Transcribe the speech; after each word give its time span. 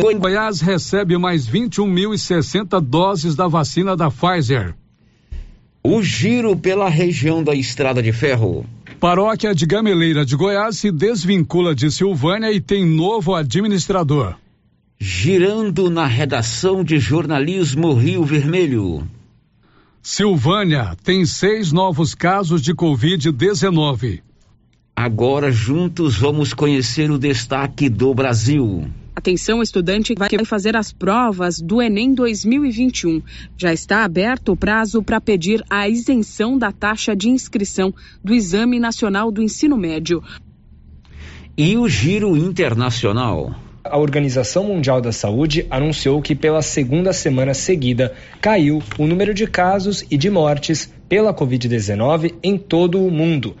Goiás 0.00 0.60
recebe 0.60 1.18
mais 1.18 1.48
21.060 1.48 2.80
doses 2.80 3.34
da 3.34 3.48
vacina 3.48 3.96
da 3.96 4.10
Pfizer. 4.10 4.74
O 5.82 6.02
giro 6.02 6.56
pela 6.56 6.88
região 6.88 7.42
da 7.42 7.54
Estrada 7.54 8.02
de 8.02 8.12
Ferro. 8.12 8.64
Paróquia 9.00 9.52
de 9.52 9.66
Gameleira 9.66 10.24
de 10.24 10.36
Goiás 10.36 10.78
se 10.78 10.92
desvincula 10.92 11.74
de 11.74 11.90
Silvânia 11.90 12.52
e 12.52 12.60
tem 12.60 12.86
novo 12.86 13.34
administrador. 13.34 14.36
Girando 15.00 15.90
na 15.90 16.06
redação 16.06 16.84
de 16.84 17.00
jornalismo 17.00 17.92
Rio 17.94 18.24
Vermelho. 18.24 19.04
Silvânia 20.00 20.96
tem 21.02 21.26
seis 21.26 21.72
novos 21.72 22.14
casos 22.14 22.62
de 22.62 22.72
Covid-19. 22.72 24.20
Agora 24.94 25.50
juntos 25.50 26.16
vamos 26.16 26.54
conhecer 26.54 27.10
o 27.10 27.18
destaque 27.18 27.88
do 27.88 28.14
Brasil. 28.14 28.88
Atenção, 29.14 29.62
estudante 29.62 30.14
vai 30.16 30.44
fazer 30.44 30.74
as 30.76 30.90
provas 30.90 31.60
do 31.60 31.82
Enem 31.82 32.14
2021. 32.14 33.22
Já 33.56 33.72
está 33.72 34.04
aberto 34.04 34.52
o 34.52 34.56
prazo 34.56 35.02
para 35.02 35.20
pedir 35.20 35.62
a 35.68 35.88
isenção 35.88 36.56
da 36.56 36.72
taxa 36.72 37.14
de 37.14 37.28
inscrição 37.28 37.94
do 38.24 38.34
Exame 38.34 38.80
Nacional 38.80 39.30
do 39.30 39.42
Ensino 39.42 39.76
Médio. 39.76 40.22
E 41.56 41.76
o 41.76 41.86
giro 41.88 42.36
internacional 42.36 43.54
a 43.84 43.98
Organização 43.98 44.64
Mundial 44.64 45.00
da 45.00 45.10
Saúde 45.10 45.66
anunciou 45.68 46.22
que 46.22 46.34
pela 46.34 46.62
segunda 46.62 47.12
semana 47.12 47.52
seguida 47.52 48.14
caiu 48.40 48.82
o 48.96 49.06
número 49.06 49.34
de 49.34 49.46
casos 49.46 50.04
e 50.10 50.16
de 50.16 50.30
mortes 50.30 50.92
pela 51.08 51.34
Covid-19 51.34 52.34
em 52.42 52.56
todo 52.56 53.04
o 53.04 53.10
mundo. 53.10 53.56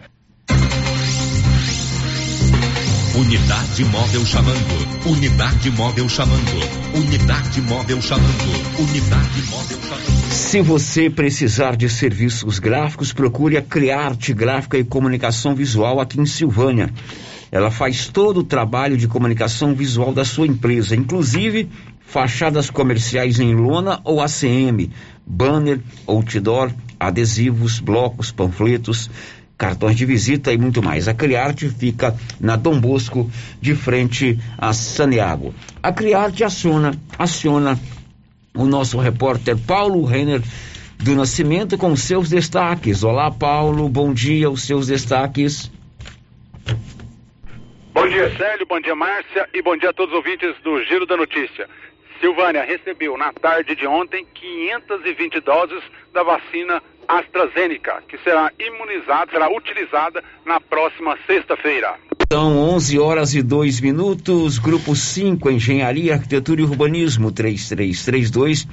Unidade 3.14 3.84
móvel 3.84 4.24
chamando. 4.24 5.06
Unidade 5.06 5.70
móvel 5.70 6.08
chamando. 6.08 6.94
Unidade 6.94 7.60
móvel 7.60 8.00
chamando. 8.00 8.78
Unidade 8.78 9.42
móvel 9.50 9.78
chamando. 9.82 10.32
Se 10.32 10.62
você 10.62 11.10
precisar 11.10 11.76
de 11.76 11.90
serviços 11.90 12.58
gráficos, 12.58 13.12
procure 13.12 13.58
a 13.58 13.62
Criarte 13.62 14.32
Gráfica 14.32 14.78
e 14.78 14.84
Comunicação 14.84 15.54
Visual 15.54 16.00
aqui 16.00 16.18
em 16.18 16.24
Silvânia. 16.24 16.88
Ela 17.50 17.70
faz 17.70 18.08
todo 18.08 18.40
o 18.40 18.44
trabalho 18.44 18.96
de 18.96 19.06
comunicação 19.06 19.74
visual 19.74 20.14
da 20.14 20.24
sua 20.24 20.46
empresa, 20.46 20.96
inclusive 20.96 21.68
fachadas 22.00 22.70
comerciais 22.70 23.38
em 23.38 23.54
lona 23.54 24.00
ou 24.04 24.22
ACM, 24.22 24.90
banner, 25.26 25.80
outdoor, 26.06 26.72
adesivos, 26.98 27.78
blocos, 27.78 28.32
panfletos, 28.32 29.10
cartões 29.62 29.94
de 29.94 30.04
visita 30.04 30.52
e 30.52 30.58
muito 30.58 30.82
mais. 30.82 31.06
A 31.06 31.14
Criarte 31.14 31.68
fica 31.68 32.16
na 32.40 32.56
Dom 32.56 32.80
Bosco, 32.80 33.30
de 33.60 33.76
frente 33.76 34.36
a 34.58 34.72
Saniago. 34.72 35.54
A 35.80 35.92
Criarte 35.92 36.42
aciona, 36.42 36.90
aciona 37.16 37.78
o 38.56 38.64
nosso 38.64 38.98
repórter 38.98 39.56
Paulo 39.56 40.04
Renner 40.04 40.42
do 40.98 41.14
Nascimento 41.14 41.78
com 41.78 41.94
seus 41.94 42.28
destaques. 42.28 43.04
Olá, 43.04 43.30
Paulo, 43.30 43.88
bom 43.88 44.12
dia, 44.12 44.50
os 44.50 44.66
seus 44.66 44.88
destaques. 44.88 45.70
Bom 47.94 48.08
dia, 48.08 48.36
Célio, 48.36 48.66
bom 48.66 48.80
dia, 48.80 48.96
Márcia 48.96 49.48
e 49.54 49.62
bom 49.62 49.76
dia 49.76 49.90
a 49.90 49.92
todos 49.92 50.12
os 50.12 50.18
ouvintes 50.18 50.56
do 50.64 50.82
Giro 50.86 51.06
da 51.06 51.16
Notícia. 51.16 51.68
Silvânia 52.18 52.64
recebeu 52.64 53.16
na 53.16 53.32
tarde 53.32 53.76
de 53.76 53.86
ontem 53.86 54.26
520 54.34 55.38
doses 55.40 55.84
da 56.12 56.24
vacina 56.24 56.82
AstraZeneca, 57.18 58.02
que 58.08 58.18
será 58.18 58.50
imunizada, 58.58 59.30
será 59.30 59.50
utilizada 59.50 60.22
na 60.46 60.60
próxima 60.60 61.16
sexta-feira. 61.26 61.94
São 62.32 62.56
11 62.56 62.98
horas 62.98 63.34
e 63.34 63.42
2 63.42 63.80
minutos, 63.80 64.58
Grupo 64.58 64.96
5, 64.96 65.50
Engenharia, 65.50 66.14
Arquitetura 66.14 66.60
e 66.60 66.64
Urbanismo, 66.64 67.30
3332 67.30 68.66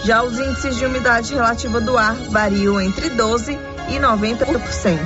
Já 0.04 0.24
os 0.24 0.40
índices 0.40 0.76
de 0.76 0.88
umidade 0.88 1.36
relativa 1.36 1.80
do 1.80 1.96
ar 1.96 2.16
variam 2.32 2.82
entre 2.82 3.12
12 3.12 3.52
e 3.90 4.00
90%. 4.00 4.98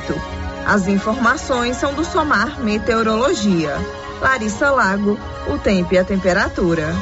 As 0.66 0.88
informações 0.88 1.76
são 1.76 1.94
do 1.94 2.06
Somar 2.06 2.58
Meteorologia. 2.62 3.76
Larissa 4.22 4.72
Lago, 4.72 5.20
o 5.48 5.58
tempo 5.58 5.94
e 5.94 5.98
a 5.98 6.06
temperatura. 6.06 6.96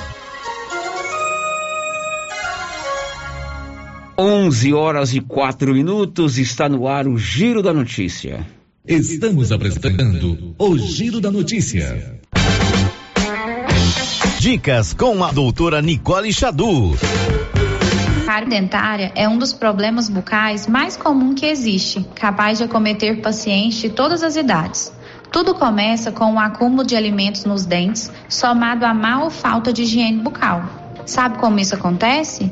11 4.18 4.74
horas 4.74 5.14
e 5.14 5.20
4 5.20 5.74
minutos, 5.74 6.38
está 6.38 6.70
no 6.70 6.88
ar 6.88 7.06
o 7.06 7.18
Giro 7.18 7.62
da 7.62 7.74
Notícia. 7.74 8.48
Estamos 8.88 9.52
apresentando 9.52 10.56
o 10.58 10.78
Giro 10.78 11.20
da 11.20 11.30
Notícia. 11.30 12.17
Dicas 14.40 14.94
com 14.94 15.22
a 15.22 15.34
doutora 15.34 15.82
Nicole 15.82 16.32
Xadu. 16.32 16.96
Cárie 18.26 18.50
dentária 18.50 19.12
é 19.16 19.28
um 19.28 19.38
dos 19.38 19.52
problemas 19.52 20.08
bucais 20.08 20.66
mais 20.66 20.96
comum 20.96 21.35
que 21.35 21.46
existe, 21.46 22.06
capaz 22.16 22.59
de 22.59 22.64
acometer 22.64 23.22
pacientes 23.22 23.79
de 23.79 23.90
todas 23.90 24.23
as 24.23 24.38
idades. 24.38 24.94
Tudo 25.29 25.53
começa 25.53 26.09
com 26.09 26.35
o 26.35 26.40
acúmulo 26.40 26.85
de 26.85 26.96
alimentos 26.96 27.44
nos 27.44 27.66
dentes, 27.66 28.09
somado 28.29 28.85
à 28.85 28.94
má 28.94 29.23
ou 29.23 29.29
falta 29.29 29.73
de 29.73 29.84
higiene 29.84 30.22
bucal. 30.22 30.64
Sabe 31.06 31.38
como 31.38 31.59
isso 31.59 31.76
acontece? 31.76 32.52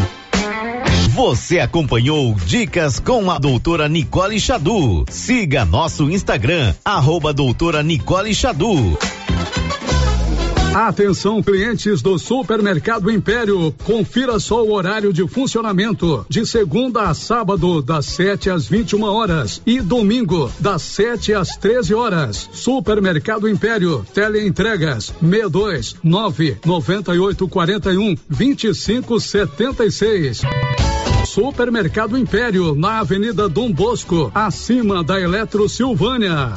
Você 1.13 1.59
acompanhou 1.59 2.33
Dicas 2.45 2.97
com 2.97 3.29
a 3.29 3.37
doutora 3.37 3.89
Nicole 3.89 4.39
Xadu. 4.39 5.03
Siga 5.09 5.65
nosso 5.65 6.09
Instagram, 6.09 6.73
arroba 6.85 7.33
doutora 7.33 7.83
Nicole 7.83 8.33
Xadu. 8.33 8.97
Atenção, 10.73 11.43
clientes 11.43 12.01
do 12.01 12.17
Supermercado 12.17 13.11
Império. 13.11 13.75
Confira 13.83 14.39
só 14.39 14.63
o 14.63 14.71
horário 14.71 15.11
de 15.11 15.27
funcionamento. 15.27 16.25
De 16.29 16.45
segunda 16.45 17.09
a 17.09 17.13
sábado, 17.13 17.81
das 17.81 18.05
7 18.05 18.49
às 18.49 18.69
21 18.69 19.03
horas. 19.03 19.61
E 19.65 19.81
domingo, 19.81 20.49
das 20.61 20.81
7 20.81 21.33
às 21.33 21.57
13 21.57 21.93
horas. 21.93 22.49
Supermercado 22.53 23.49
Império. 23.49 24.05
Teleentregas 24.13 25.13
62 25.19 25.97
9 26.01 26.57
98 26.65 27.47
41 27.49 28.15
25 28.29 29.19
76. 29.19 30.41
Supermercado 31.31 32.17
Império, 32.17 32.75
na 32.75 32.99
Avenida 32.99 33.47
Dom 33.47 33.71
Bosco, 33.71 34.29
acima 34.35 35.01
da 35.01 35.17
Eletro 35.17 35.69
Silvânia. 35.69 36.51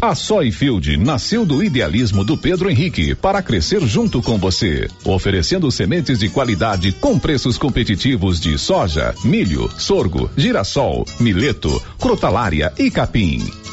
A 0.00 0.14
Soyfield 0.14 0.96
nasceu 0.96 1.44
do 1.44 1.62
idealismo 1.62 2.24
do 2.24 2.38
Pedro 2.38 2.70
Henrique 2.70 3.14
para 3.14 3.42
crescer 3.42 3.82
junto 3.82 4.22
com 4.22 4.38
você, 4.38 4.88
oferecendo 5.04 5.70
sementes 5.70 6.20
de 6.20 6.30
qualidade 6.30 6.90
com 6.90 7.18
preços 7.18 7.58
competitivos 7.58 8.40
de 8.40 8.56
soja, 8.56 9.14
milho, 9.22 9.68
sorgo, 9.76 10.30
girassol, 10.34 11.04
mileto, 11.20 11.82
crotalária 11.98 12.72
e 12.78 12.90
capim. 12.90 13.46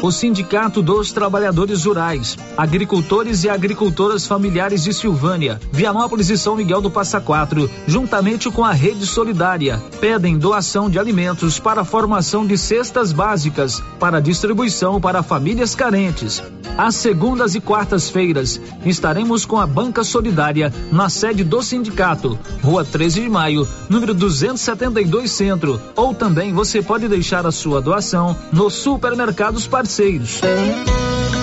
O 0.00 0.12
Sindicato 0.12 0.80
dos 0.80 1.10
Trabalhadores 1.10 1.84
Rurais, 1.84 2.38
Agricultores 2.56 3.42
e 3.42 3.48
Agricultoras 3.48 4.28
Familiares 4.28 4.84
de 4.84 4.94
Silvânia, 4.94 5.60
Vianópolis 5.72 6.30
e 6.30 6.38
São 6.38 6.54
Miguel 6.54 6.80
do 6.80 6.88
Passa 6.88 7.20
Quatro, 7.20 7.68
juntamente 7.84 8.48
com 8.48 8.64
a 8.64 8.70
Rede 8.70 9.04
Solidária, 9.04 9.82
pedem 10.00 10.38
doação 10.38 10.88
de 10.88 11.00
alimentos 11.00 11.58
para 11.58 11.80
a 11.80 11.84
formação 11.84 12.46
de 12.46 12.56
cestas 12.56 13.12
básicas 13.12 13.82
para 13.98 14.20
distribuição 14.20 15.00
para 15.00 15.20
famílias 15.20 15.74
carentes. 15.74 16.40
Às 16.76 16.94
segundas 16.94 17.56
e 17.56 17.60
quartas-feiras, 17.60 18.60
estaremos 18.86 19.44
com 19.44 19.60
a 19.60 19.66
Banca 19.66 20.04
Solidária 20.04 20.72
na 20.92 21.08
sede 21.08 21.42
do 21.42 21.60
sindicato, 21.60 22.38
Rua 22.62 22.84
13 22.84 23.22
de 23.22 23.28
Maio, 23.28 23.66
número 23.88 24.14
272 24.14 25.28
Centro, 25.28 25.80
ou 25.96 26.14
também 26.14 26.52
você 26.52 26.80
pode 26.80 27.08
deixar 27.08 27.44
a 27.44 27.50
sua 27.50 27.80
doação 27.80 28.36
nos 28.52 28.74
supermercados 28.74 29.66
parceiros 29.66 29.87
parceiros. 29.88 30.40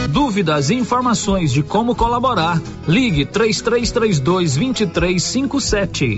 Dúvidas 0.10 0.70
e 0.70 0.76
informações 0.76 1.52
de 1.52 1.64
como 1.64 1.96
colaborar, 1.96 2.62
ligue 2.88 3.26
3332 3.26 4.56
2357. 4.56 6.18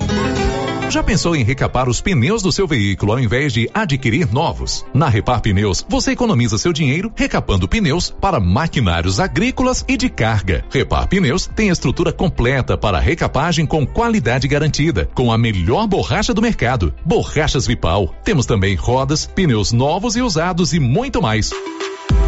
Já 0.90 1.04
pensou 1.04 1.36
em 1.36 1.44
recapar 1.44 1.90
os 1.90 2.00
pneus 2.00 2.42
do 2.42 2.52
seu 2.52 2.66
veículo 2.68 3.14
ao 3.14 3.20
invés 3.20 3.52
de 3.52 3.70
adquirir 3.74 4.32
novos? 4.32 4.86
Na 4.94 5.10
Repar 5.10 5.42
Pneus, 5.42 5.86
você 5.88 6.12
economiza 6.12 6.58
seu 6.58 6.72
dinheiro 6.72 7.12
recapando 7.16 7.68
pneus 7.68 8.10
para 8.10 8.40
maquinários 8.40 9.20
agrícolas 9.20 9.84
e 9.88 9.98
de 9.98 10.10
carga. 10.10 10.64
Repar 10.70 11.08
Pneus 11.08 11.48
tem 11.48 11.70
estrutura 11.70 12.14
completa 12.14 12.78
para 12.78 13.00
recapagem 13.00 13.66
com 13.66 13.86
qualidade 13.86 14.48
garantida, 14.48 15.10
com 15.14 15.32
a 15.32 15.38
melhor 15.38 15.88
borracha 15.88 16.34
do 16.34 16.42
mercado, 16.42 16.94
borrachas 17.06 17.68
Vipal. 17.68 18.14
Temos 18.24 18.46
também 18.46 18.76
rodas, 18.76 19.26
pneus 19.26 19.72
novos 19.72 20.16
e 20.16 20.22
usados 20.22 20.74
e 20.74 20.80
muito 20.80 21.22
mais. 21.22 21.52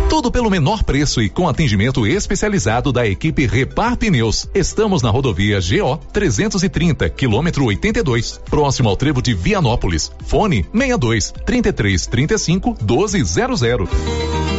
Tudo 0.10 0.32
pelo 0.32 0.50
menor 0.50 0.84
preço 0.84 1.22
e 1.22 1.30
com 1.30 1.48
atendimento 1.48 2.06
especializado 2.06 2.92
da 2.92 3.08
equipe 3.08 3.46
Repar 3.46 3.96
Pneus. 3.96 4.50
Estamos 4.54 5.02
na 5.02 5.10
rodovia 5.10 5.60
GO 5.60 5.98
330, 6.12 7.10
quilômetro 7.10 7.64
82, 7.66 8.42
próximo 8.50 8.90
ao 8.90 8.98
trevo 8.98 9.22
de 9.22 9.34
Vianópolis. 9.34 10.12
Fone 10.26 10.66
62 10.74 11.32
33 11.46 12.08
35 12.08 12.78
1200. 12.82 14.59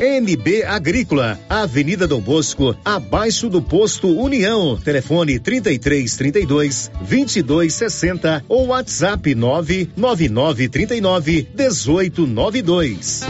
NB 0.00 0.64
Agrícola, 0.64 1.38
Avenida 1.48 2.06
Dom 2.06 2.20
Bosco, 2.20 2.76
abaixo 2.84 3.48
do 3.48 3.62
posto 3.62 4.08
União. 4.08 4.78
Telefone 4.78 5.38
33 5.38 6.16
32 6.16 6.90
22 7.02 7.72
60 7.72 8.44
ou 8.48 8.68
WhatsApp 8.68 9.34
999 9.34 10.68
39 10.68 11.48
18 11.54 12.26
92. 12.26 13.22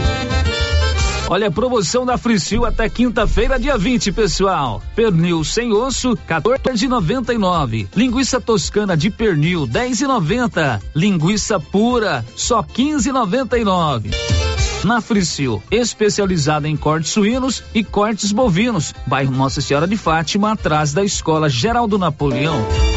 Olha 1.29 1.47
a 1.47 1.51
promoção 1.51 2.05
da 2.05 2.17
Fricil 2.17 2.63
até 2.63 2.87
quinta-feira, 2.87 3.59
dia 3.59 3.77
20, 3.77 4.13
pessoal. 4.13 4.81
Pernil 4.95 5.43
sem 5.43 5.73
osso, 5.73 6.17
14,99. 6.27 7.87
Linguiça 7.93 8.39
toscana 8.39 8.95
de 8.95 9.09
pernil, 9.09 9.67
10,90. 9.67 10.81
Linguiça 10.95 11.59
pura, 11.59 12.25
só 12.33 12.63
15,99. 12.63 14.11
Na 14.83 15.01
Fricil, 15.01 15.61
especializada 15.71 16.67
em 16.67 16.77
cortes 16.77 17.11
suínos 17.11 17.63
e 17.73 17.83
cortes 17.83 18.31
bovinos. 18.31 18.93
Bairro 19.05 19.35
Nossa 19.35 19.61
Senhora 19.61 19.87
de 19.87 19.97
Fátima, 19.97 20.51
atrás 20.51 20.93
da 20.93 21.03
Escola 21.03 21.49
Geraldo 21.49 21.97
Napoleão. 21.97 22.96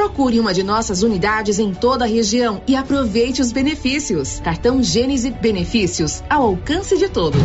Procure 0.00 0.40
uma 0.40 0.54
de 0.54 0.62
nossas 0.62 1.02
unidades 1.02 1.58
em 1.58 1.74
toda 1.74 2.06
a 2.06 2.08
região 2.08 2.62
e 2.66 2.74
aproveite 2.74 3.42
os 3.42 3.52
benefícios. 3.52 4.40
Cartão 4.40 4.82
Gênese 4.82 5.30
Benefícios 5.30 6.22
ao 6.30 6.42
alcance 6.44 6.96
de 6.96 7.06
todos. 7.06 7.42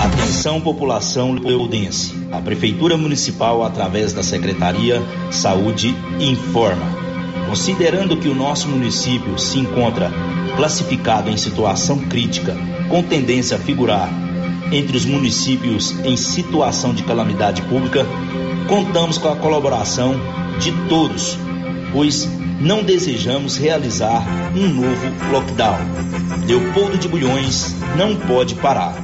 Atenção 0.00 0.60
população 0.60 1.32
leudense. 1.32 2.14
A 2.30 2.40
Prefeitura 2.40 2.96
Municipal, 2.96 3.64
através 3.64 4.12
da 4.12 4.22
Secretaria 4.22 5.02
Saúde, 5.32 5.92
informa. 6.20 6.86
Considerando 7.48 8.16
que 8.16 8.28
o 8.28 8.34
nosso 8.34 8.68
município 8.68 9.36
se 9.40 9.58
encontra 9.58 10.08
classificado 10.54 11.28
em 11.28 11.36
situação 11.36 11.98
crítica, 11.98 12.56
com 12.88 13.02
tendência 13.02 13.56
a 13.56 13.60
figurar 13.60 14.08
entre 14.70 14.96
os 14.96 15.04
municípios 15.04 15.96
em 16.04 16.16
situação 16.16 16.94
de 16.94 17.02
calamidade 17.02 17.60
pública, 17.62 18.06
contamos 18.68 19.18
com 19.18 19.28
a 19.28 19.34
colaboração 19.34 20.14
de 20.62 20.70
todos, 20.88 21.36
pois 21.92 22.28
não 22.60 22.84
desejamos 22.84 23.56
realizar 23.56 24.24
um 24.54 24.68
novo 24.68 25.32
lockdown. 25.32 25.76
Leopoldo 26.46 26.96
de 26.96 27.08
Bulhões 27.08 27.74
não 27.96 28.14
pode 28.14 28.54
parar. 28.54 28.94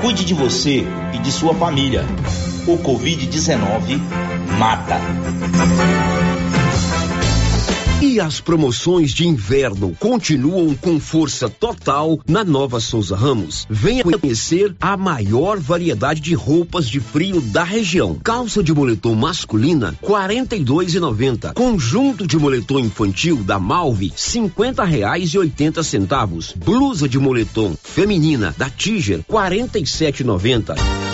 Cuide 0.00 0.24
de 0.24 0.34
você 0.34 0.84
e 1.12 1.18
de 1.18 1.30
sua 1.30 1.54
família. 1.54 2.04
O 2.66 2.78
Covid-19 2.78 4.00
mata. 4.58 4.98
E 8.14 8.20
as 8.20 8.40
promoções 8.40 9.12
de 9.12 9.26
inverno 9.26 9.92
continuam 9.98 10.72
com 10.76 11.00
força 11.00 11.48
total 11.48 12.20
na 12.28 12.44
Nova 12.44 12.78
Souza 12.78 13.16
Ramos. 13.16 13.66
Venha 13.68 14.04
conhecer 14.04 14.72
a 14.80 14.96
maior 14.96 15.58
variedade 15.58 16.20
de 16.20 16.32
roupas 16.32 16.88
de 16.88 17.00
frio 17.00 17.40
da 17.40 17.64
região. 17.64 18.14
Calça 18.22 18.62
de 18.62 18.72
moletom 18.72 19.16
masculina, 19.16 19.98
R$ 20.00 20.08
42,90. 20.08 21.54
Conjunto 21.54 22.24
de 22.24 22.38
moletom 22.38 22.78
infantil 22.78 23.42
da 23.42 23.58
Malve, 23.58 24.12
R$ 24.16 24.84
reais 24.86 25.30
e 25.30 25.38
oitenta 25.38 25.82
centavos. 25.82 26.54
Blusa 26.56 27.08
de 27.08 27.18
moletom 27.18 27.74
feminina 27.82 28.54
da 28.56 28.70
Tiger, 28.70 29.18
R$ 29.18 29.24
47,90. 29.28 31.13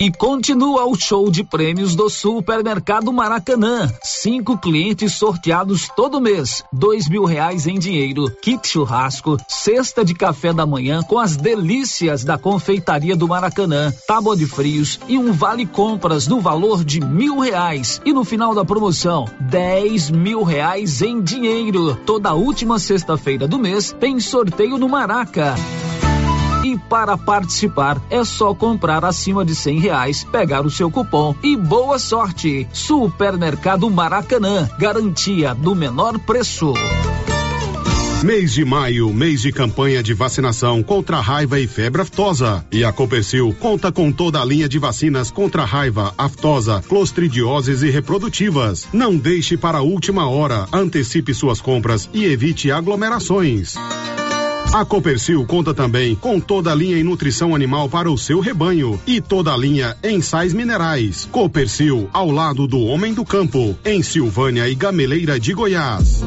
E 0.00 0.10
continua 0.10 0.86
o 0.86 0.94
show 0.94 1.30
de 1.30 1.44
prêmios 1.44 1.94
do 1.94 2.08
Supermercado 2.08 3.12
Maracanã. 3.12 3.86
Cinco 4.02 4.56
clientes 4.56 5.12
sorteados 5.12 5.90
todo 5.94 6.22
mês. 6.22 6.64
Dois 6.72 7.06
mil 7.06 7.26
reais 7.26 7.66
em 7.66 7.78
dinheiro, 7.78 8.30
kit 8.40 8.66
churrasco, 8.66 9.36
cesta 9.46 10.02
de 10.02 10.14
café 10.14 10.54
da 10.54 10.64
manhã 10.64 11.02
com 11.02 11.18
as 11.18 11.36
delícias 11.36 12.24
da 12.24 12.38
confeitaria 12.38 13.14
do 13.14 13.28
Maracanã, 13.28 13.92
tábua 14.08 14.34
de 14.34 14.46
frios 14.46 14.98
e 15.06 15.18
um 15.18 15.32
vale 15.32 15.66
compras 15.66 16.26
no 16.26 16.40
valor 16.40 16.82
de 16.82 16.98
mil 16.98 17.38
reais. 17.38 18.00
E 18.02 18.10
no 18.10 18.24
final 18.24 18.54
da 18.54 18.64
promoção, 18.64 19.26
dez 19.38 20.10
mil 20.10 20.42
reais 20.42 21.02
em 21.02 21.20
dinheiro. 21.20 21.94
Toda 22.06 22.32
última 22.32 22.78
sexta-feira 22.78 23.46
do 23.46 23.58
mês 23.58 23.94
tem 24.00 24.18
sorteio 24.18 24.78
no 24.78 24.88
Maraca. 24.88 25.56
E 26.70 26.78
para 26.78 27.18
participar 27.18 28.00
é 28.08 28.22
só 28.24 28.54
comprar 28.54 29.04
acima 29.04 29.44
de 29.44 29.56
cem 29.56 29.80
reais, 29.80 30.22
pegar 30.22 30.64
o 30.64 30.70
seu 30.70 30.88
cupom 30.88 31.34
e 31.42 31.56
boa 31.56 31.98
sorte. 31.98 32.64
Supermercado 32.72 33.90
Maracanã, 33.90 34.70
garantia 34.78 35.52
do 35.52 35.74
menor 35.74 36.16
preço. 36.20 36.72
Mês 38.22 38.52
de 38.52 38.64
maio, 38.64 39.12
mês 39.12 39.42
de 39.42 39.50
campanha 39.50 40.00
de 40.00 40.14
vacinação 40.14 40.80
contra 40.80 41.18
raiva 41.20 41.58
e 41.58 41.66
febre 41.66 42.02
aftosa. 42.02 42.64
E 42.70 42.84
a 42.84 42.92
Copercil 42.92 43.52
conta 43.58 43.90
com 43.90 44.12
toda 44.12 44.40
a 44.40 44.44
linha 44.44 44.68
de 44.68 44.78
vacinas 44.78 45.28
contra 45.28 45.64
raiva, 45.64 46.14
aftosa, 46.16 46.84
clostridioses 46.88 47.82
e 47.82 47.90
reprodutivas. 47.90 48.86
Não 48.92 49.16
deixe 49.16 49.56
para 49.56 49.78
a 49.78 49.82
última 49.82 50.28
hora. 50.28 50.68
Antecipe 50.72 51.34
suas 51.34 51.60
compras 51.60 52.08
e 52.14 52.26
evite 52.26 52.70
aglomerações. 52.70 53.74
A 54.72 54.84
Copercil 54.84 55.44
conta 55.46 55.74
também 55.74 56.14
com 56.14 56.38
toda 56.38 56.70
a 56.70 56.74
linha 56.76 56.96
em 56.96 57.02
nutrição 57.02 57.56
animal 57.56 57.88
para 57.88 58.08
o 58.08 58.16
seu 58.16 58.38
rebanho 58.38 59.00
e 59.04 59.20
toda 59.20 59.52
a 59.52 59.56
linha 59.56 59.96
em 60.00 60.22
sais 60.22 60.54
minerais. 60.54 61.28
Copercil, 61.32 62.08
ao 62.12 62.30
lado 62.30 62.68
do 62.68 62.78
homem 62.78 63.12
do 63.12 63.24
campo, 63.24 63.76
em 63.84 64.00
Silvânia 64.00 64.68
e 64.68 64.74
Gameleira 64.76 65.40
de 65.40 65.52
Goiás. 65.52 66.22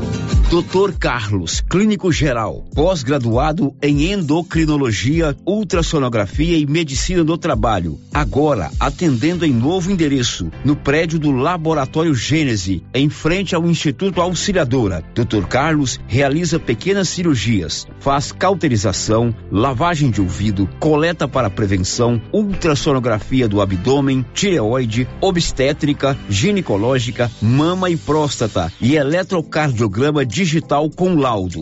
Dr. 0.50 0.92
Carlos, 1.00 1.62
clínico 1.62 2.12
geral, 2.12 2.64
pós-graduado 2.76 3.74
em 3.82 4.12
endocrinologia, 4.12 5.36
ultrassonografia 5.48 6.58
e 6.58 6.66
medicina 6.68 7.24
do 7.24 7.38
trabalho. 7.38 8.00
Agora 8.14 8.70
atendendo 8.80 9.46
em 9.46 9.52
novo 9.52 9.90
endereço, 9.90 10.52
no 10.64 10.76
prédio 10.76 11.18
do 11.18 11.32
Laboratório 11.32 12.14
Gênese, 12.14 12.84
em 12.94 13.10
frente 13.10 13.56
ao 13.56 13.66
Instituto 13.66 14.22
Auxiliadora. 14.22 15.04
Dr. 15.16 15.48
Carlos 15.48 16.00
realiza 16.06 16.60
pequenas 16.60 17.10
cirurgias, 17.10 17.88
faz 18.00 18.33
cauterização, 18.38 19.34
lavagem 19.52 20.10
de 20.10 20.22
ouvido, 20.22 20.70
coleta 20.80 21.28
para 21.28 21.50
prevenção, 21.50 22.22
ultrassonografia 22.32 23.48
do 23.48 23.62
abdômen, 23.62 24.26
tireoide, 24.34 25.08
obstétrica, 25.22 26.18
ginecológica, 26.30 27.30
mama 27.42 27.90
e 27.90 27.98
próstata 27.98 28.72
e 28.80 28.96
eletrocardiograma 28.96 30.26
digital 30.26 30.90
com 30.90 31.16
laudo. 31.16 31.62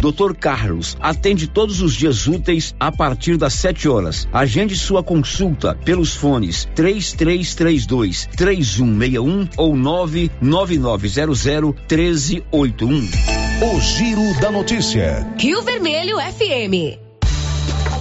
Dr. 0.00 0.34
Carlos 0.34 0.96
atende 1.00 1.48
todos 1.48 1.80
os 1.80 1.94
dias 1.94 2.26
úteis 2.26 2.74
a 2.78 2.92
partir 2.92 3.36
das 3.36 3.54
7 3.54 3.88
horas. 3.88 4.28
Agende 4.32 4.76
sua 4.76 5.02
consulta 5.02 5.74
pelos 5.84 6.14
fones 6.14 6.68
3332 6.74 8.28
3161 8.36 9.48
ou 9.56 9.76
99900 9.76 11.74
1381. 11.88 13.35
O 13.58 13.80
Giro 13.80 14.38
da 14.38 14.50
Notícia. 14.50 15.26
Rio 15.38 15.62
Vermelho 15.62 16.18
FM. 16.18 16.98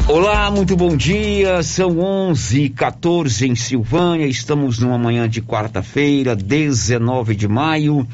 Olá, 0.05 0.51
muito 0.51 0.75
bom 0.75 0.97
dia. 0.97 1.63
São 1.63 1.97
11 1.97 2.63
e 2.63 2.69
14 2.69 3.47
em 3.47 3.55
Silvânia. 3.55 4.27
Estamos 4.27 4.79
numa 4.79 4.97
manhã 4.97 5.29
de 5.29 5.41
quarta-feira, 5.41 6.35
19 6.35 7.35
de 7.35 7.47
maio. 7.47 8.05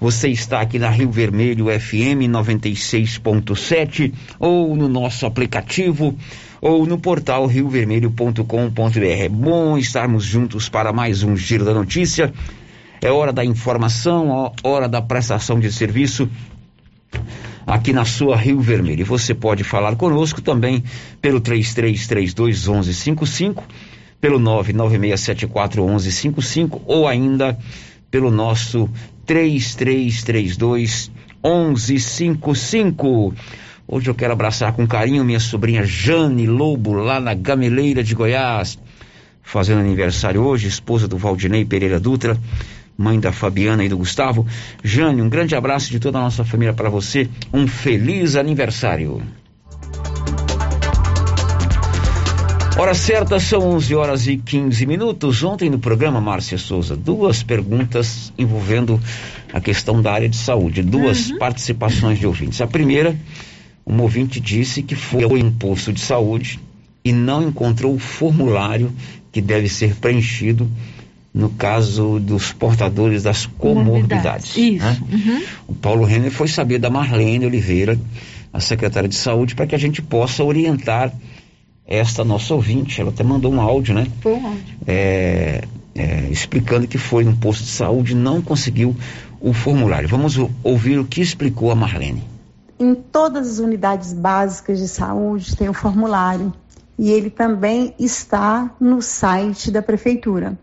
Você 0.00 0.28
está 0.30 0.60
aqui 0.60 0.76
na 0.76 0.90
Rio 0.90 1.08
Vermelho 1.08 1.66
FM 1.66 2.26
96.7 2.28 4.12
ou 4.40 4.74
no 4.74 4.88
nosso 4.88 5.24
aplicativo 5.24 6.16
ou 6.60 6.84
no 6.84 6.98
portal 6.98 7.46
riovermelho.com.br. 7.46 9.04
É 9.04 9.28
bom 9.28 9.78
estarmos 9.78 10.24
juntos 10.24 10.68
para 10.68 10.92
mais 10.92 11.22
um 11.22 11.36
Giro 11.36 11.64
da 11.64 11.72
Notícia. 11.72 12.32
É 13.00 13.10
hora 13.10 13.32
da 13.32 13.44
informação, 13.44 14.52
hora 14.64 14.88
da 14.88 15.00
prestação 15.00 15.60
de 15.60 15.72
serviço 15.72 16.28
aqui 17.66 17.92
na 17.92 18.04
sua 18.04 18.36
Rio 18.36 18.60
Vermelho. 18.60 19.00
E 19.00 19.04
você 19.04 19.34
pode 19.34 19.64
falar 19.64 19.96
conosco 19.96 20.40
também 20.40 20.82
pelo 21.20 21.40
3332 21.40 22.66
1155, 22.66 23.64
pelo 24.20 24.38
99674 24.38 25.82
1155 25.82 26.82
ou 26.86 27.08
ainda 27.08 27.58
pelo 28.10 28.30
nosso 28.30 28.88
3332 29.26 31.10
1155. 31.44 33.34
Hoje 33.88 34.08
eu 34.08 34.14
quero 34.14 34.32
abraçar 34.32 34.72
com 34.72 34.86
carinho 34.86 35.24
minha 35.24 35.40
sobrinha 35.40 35.84
Jane 35.84 36.46
Lobo, 36.46 36.92
lá 36.92 37.20
na 37.20 37.34
Gameleira 37.34 38.02
de 38.02 38.14
Goiás, 38.14 38.78
fazendo 39.42 39.80
aniversário 39.80 40.42
hoje, 40.42 40.68
esposa 40.68 41.08
do 41.08 41.18
Valdinei 41.18 41.64
Pereira 41.64 41.98
Dutra, 41.98 42.38
mãe 43.02 43.18
da 43.18 43.32
Fabiana 43.32 43.84
e 43.84 43.88
do 43.88 43.98
Gustavo. 43.98 44.46
Jane, 44.84 45.20
um 45.20 45.28
grande 45.28 45.56
abraço 45.56 45.90
de 45.90 45.98
toda 45.98 46.18
a 46.18 46.22
nossa 46.22 46.44
família 46.44 46.72
para 46.72 46.88
você, 46.88 47.28
um 47.52 47.66
feliz 47.66 48.36
aniversário. 48.36 49.20
Hora 52.78 52.94
certa 52.94 53.38
são 53.38 53.60
11 53.74 53.94
horas 53.94 54.26
e 54.26 54.36
15 54.36 54.86
minutos. 54.86 55.42
Ontem 55.42 55.68
no 55.68 55.78
programa, 55.78 56.20
Márcia 56.20 56.56
Souza, 56.56 56.96
duas 56.96 57.42
perguntas 57.42 58.32
envolvendo 58.38 59.00
a 59.52 59.60
questão 59.60 60.00
da 60.00 60.12
área 60.12 60.28
de 60.28 60.36
saúde, 60.36 60.82
duas 60.82 61.30
uhum. 61.30 61.38
participações 61.38 62.18
de 62.18 62.26
ouvintes. 62.26 62.60
A 62.60 62.66
primeira, 62.66 63.14
um 63.86 64.00
ouvinte 64.00 64.40
disse 64.40 64.82
que 64.82 64.94
foi 64.94 65.24
ao 65.24 65.36
imposto 65.36 65.92
de 65.92 66.00
saúde 66.00 66.60
e 67.04 67.12
não 67.12 67.48
encontrou 67.48 67.94
o 67.94 67.98
formulário 67.98 68.92
que 69.30 69.40
deve 69.40 69.68
ser 69.68 69.96
preenchido 69.96 70.70
no 71.34 71.48
caso 71.50 72.20
dos 72.20 72.52
portadores 72.52 73.22
das 73.22 73.46
comorbidades. 73.46 74.56
Isso. 74.56 74.84
Né? 74.84 74.98
Uhum. 75.10 75.42
O 75.68 75.74
Paulo 75.74 76.04
Renner 76.04 76.30
foi 76.30 76.48
saber 76.48 76.78
da 76.78 76.90
Marlene 76.90 77.46
Oliveira, 77.46 77.98
a 78.52 78.60
secretária 78.60 79.08
de 79.08 79.14
saúde, 79.14 79.54
para 79.54 79.66
que 79.66 79.74
a 79.74 79.78
gente 79.78 80.02
possa 80.02 80.44
orientar 80.44 81.12
esta 81.86 82.24
nossa 82.24 82.54
ouvinte. 82.54 83.00
Ela 83.00 83.10
até 83.10 83.24
mandou 83.24 83.52
um 83.52 83.60
áudio, 83.60 83.94
né? 83.94 84.06
Foi 84.20 84.34
um 84.34 84.46
áudio. 84.46 84.76
É, 84.86 85.64
é, 85.94 86.28
explicando 86.30 86.86
que 86.86 86.98
foi 86.98 87.24
no 87.24 87.36
posto 87.36 87.64
de 87.64 87.70
saúde 87.70 88.12
e 88.12 88.16
não 88.16 88.42
conseguiu 88.42 88.94
o 89.40 89.52
formulário. 89.52 90.08
Vamos 90.08 90.38
ouvir 90.62 90.98
o 90.98 91.04
que 91.04 91.20
explicou 91.20 91.70
a 91.70 91.74
Marlene. 91.74 92.22
Em 92.78 92.94
todas 92.94 93.52
as 93.52 93.58
unidades 93.58 94.12
básicas 94.12 94.78
de 94.78 94.88
saúde 94.88 95.56
tem 95.56 95.68
o 95.68 95.74
formulário 95.74 96.52
e 96.98 97.10
ele 97.10 97.30
também 97.30 97.94
está 97.98 98.70
no 98.80 99.00
site 99.00 99.70
da 99.70 99.80
prefeitura. 99.80 100.58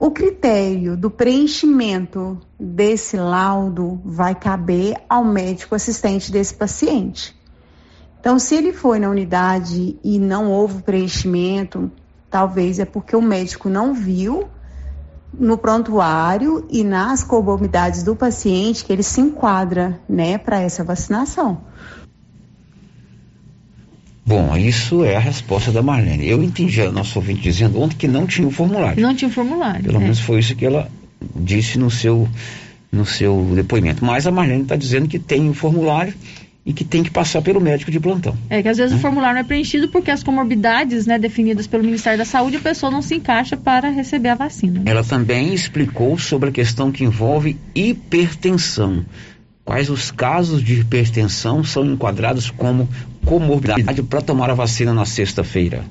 O 0.00 0.12
critério 0.12 0.96
do 0.96 1.10
preenchimento 1.10 2.38
desse 2.58 3.16
laudo 3.16 4.00
vai 4.04 4.32
caber 4.32 4.94
ao 5.08 5.24
médico 5.24 5.74
assistente 5.74 6.30
desse 6.30 6.54
paciente. 6.54 7.36
Então, 8.20 8.38
se 8.38 8.54
ele 8.54 8.72
foi 8.72 9.00
na 9.00 9.10
unidade 9.10 9.98
e 10.04 10.20
não 10.20 10.52
houve 10.52 10.84
preenchimento, 10.84 11.90
talvez 12.30 12.78
é 12.78 12.84
porque 12.84 13.16
o 13.16 13.22
médico 13.22 13.68
não 13.68 13.92
viu 13.92 14.48
no 15.32 15.58
prontuário 15.58 16.64
e 16.70 16.84
nas 16.84 17.24
comorbidades 17.24 18.04
do 18.04 18.14
paciente 18.14 18.84
que 18.84 18.92
ele 18.92 19.02
se 19.02 19.20
enquadra, 19.20 20.00
né, 20.08 20.38
para 20.38 20.60
essa 20.60 20.84
vacinação. 20.84 21.60
Bom, 24.28 24.54
isso 24.58 25.02
é 25.04 25.16
a 25.16 25.18
resposta 25.18 25.72
da 25.72 25.80
Marlene. 25.80 26.28
Eu 26.28 26.42
entendi 26.42 26.82
a 26.82 26.92
nossa 26.92 27.18
ouvinte 27.18 27.40
dizendo 27.40 27.80
ontem 27.80 27.96
que 27.96 28.06
não 28.06 28.26
tinha 28.26 28.46
o 28.46 28.50
formulário. 28.50 29.00
Não 29.00 29.14
tinha 29.14 29.30
o 29.30 29.32
formulário. 29.32 29.84
Pelo 29.84 29.96
é. 29.96 30.00
menos 30.00 30.20
foi 30.20 30.40
isso 30.40 30.54
que 30.54 30.66
ela 30.66 30.86
disse 31.34 31.78
no 31.78 31.90
seu, 31.90 32.28
no 32.92 33.06
seu 33.06 33.52
depoimento. 33.54 34.04
Mas 34.04 34.26
a 34.26 34.30
Marlene 34.30 34.64
está 34.64 34.76
dizendo 34.76 35.08
que 35.08 35.18
tem 35.18 35.48
o 35.48 35.54
formulário 35.54 36.12
e 36.66 36.74
que 36.74 36.84
tem 36.84 37.02
que 37.02 37.10
passar 37.10 37.40
pelo 37.40 37.58
médico 37.58 37.90
de 37.90 37.98
plantão. 37.98 38.36
É 38.50 38.62
que 38.62 38.68
às 38.68 38.76
vezes 38.76 38.92
né? 38.92 38.98
o 38.98 39.00
formulário 39.00 39.36
não 39.36 39.40
é 39.40 39.44
preenchido 39.44 39.88
porque 39.88 40.10
as 40.10 40.22
comorbidades 40.22 41.06
né, 41.06 41.18
definidas 41.18 41.66
pelo 41.66 41.82
Ministério 41.82 42.18
da 42.18 42.26
Saúde 42.26 42.58
a 42.58 42.60
pessoa 42.60 42.92
não 42.92 43.00
se 43.00 43.14
encaixa 43.14 43.56
para 43.56 43.88
receber 43.88 44.28
a 44.28 44.34
vacina. 44.34 44.82
Ela 44.84 45.02
também 45.02 45.54
explicou 45.54 46.18
sobre 46.18 46.50
a 46.50 46.52
questão 46.52 46.92
que 46.92 47.02
envolve 47.02 47.56
hipertensão. 47.74 49.06
Quais 49.64 49.90
os 49.90 50.10
casos 50.10 50.62
de 50.62 50.80
hipertensão 50.80 51.64
são 51.64 51.84
enquadrados 51.84 52.50
como 52.50 52.86
comorbidade 53.28 54.02
para 54.02 54.22
tomar 54.22 54.50
a 54.50 54.54
vacina 54.54 54.94
na 54.94 55.04
sexta-feira? 55.04 55.84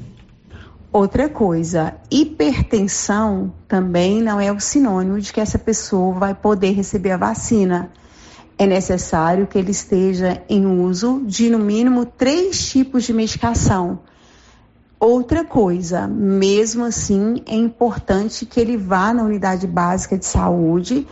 Outra 0.92 1.30
coisa, 1.30 1.94
hipertensão 2.10 3.54
também 3.68 4.22
não 4.22 4.42
é 4.42 4.52
o 4.52 4.60
sinônimo 4.60 5.20
de 5.20 5.32
que 5.32 5.40
essa 5.40 5.60
pessoa 5.60 6.16
vai 6.16 6.34
poder 6.34 6.72
receber 6.72 7.12
a 7.12 7.18
vacina. 7.18 7.92
É 8.58 8.66
necessário 8.66 9.46
que 9.46 9.58
ele 9.58 9.70
esteja 9.70 10.42
em 10.50 10.66
uso 10.66 11.22
de 11.28 11.52
no 11.52 11.60
mínimo 11.60 12.06
três 12.06 12.68
tipos 12.70 13.04
de 13.04 13.14
medicação. 13.14 14.00
Outra 15.00 15.46
coisa, 15.46 16.08
mesmo 16.08 16.84
assim, 16.84 17.44
é 17.46 17.56
importante 17.56 18.48
que 18.48 18.60
ele 18.60 18.76
vá 18.76 19.14
na 19.14 19.22
unidade 19.22 19.68
básica 19.68 20.18
de 20.18 20.26
saúde 20.26 21.06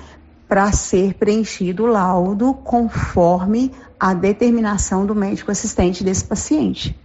para 0.47 0.71
ser 0.71 1.13
preenchido 1.13 1.84
o 1.84 1.88
laudo 1.88 2.54
conforme 2.63 3.71
a 3.99 4.13
determinação 4.13 5.05
do 5.05 5.15
médico 5.15 5.51
assistente 5.51 6.03
desse 6.03 6.23
paciente. 6.23 6.95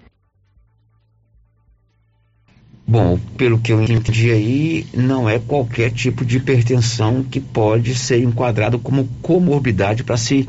Bom, 2.87 3.20
pelo 3.37 3.61
que 3.61 3.72
eu 3.72 3.81
entendi 3.81 4.33
aí, 4.33 4.87
não 4.92 5.29
é 5.29 5.38
qualquer 5.38 5.92
tipo 5.92 6.24
de 6.24 6.38
hipertensão 6.38 7.22
que 7.22 7.38
pode 7.38 7.94
ser 7.94 8.20
enquadrado 8.20 8.81
como 8.81 9.09
comorbidade 9.22 10.03
para 10.03 10.16
se 10.16 10.48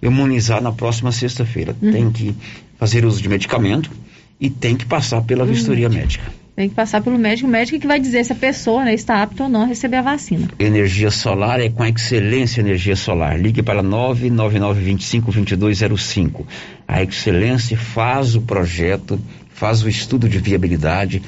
imunizar 0.00 0.62
na 0.62 0.70
próxima 0.70 1.10
sexta-feira. 1.10 1.74
Uhum. 1.82 1.90
Tem 1.90 2.10
que 2.12 2.36
fazer 2.78 3.04
uso 3.04 3.20
de 3.20 3.28
medicamento 3.28 3.90
e 4.38 4.48
tem 4.48 4.76
que 4.76 4.86
passar 4.86 5.22
pela 5.22 5.44
vistoria 5.44 5.88
médica. 5.88 6.32
Tem 6.56 6.68
que 6.68 6.74
passar 6.74 7.00
pelo 7.02 7.18
médico, 7.18 7.48
o 7.48 7.50
médico 7.50 7.80
que 7.80 7.86
vai 7.86 7.98
dizer 7.98 8.24
se 8.24 8.32
a 8.32 8.36
pessoa 8.36 8.84
né, 8.84 8.94
está 8.94 9.20
apta 9.22 9.42
ou 9.42 9.48
não 9.48 9.62
a 9.62 9.66
receber 9.66 9.96
a 9.96 10.02
vacina. 10.02 10.48
Energia 10.56 11.10
solar 11.10 11.60
é 11.60 11.68
com 11.68 11.82
a 11.82 11.88
Excelência 11.88 12.60
Energia 12.60 12.94
Solar. 12.94 13.36
Ligue 13.36 13.60
para 13.60 13.82
99925-2205. 13.82 16.46
A 16.86 17.02
Excelência 17.02 17.76
faz 17.76 18.36
o 18.36 18.40
projeto, 18.40 19.20
faz 19.50 19.82
o 19.82 19.88
estudo 19.88 20.28
de 20.28 20.38
viabilidade, 20.38 21.20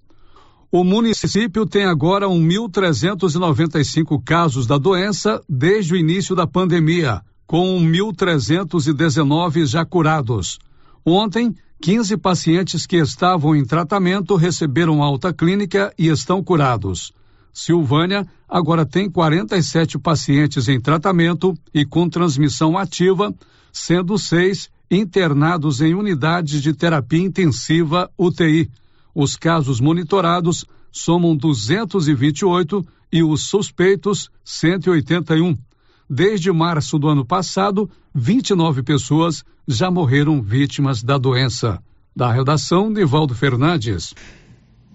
O 0.71 0.83
município 0.83 1.67
tem 1.67 1.85
agora 1.85 2.27
1.395 2.29 4.23
casos 4.25 4.67
da 4.67 4.79
doença 4.79 5.43
desde 5.47 5.93
o 5.93 5.99
início 5.99 6.35
da 6.35 6.47
pandemia 6.47 7.21
com 7.53 7.79
1.319 7.81 9.67
já 9.67 9.85
curados. 9.85 10.59
Ontem, 11.05 11.55
15 11.83 12.17
pacientes 12.17 12.87
que 12.87 12.97
estavam 12.97 13.55
em 13.55 13.63
tratamento 13.63 14.37
receberam 14.37 15.03
alta 15.03 15.35
clínica 15.35 15.93
e 15.99 16.09
estão 16.09 16.43
curados. 16.43 17.13
Silvânia 17.53 18.27
agora 18.49 18.87
tem 18.87 19.11
47 19.11 19.99
pacientes 19.99 20.67
em 20.67 20.81
tratamento 20.81 21.55
e 21.75 21.85
com 21.85 22.09
transmissão 22.09 22.79
ativa, 22.79 23.35
sendo 23.71 24.17
seis 24.17 24.71
internados 24.91 25.83
em 25.83 25.95
unidades 25.95 26.63
de 26.63 26.73
terapia 26.73 27.21
intensiva 27.21 28.11
UTI. 28.17 28.71
Os 29.15 29.37
casos 29.37 29.79
monitorados 29.79 30.65
somam 30.91 31.37
228 31.37 32.83
e 33.13 33.23
os 33.23 33.43
suspeitos 33.43 34.31
181. 34.43 35.55
Desde 36.15 36.53
março 36.53 36.99
do 36.99 37.09
ano 37.09 37.25
passado, 37.25 37.91
29 38.15 38.83
pessoas 38.83 39.43
já 39.67 39.91
morreram 39.91 40.43
vítimas 40.43 41.03
da 41.03 41.17
doença. 41.17 41.83
Da 42.15 42.31
redação, 42.31 42.91
Nivaldo 42.91 43.35
Fernandes. 43.35 44.15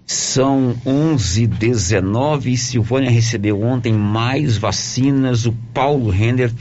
São 0.05 0.75
11:19 0.85 2.51
e 2.51 2.55
Silvânia 2.55 3.09
recebeu 3.09 3.59
ontem 3.63 3.93
mais 3.93 4.59
vacinas. 4.59 5.47
O 5.47 5.53
Paulo 5.73 6.11
Render 6.11 6.51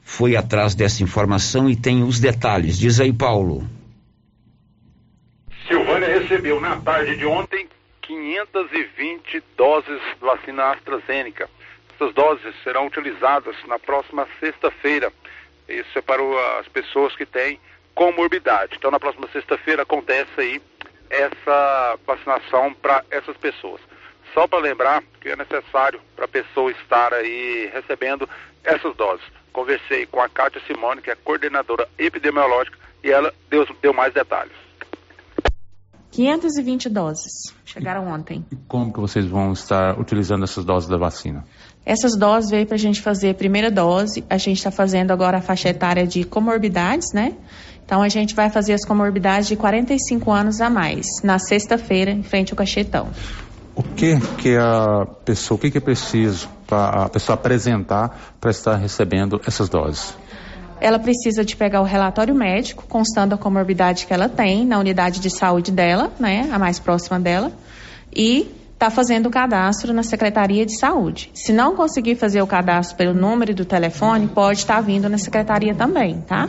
foi 0.00 0.34
atrás 0.34 0.74
dessa 0.74 1.02
informação 1.02 1.68
e 1.68 1.76
tem 1.76 2.02
os 2.02 2.18
detalhes. 2.18 2.78
Diz 2.78 3.00
aí, 3.00 3.12
Paulo. 3.12 3.68
Silvânia 5.68 6.08
recebeu 6.20 6.58
na 6.58 6.76
tarde 6.76 7.18
de 7.18 7.26
ontem 7.26 7.68
520 8.00 9.42
doses 9.58 10.00
de 10.00 10.20
vacina 10.26 10.72
AstraZeneca. 10.72 11.50
Essas 12.00 12.14
doses 12.14 12.54
serão 12.64 12.86
utilizadas 12.86 13.54
na 13.66 13.78
próxima 13.78 14.26
sexta-feira. 14.40 15.12
Isso 15.68 15.98
é 15.98 16.00
para 16.00 16.22
as 16.58 16.66
pessoas 16.66 17.14
que 17.14 17.26
têm 17.26 17.60
comorbidade. 17.94 18.74
Então, 18.78 18.90
na 18.90 18.98
próxima 18.98 19.28
sexta-feira 19.28 19.82
acontece 19.82 20.30
aí 20.38 20.62
essa 21.10 21.98
vacinação 22.06 22.72
para 22.72 23.04
essas 23.10 23.36
pessoas. 23.36 23.82
Só 24.32 24.46
para 24.46 24.60
lembrar 24.60 25.02
que 25.20 25.28
é 25.28 25.36
necessário 25.36 26.00
para 26.16 26.24
a 26.24 26.28
pessoa 26.28 26.70
estar 26.70 27.12
aí 27.12 27.70
recebendo 27.70 28.26
essas 28.64 28.96
doses. 28.96 29.26
Conversei 29.52 30.06
com 30.06 30.22
a 30.22 30.28
Cátia 30.30 30.62
Simone, 30.66 31.02
que 31.02 31.10
é 31.10 31.16
coordenadora 31.16 31.86
epidemiológica, 31.98 32.78
e 33.04 33.10
ela 33.10 33.30
deu, 33.50 33.66
deu 33.82 33.92
mais 33.92 34.14
detalhes. 34.14 34.56
520 36.12 36.88
doses 36.88 37.54
chegaram 37.64 38.08
ontem. 38.08 38.44
E 38.50 38.56
como 38.66 38.92
que 38.92 39.00
vocês 39.00 39.26
vão 39.26 39.52
estar 39.52 39.98
utilizando 39.98 40.44
essas 40.44 40.64
doses 40.64 40.88
da 40.88 40.96
vacina? 40.96 41.44
Essas 41.84 42.16
doses 42.16 42.50
veio 42.50 42.66
para 42.66 42.76
a 42.76 42.78
gente 42.78 43.00
fazer 43.00 43.30
a 43.30 43.34
primeira 43.34 43.70
dose, 43.70 44.24
a 44.28 44.36
gente 44.36 44.58
está 44.58 44.70
fazendo 44.70 45.10
agora 45.10 45.38
a 45.38 45.40
faixa 45.40 45.70
etária 45.70 46.06
de 46.06 46.24
comorbidades, 46.24 47.08
né? 47.12 47.32
Então 47.84 48.02
a 48.02 48.08
gente 48.08 48.34
vai 48.34 48.48
fazer 48.50 48.74
as 48.74 48.84
comorbidades 48.84 49.48
de 49.48 49.56
45 49.56 50.30
anos 50.30 50.60
a 50.60 50.70
mais, 50.70 51.06
na 51.24 51.38
sexta-feira, 51.38 52.10
em 52.10 52.22
frente 52.22 52.52
ao 52.52 52.56
Cachetão. 52.56 53.08
O 53.74 53.82
que 53.82 54.20
que 54.38 54.56
a 54.56 55.06
pessoa, 55.24 55.56
o 55.56 55.60
que 55.60 55.70
que 55.70 55.78
é 55.78 55.80
preciso 55.80 56.48
para 56.66 57.04
a 57.04 57.08
pessoa 57.08 57.34
apresentar 57.34 58.34
para 58.40 58.50
estar 58.50 58.76
recebendo 58.76 59.40
essas 59.46 59.68
doses? 59.68 60.14
Ela 60.80 60.98
precisa 60.98 61.44
de 61.44 61.56
pegar 61.56 61.80
o 61.80 61.84
relatório 61.84 62.34
médico, 62.34 62.84
constando 62.88 63.34
a 63.34 63.38
comorbidade 63.38 64.06
que 64.06 64.14
ela 64.14 64.28
tem 64.28 64.64
na 64.64 64.78
unidade 64.78 65.18
de 65.18 65.28
saúde 65.28 65.72
dela, 65.72 66.12
né, 66.18 66.48
a 66.52 66.58
mais 66.58 66.78
próxima 66.78 67.18
dela, 67.18 67.52
e 68.14 68.50
está 68.80 68.88
fazendo 68.88 69.26
o 69.26 69.30
cadastro 69.30 69.92
na 69.92 70.02
Secretaria 70.02 70.64
de 70.64 70.74
Saúde. 70.74 71.30
Se 71.34 71.52
não 71.52 71.76
conseguir 71.76 72.16
fazer 72.16 72.40
o 72.40 72.46
cadastro 72.46 72.96
pelo 72.96 73.12
número 73.12 73.54
do 73.54 73.62
telefone, 73.62 74.26
pode 74.26 74.60
estar 74.60 74.76
tá 74.76 74.80
vindo 74.80 75.06
na 75.06 75.18
Secretaria 75.18 75.74
também, 75.74 76.22
tá? 76.22 76.48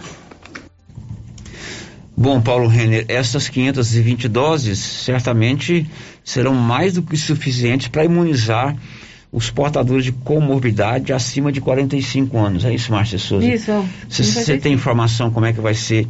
Bom, 2.16 2.40
Paulo 2.40 2.70
Renner, 2.70 3.04
essas 3.10 3.50
520 3.50 4.30
doses 4.30 4.80
certamente 4.80 5.86
serão 6.24 6.54
mais 6.54 6.94
do 6.94 7.02
que 7.02 7.18
suficientes 7.18 7.90
para 7.90 8.06
imunizar 8.06 8.78
os 9.30 9.50
portadores 9.50 10.06
de 10.06 10.14
comorbidade 10.14 11.12
acima 11.12 11.52
de 11.52 11.60
45 11.60 12.38
anos. 12.38 12.64
É 12.64 12.74
isso, 12.74 12.94
Márcia 12.94 13.20
Souza? 13.20 13.46
Isso. 13.46 13.86
Você 14.08 14.58
tem 14.58 14.72
informação 14.72 15.32
como 15.32 15.48
é 15.48 15.52
que 15.52 15.60
vai 15.60 15.74
ser 15.74 16.08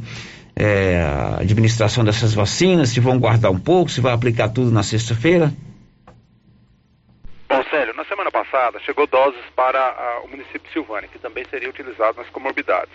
é, 0.55 1.01
a 1.01 1.37
administração 1.41 2.03
dessas 2.03 2.31
vacinas? 2.35 2.89
Se 2.89 2.99
vão 2.99 3.17
guardar 3.17 3.49
um 3.49 3.59
pouco, 3.59 3.89
se 3.89 4.01
vai 4.01 4.13
aplicar 4.13 4.49
tudo 4.49 4.69
na 4.69 4.83
sexta-feira? 4.83 5.51
Bom, 7.51 7.65
Célio, 7.65 7.93
na 7.95 8.05
semana 8.05 8.31
passada 8.31 8.79
chegou 8.79 9.05
doses 9.05 9.43
para 9.53 9.77
a, 9.77 10.21
o 10.21 10.27
município 10.29 10.61
de 10.61 10.71
Silvânia, 10.71 11.09
que 11.09 11.19
também 11.19 11.43
seria 11.49 11.69
utilizado 11.69 12.17
nas 12.17 12.29
comorbidades. 12.29 12.93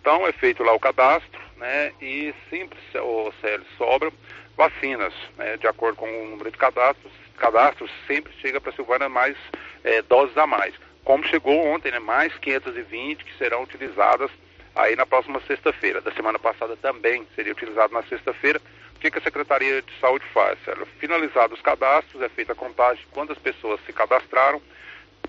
Então 0.00 0.26
é 0.26 0.32
feito 0.32 0.62
lá 0.62 0.72
o 0.72 0.80
cadastro, 0.80 1.38
né, 1.58 1.92
e 2.00 2.34
sempre, 2.48 2.78
o 2.94 3.30
Célio, 3.42 3.66
sobra 3.76 4.10
vacinas, 4.56 5.12
né, 5.36 5.58
de 5.58 5.66
acordo 5.66 5.96
com 5.96 6.06
o 6.06 6.30
número 6.30 6.50
de 6.50 6.56
cadastros, 6.56 7.12
cadastros 7.36 7.90
sempre 8.06 8.32
chega 8.40 8.58
para 8.58 8.72
Silvânia 8.72 9.10
mais 9.10 9.36
é, 9.84 10.00
doses 10.00 10.38
a 10.38 10.46
mais. 10.46 10.72
Como 11.04 11.22
chegou 11.24 11.66
ontem, 11.66 11.92
né, 11.92 11.98
mais 11.98 12.32
520 12.38 13.22
que 13.22 13.36
serão 13.36 13.62
utilizadas 13.62 14.30
aí 14.74 14.96
na 14.96 15.04
próxima 15.04 15.38
sexta-feira. 15.46 16.00
Da 16.00 16.12
semana 16.12 16.38
passada 16.38 16.78
também 16.78 17.26
seria 17.36 17.52
utilizado 17.52 17.92
na 17.92 18.02
sexta-feira. 18.04 18.58
O 18.98 19.00
que, 19.00 19.12
que, 19.12 19.18
a 19.18 19.22
Secretaria 19.22 19.80
de 19.80 19.92
Saúde 20.00 20.24
faz? 20.34 20.58
Finalizados 20.98 21.56
os 21.56 21.62
cadastros, 21.62 22.20
é 22.20 22.28
feita 22.28 22.52
a 22.52 22.56
contagem 22.56 23.04
de 23.04 23.06
quantas 23.12 23.38
pessoas 23.38 23.80
se 23.86 23.92
cadastraram, 23.92 24.60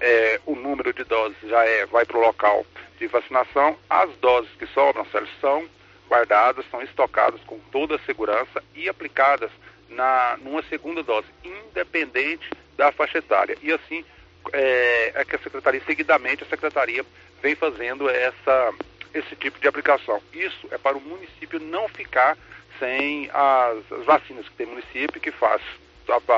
é, 0.01 0.41
o 0.47 0.55
número 0.55 0.91
de 0.91 1.03
doses 1.03 1.37
já 1.43 1.63
é, 1.63 1.85
vai 1.85 2.03
para 2.03 2.17
o 2.17 2.21
local 2.21 2.65
de 2.97 3.05
vacinação, 3.05 3.77
as 3.87 4.09
doses 4.17 4.49
que 4.57 4.65
sobram, 4.67 5.05
Sérgio, 5.05 5.31
são 5.39 5.69
guardadas, 6.09 6.65
são 6.71 6.81
estocadas 6.81 7.39
com 7.41 7.59
toda 7.71 7.97
a 7.97 7.99
segurança 7.99 8.63
e 8.73 8.89
aplicadas 8.89 9.51
na, 9.87 10.35
numa 10.41 10.63
segunda 10.63 11.03
dose, 11.03 11.27
independente 11.43 12.49
da 12.75 12.91
faixa 12.91 13.19
etária. 13.19 13.55
E 13.61 13.71
assim 13.71 14.03
é, 14.51 15.11
é 15.13 15.25
que 15.25 15.35
a 15.35 15.39
Secretaria, 15.39 15.81
seguidamente, 15.85 16.43
a 16.43 16.47
Secretaria 16.47 17.05
vem 17.39 17.53
fazendo 17.53 18.09
essa, 18.09 18.73
esse 19.13 19.35
tipo 19.35 19.59
de 19.59 19.67
aplicação. 19.67 20.19
Isso 20.33 20.67
é 20.71 20.77
para 20.79 20.97
o 20.97 21.01
município 21.01 21.59
não 21.59 21.87
ficar 21.87 22.35
sem 22.79 23.29
as, 23.31 23.91
as 23.91 24.05
vacinas 24.05 24.47
que 24.47 24.55
tem 24.55 24.67
município 24.67 25.21
que 25.21 25.31
faz. 25.31 25.61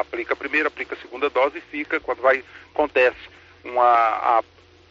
Aplica 0.01 0.33
a 0.33 0.37
primeira, 0.37 0.67
aplica 0.67 0.95
a 0.95 0.97
segunda 0.97 1.29
dose 1.29 1.59
e 1.59 1.61
fica, 1.61 1.99
quando 2.01 2.21
vai, 2.21 2.43
acontece 2.73 3.17
uma, 3.63 3.83
a, 3.83 4.43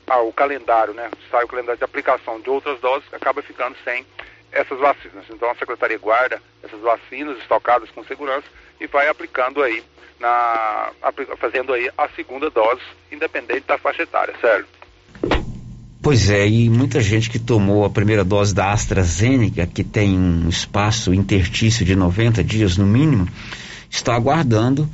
a, 0.07 0.21
o 0.23 0.33
calendário, 0.33 0.95
né? 0.95 1.11
Sai 1.31 1.45
o 1.45 1.49
calendário 1.49 1.77
de 1.77 1.85
aplicação 1.85 2.41
de 2.41 2.49
outras 2.49 2.81
doses, 2.81 3.13
acaba 3.13 3.43
ficando 3.43 3.77
sem 3.85 4.07
essas 4.51 4.79
vacinas. 4.79 5.27
Então 5.29 5.51
a 5.51 5.55
Secretaria 5.55 5.99
guarda 5.99 6.41
essas 6.63 6.81
vacinas 6.81 7.39
estocadas 7.39 7.91
com 7.91 8.03
segurança 8.05 8.47
e 8.81 8.87
vai 8.87 9.09
aplicando 9.09 9.63
aí, 9.63 9.85
na, 10.19 10.93
fazendo 11.39 11.75
aí 11.75 11.91
a 11.99 12.09
segunda 12.11 12.49
dose, 12.49 12.83
independente 13.13 13.67
da 13.67 13.77
faixa 13.77 14.03
etária, 14.03 14.35
certo? 14.41 14.80
Pois 16.03 16.31
é, 16.31 16.49
e 16.49 16.71
muita 16.71 17.01
gente 17.01 17.29
que 17.29 17.39
tomou 17.39 17.85
a 17.85 17.91
primeira 17.91 18.25
dose 18.25 18.55
da 18.55 18.73
AstraZeneca, 18.73 19.67
que 19.67 19.85
tem 19.85 20.19
um 20.19 20.49
espaço 20.49 21.13
intertício 21.13 21.85
de 21.85 21.95
90 21.95 22.43
dias 22.43 22.79
no 22.79 22.87
mínimo, 22.87 23.29
está 23.91 24.15
aguardando 24.15 24.89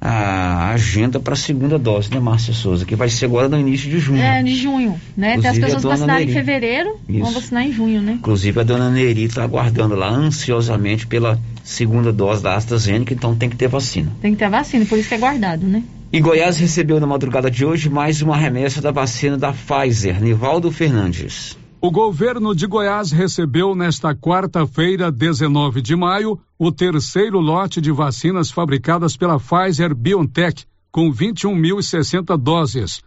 a 0.00 0.70
agenda 0.70 1.20
para 1.20 1.34
a 1.34 1.36
segunda 1.36 1.78
dose, 1.78 2.10
né, 2.10 2.18
Márcia 2.18 2.54
Souza? 2.54 2.84
Que 2.84 2.96
vai 2.96 3.08
ser 3.08 3.26
agora 3.26 3.48
no 3.48 3.58
início 3.58 3.90
de 3.90 3.98
junho. 3.98 4.20
É, 4.20 4.42
de 4.42 4.54
junho, 4.54 5.00
né? 5.16 5.36
Inclusive, 5.36 5.40
Tem 5.40 5.50
as 5.50 5.58
pessoas 5.58 5.82
vacinaram 5.82 6.24
em 6.24 6.28
fevereiro, 6.28 6.98
Isso. 7.08 7.20
vão 7.20 7.32
vacinar 7.32 7.66
em 7.66 7.72
junho, 7.72 8.00
né? 8.00 8.12
Inclusive 8.12 8.60
a 8.60 8.62
dona 8.62 8.90
Neri 8.90 9.24
está 9.24 9.42
aguardando 9.44 9.94
lá 9.94 10.08
ansiosamente 10.08 11.06
pela 11.06 11.38
segunda 11.62 12.12
dose 12.12 12.42
da 12.42 12.54
AstraZeneca, 12.56 13.14
então 13.14 13.34
tem 13.34 13.48
que 13.48 13.56
ter 13.56 13.68
vacina. 13.68 14.12
Tem 14.20 14.32
que 14.32 14.38
ter 14.38 14.48
vacina, 14.48 14.84
por 14.86 14.98
isso 14.98 15.08
que 15.08 15.14
é 15.14 15.18
guardado, 15.18 15.66
né? 15.66 15.82
E 16.12 16.20
Goiás 16.20 16.58
recebeu 16.58 16.98
na 16.98 17.06
madrugada 17.06 17.50
de 17.50 17.64
hoje 17.64 17.88
mais 17.88 18.20
uma 18.20 18.36
remessa 18.36 18.80
da 18.80 18.90
vacina 18.90 19.38
da 19.38 19.52
Pfizer. 19.52 20.20
Nivaldo 20.20 20.72
Fernandes. 20.72 21.56
O 21.80 21.90
governo 21.90 22.54
de 22.54 22.66
Goiás 22.66 23.10
recebeu 23.10 23.74
nesta 23.74 24.14
quarta-feira, 24.14 25.10
19 25.10 25.80
de 25.80 25.96
maio, 25.96 26.38
o 26.58 26.70
terceiro 26.70 27.38
lote 27.38 27.80
de 27.80 27.90
vacinas 27.90 28.50
fabricadas 28.50 29.16
pela 29.16 29.38
Pfizer 29.38 29.94
BioNTech, 29.94 30.66
com 30.90 31.10
21.060 31.10 32.36
doses. 32.36 33.00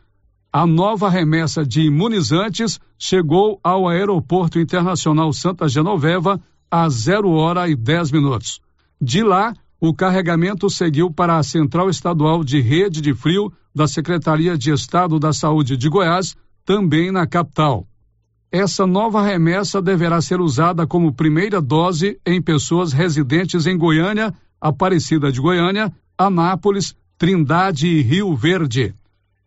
A 0.52 0.66
nova 0.66 1.10
remessa 1.10 1.66
de 1.66 1.82
imunizantes 1.82 2.80
chegou 2.98 3.60
ao 3.64 3.88
Aeroporto 3.88 4.60
Internacional 4.60 5.34
Santa 5.34 5.68
Genoveva 5.68 6.40
às 6.74 6.94
0 7.04 7.30
hora 7.30 7.70
e 7.70 7.76
10 7.76 8.12
minutos. 8.12 8.60
De 9.00 9.22
lá, 9.22 9.54
o 9.80 9.94
carregamento 9.94 10.72
seguiu 10.72 11.12
para 11.12 11.38
a 11.38 11.44
Central 11.44 11.88
Estadual 11.88 12.44
de 12.44 12.60
Rede 12.60 13.00
de 13.00 13.14
Frio 13.14 13.54
da 13.76 13.88
Secretaria 13.88 14.58
de 14.58 14.72
Estado 14.72 15.20
da 15.20 15.32
Saúde 15.32 15.78
de 15.78 15.88
Goiás, 15.88 16.36
também 16.66 17.12
na 17.12 17.28
capital. 17.28 17.86
Essa 18.52 18.88
nova 18.88 19.22
remessa 19.22 19.84
deverá 19.84 20.20
ser 20.20 20.42
usada 20.42 20.88
como 20.88 21.14
primeira 21.14 21.62
dose 21.62 22.20
em 22.26 22.42
pessoas 22.42 22.92
residentes 22.92 23.68
em 23.68 23.78
Goiânia, 23.78 24.34
Aparecida 24.60 25.32
de 25.32 25.40
Goiânia, 25.40 25.94
Anápolis, 26.18 26.96
Trindade 27.20 27.86
e 27.86 28.02
Rio 28.02 28.36
Verde. 28.36 28.96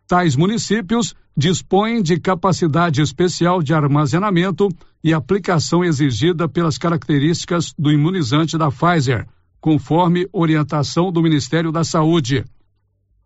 Tais 0.07 0.37
municípios 0.37 1.13
dispõem 1.35 2.01
de 2.01 2.17
capacidade 2.17 3.01
especial 3.01 3.61
de 3.61 3.73
armazenamento 3.73 4.69
e 5.03 5.13
aplicação 5.13 5.83
exigida 5.83 6.47
pelas 6.47 6.77
características 6.77 7.73
do 7.77 7.91
imunizante 7.91 8.57
da 8.57 8.71
Pfizer, 8.71 9.27
conforme 9.59 10.25
orientação 10.31 11.11
do 11.11 11.21
Ministério 11.21 11.73
da 11.73 11.83
Saúde. 11.83 12.45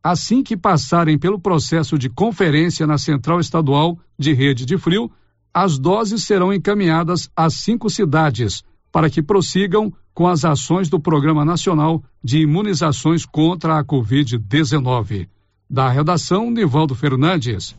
Assim 0.03 0.41
que 0.41 0.57
passarem 0.57 1.19
pelo 1.19 1.39
processo 1.39 1.99
de 1.99 2.09
conferência 2.09 2.87
na 2.87 2.97
Central 2.97 3.39
Estadual 3.39 3.99
de 4.17 4.33
Rede 4.33 4.65
de 4.65 4.75
Frio, 4.75 5.11
as 5.53 5.77
doses 5.77 6.23
serão 6.23 6.51
encaminhadas 6.51 7.29
às 7.35 7.53
cinco 7.53 7.91
cidades 7.91 8.63
para 8.91 9.07
que 9.07 9.21
prossigam 9.21 9.93
com 10.15 10.27
as 10.27 10.43
ações 10.43 10.89
do 10.89 10.99
Programa 10.99 11.45
Nacional 11.45 12.03
de 12.23 12.39
Imunizações 12.39 13.23
contra 13.23 13.77
a 13.77 13.85
Covid-19. 13.85 15.27
Da 15.71 15.89
redação, 15.89 16.51
Nivaldo 16.51 16.93
Fernandes. 16.93 17.73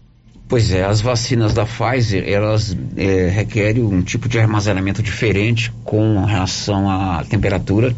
Pois 0.48 0.72
é, 0.72 0.82
as 0.82 1.02
vacinas 1.02 1.52
da 1.52 1.66
Pfizer, 1.66 2.24
elas 2.26 2.76
é, 2.96 3.28
requerem 3.28 3.82
um 3.82 4.00
tipo 4.00 4.28
de 4.28 4.38
armazenamento 4.38 5.02
diferente 5.02 5.70
com 5.84 6.24
relação 6.24 6.90
à 6.90 7.22
temperatura 7.22 7.94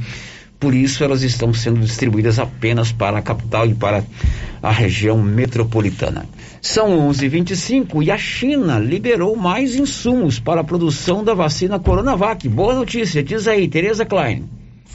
por 0.64 0.74
isso 0.74 1.04
elas 1.04 1.22
estão 1.22 1.52
sendo 1.52 1.80
distribuídas 1.80 2.38
apenas 2.38 2.90
para 2.90 3.18
a 3.18 3.22
capital 3.22 3.66
e 3.66 3.74
para 3.74 4.02
a 4.62 4.70
região 4.70 5.22
metropolitana. 5.22 6.24
São 6.62 7.06
11:25 7.10 8.02
e 8.02 8.10
a 8.10 8.16
China 8.16 8.78
liberou 8.78 9.36
mais 9.36 9.76
insumos 9.76 10.38
para 10.38 10.62
a 10.62 10.64
produção 10.64 11.22
da 11.22 11.34
vacina 11.34 11.78
Coronavac. 11.78 12.48
Boa 12.48 12.74
notícia, 12.74 13.22
diz 13.22 13.46
aí, 13.46 13.68
Tereza 13.68 14.06
Klein 14.06 14.44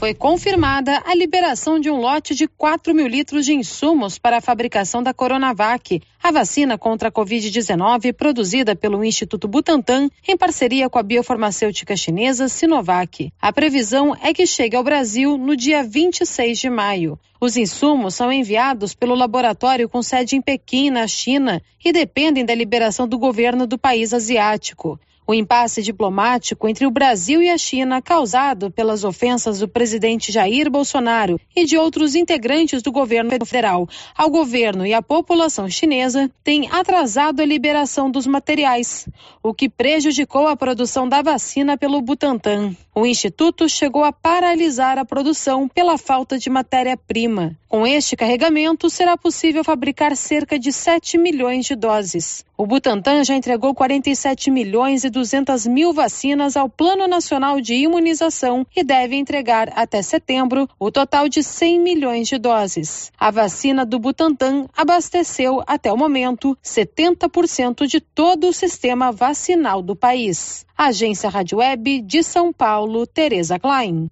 foi 0.00 0.14
confirmada 0.14 1.02
a 1.04 1.14
liberação 1.14 1.78
de 1.78 1.90
um 1.90 2.00
lote 2.00 2.34
de 2.34 2.48
4 2.48 2.94
mil 2.94 3.06
litros 3.06 3.44
de 3.44 3.52
insumos 3.52 4.18
para 4.18 4.38
a 4.38 4.40
fabricação 4.40 5.02
da 5.02 5.12
Coronavac, 5.12 6.00
a 6.22 6.30
vacina 6.32 6.78
contra 6.78 7.10
a 7.10 7.12
Covid-19 7.12 8.14
produzida 8.14 8.74
pelo 8.74 9.04
Instituto 9.04 9.46
Butantan 9.46 10.08
em 10.26 10.38
parceria 10.38 10.88
com 10.88 10.98
a 10.98 11.02
biofarmacêutica 11.02 11.94
chinesa 11.98 12.48
Sinovac. 12.48 13.30
A 13.38 13.52
previsão 13.52 14.16
é 14.22 14.32
que 14.32 14.46
chegue 14.46 14.74
ao 14.74 14.82
Brasil 14.82 15.36
no 15.36 15.54
dia 15.54 15.84
26 15.84 16.58
de 16.58 16.70
maio. 16.70 17.18
Os 17.38 17.58
insumos 17.58 18.14
são 18.14 18.32
enviados 18.32 18.94
pelo 18.94 19.14
laboratório 19.14 19.86
com 19.86 20.02
sede 20.02 20.34
em 20.34 20.40
Pequim, 20.40 20.88
na 20.88 21.06
China, 21.06 21.60
e 21.84 21.92
dependem 21.92 22.46
da 22.46 22.54
liberação 22.54 23.06
do 23.06 23.18
governo 23.18 23.66
do 23.66 23.76
país 23.76 24.14
asiático. 24.14 24.98
O 25.26 25.34
impasse 25.34 25.82
diplomático 25.82 26.68
entre 26.68 26.86
o 26.86 26.90
Brasil 26.90 27.40
e 27.40 27.50
a 27.50 27.56
China, 27.56 28.02
causado 28.02 28.70
pelas 28.70 29.04
ofensas 29.04 29.60
do 29.60 29.68
presidente 29.68 30.32
Jair 30.32 30.68
Bolsonaro 30.70 31.38
e 31.54 31.64
de 31.64 31.76
outros 31.76 32.14
integrantes 32.14 32.82
do 32.82 32.90
governo 32.90 33.30
federal 33.46 33.88
ao 34.16 34.28
governo 34.28 34.84
e 34.84 34.92
à 34.92 35.00
população 35.00 35.68
chinesa, 35.68 36.30
tem 36.42 36.68
atrasado 36.70 37.40
a 37.40 37.46
liberação 37.46 38.10
dos 38.10 38.26
materiais, 38.26 39.08
o 39.42 39.54
que 39.54 39.68
prejudicou 39.68 40.48
a 40.48 40.56
produção 40.56 41.08
da 41.08 41.22
vacina 41.22 41.78
pelo 41.78 42.00
Butantan. 42.00 42.74
O 42.92 43.06
instituto 43.06 43.68
chegou 43.68 44.02
a 44.02 44.12
paralisar 44.12 44.98
a 44.98 45.04
produção 45.04 45.68
pela 45.68 45.96
falta 45.96 46.38
de 46.38 46.50
matéria-prima. 46.50 47.56
Com 47.68 47.86
este 47.86 48.16
carregamento, 48.16 48.90
será 48.90 49.16
possível 49.16 49.62
fabricar 49.62 50.16
cerca 50.16 50.58
de 50.58 50.72
7 50.72 51.16
milhões 51.16 51.66
de 51.66 51.76
doses. 51.76 52.44
O 52.60 52.66
Butantan 52.66 53.24
já 53.24 53.34
entregou 53.34 53.74
47 53.74 54.50
milhões 54.50 55.02
e 55.02 55.08
200 55.08 55.66
mil 55.66 55.94
vacinas 55.94 56.58
ao 56.58 56.68
Plano 56.68 57.08
Nacional 57.08 57.58
de 57.58 57.72
Imunização 57.72 58.66
e 58.76 58.84
deve 58.84 59.16
entregar 59.16 59.72
até 59.74 60.02
setembro 60.02 60.68
o 60.78 60.90
total 60.90 61.26
de 61.26 61.42
100 61.42 61.80
milhões 61.80 62.28
de 62.28 62.36
doses. 62.36 63.10
A 63.18 63.30
vacina 63.30 63.86
do 63.86 63.98
Butantan 63.98 64.66
abasteceu, 64.76 65.62
até 65.66 65.90
o 65.90 65.96
momento, 65.96 66.54
70% 66.62 67.86
de 67.86 67.98
todo 67.98 68.48
o 68.48 68.52
sistema 68.52 69.10
vacinal 69.10 69.80
do 69.80 69.96
país. 69.96 70.66
Agência 70.76 71.30
Rádio 71.30 71.60
Web 71.60 72.02
de 72.02 72.22
São 72.22 72.52
Paulo, 72.52 73.06
Tereza 73.06 73.58
Klein. 73.58 74.10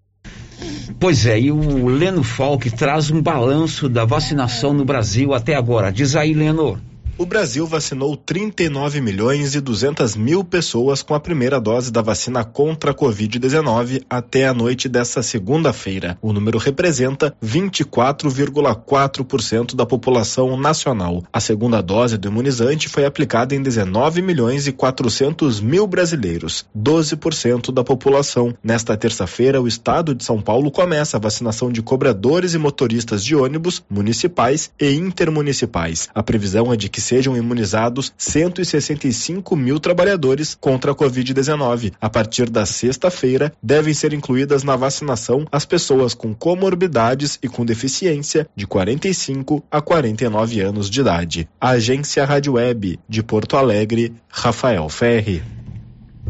Pois 0.99 1.27
é, 1.27 1.39
e 1.39 1.53
o 1.53 1.87
Leno 1.87 2.25
Falk 2.25 2.71
traz 2.71 3.11
um 3.11 3.21
balanço 3.21 3.91
da 3.91 4.07
vacinação 4.07 4.73
no 4.73 4.87
Brasil 4.87 5.35
até 5.35 5.55
agora. 5.55 5.93
Diz 5.93 6.17
aí, 6.17 6.33
Leno 6.33 6.81
o 7.19 7.27
Brasil 7.27 7.67
vacinou 7.67 8.17
39 8.17 9.01
milhões 9.01 9.57
e 9.57 9.61
200 9.61 10.15
mil 10.15 10.45
pessoas 10.45 11.03
com 11.03 11.15
a 11.15 11.21
primeira 11.21 11.61
dose 11.61 11.91
da 11.91 12.01
vacina 12.01 12.45
contra 12.45 12.93
a 12.93 12.95
Covid-19 12.95 14.05
até 14.09 14.47
a 14.47 14.55
noite 14.55 14.89
desta 14.89 15.21
segunda-feira. 15.21 16.17
O 16.23 16.33
número 16.33 16.59
representa 16.59 17.35
24,4% 17.45 19.75
da 19.75 19.85
população 19.85 20.57
nacional. 20.57 21.25
A 21.33 21.41
segunda 21.41 21.83
dose 21.83 22.17
do 22.17 22.29
imunizante 22.29 22.89
foi 22.89 23.05
aplicada 23.05 23.53
em 23.53 23.61
19 23.61 24.23
milhões 24.23 24.69
e 24.69 24.73
400 24.73 25.61
mil 25.61 25.89
brasileiros, 25.89 26.65
12% 26.77 27.73
da 27.73 27.83
população. 27.83 28.55
Nesta 28.63 28.97
terça-feira, 28.97 29.61
o 29.61 29.67
estado 29.67 30.15
de 30.15 30.23
São 30.23 30.41
Paulo 30.41 30.71
começa 30.71 31.17
a 31.17 31.21
vacinação 31.21 31.73
de 31.73 31.83
cobradores 31.83 32.55
e 32.55 32.59
motoristas 32.59 33.25
de 33.25 33.35
ônibus 33.35 33.83
municipais 33.91 34.71
e 34.81 34.93
intermunicipais. 34.93 36.09
A 36.15 36.23
previsão 36.23 36.73
é 36.73 36.77
de 36.77 36.89
que 36.89 37.08
sejam 37.09 37.35
imunizados 37.35 38.13
165 38.19 39.57
mil 39.57 39.81
trabalhadores 39.81 40.55
contra 40.55 40.93
a 40.93 40.95
Covid-19. 40.95 41.95
A 41.99 42.11
partir 42.11 42.51
da 42.51 42.67
sexta-feira, 42.67 43.51
devem 43.63 43.95
ser 43.95 44.13
incluídas 44.13 44.63
na 44.63 44.77
vacinação 44.77 45.47
as 45.51 45.65
pessoas 45.65 46.13
com 46.13 46.35
comorbidades 46.35 47.39
e 47.43 47.49
com 47.49 47.65
deficiência 47.65 48.47
de 48.55 48.67
45 48.67 49.65
a 49.71 49.81
49 49.81 50.61
anos 50.61 50.91
de 50.91 51.01
idade. 51.01 51.49
Agência 51.59 52.27
Rádio 52.27 52.55
Web 52.55 53.01
de 53.09 53.23
Porto 53.23 53.57
Alegre, 53.57 54.13
Rafael 54.29 54.87
Ferri. 54.91 55.58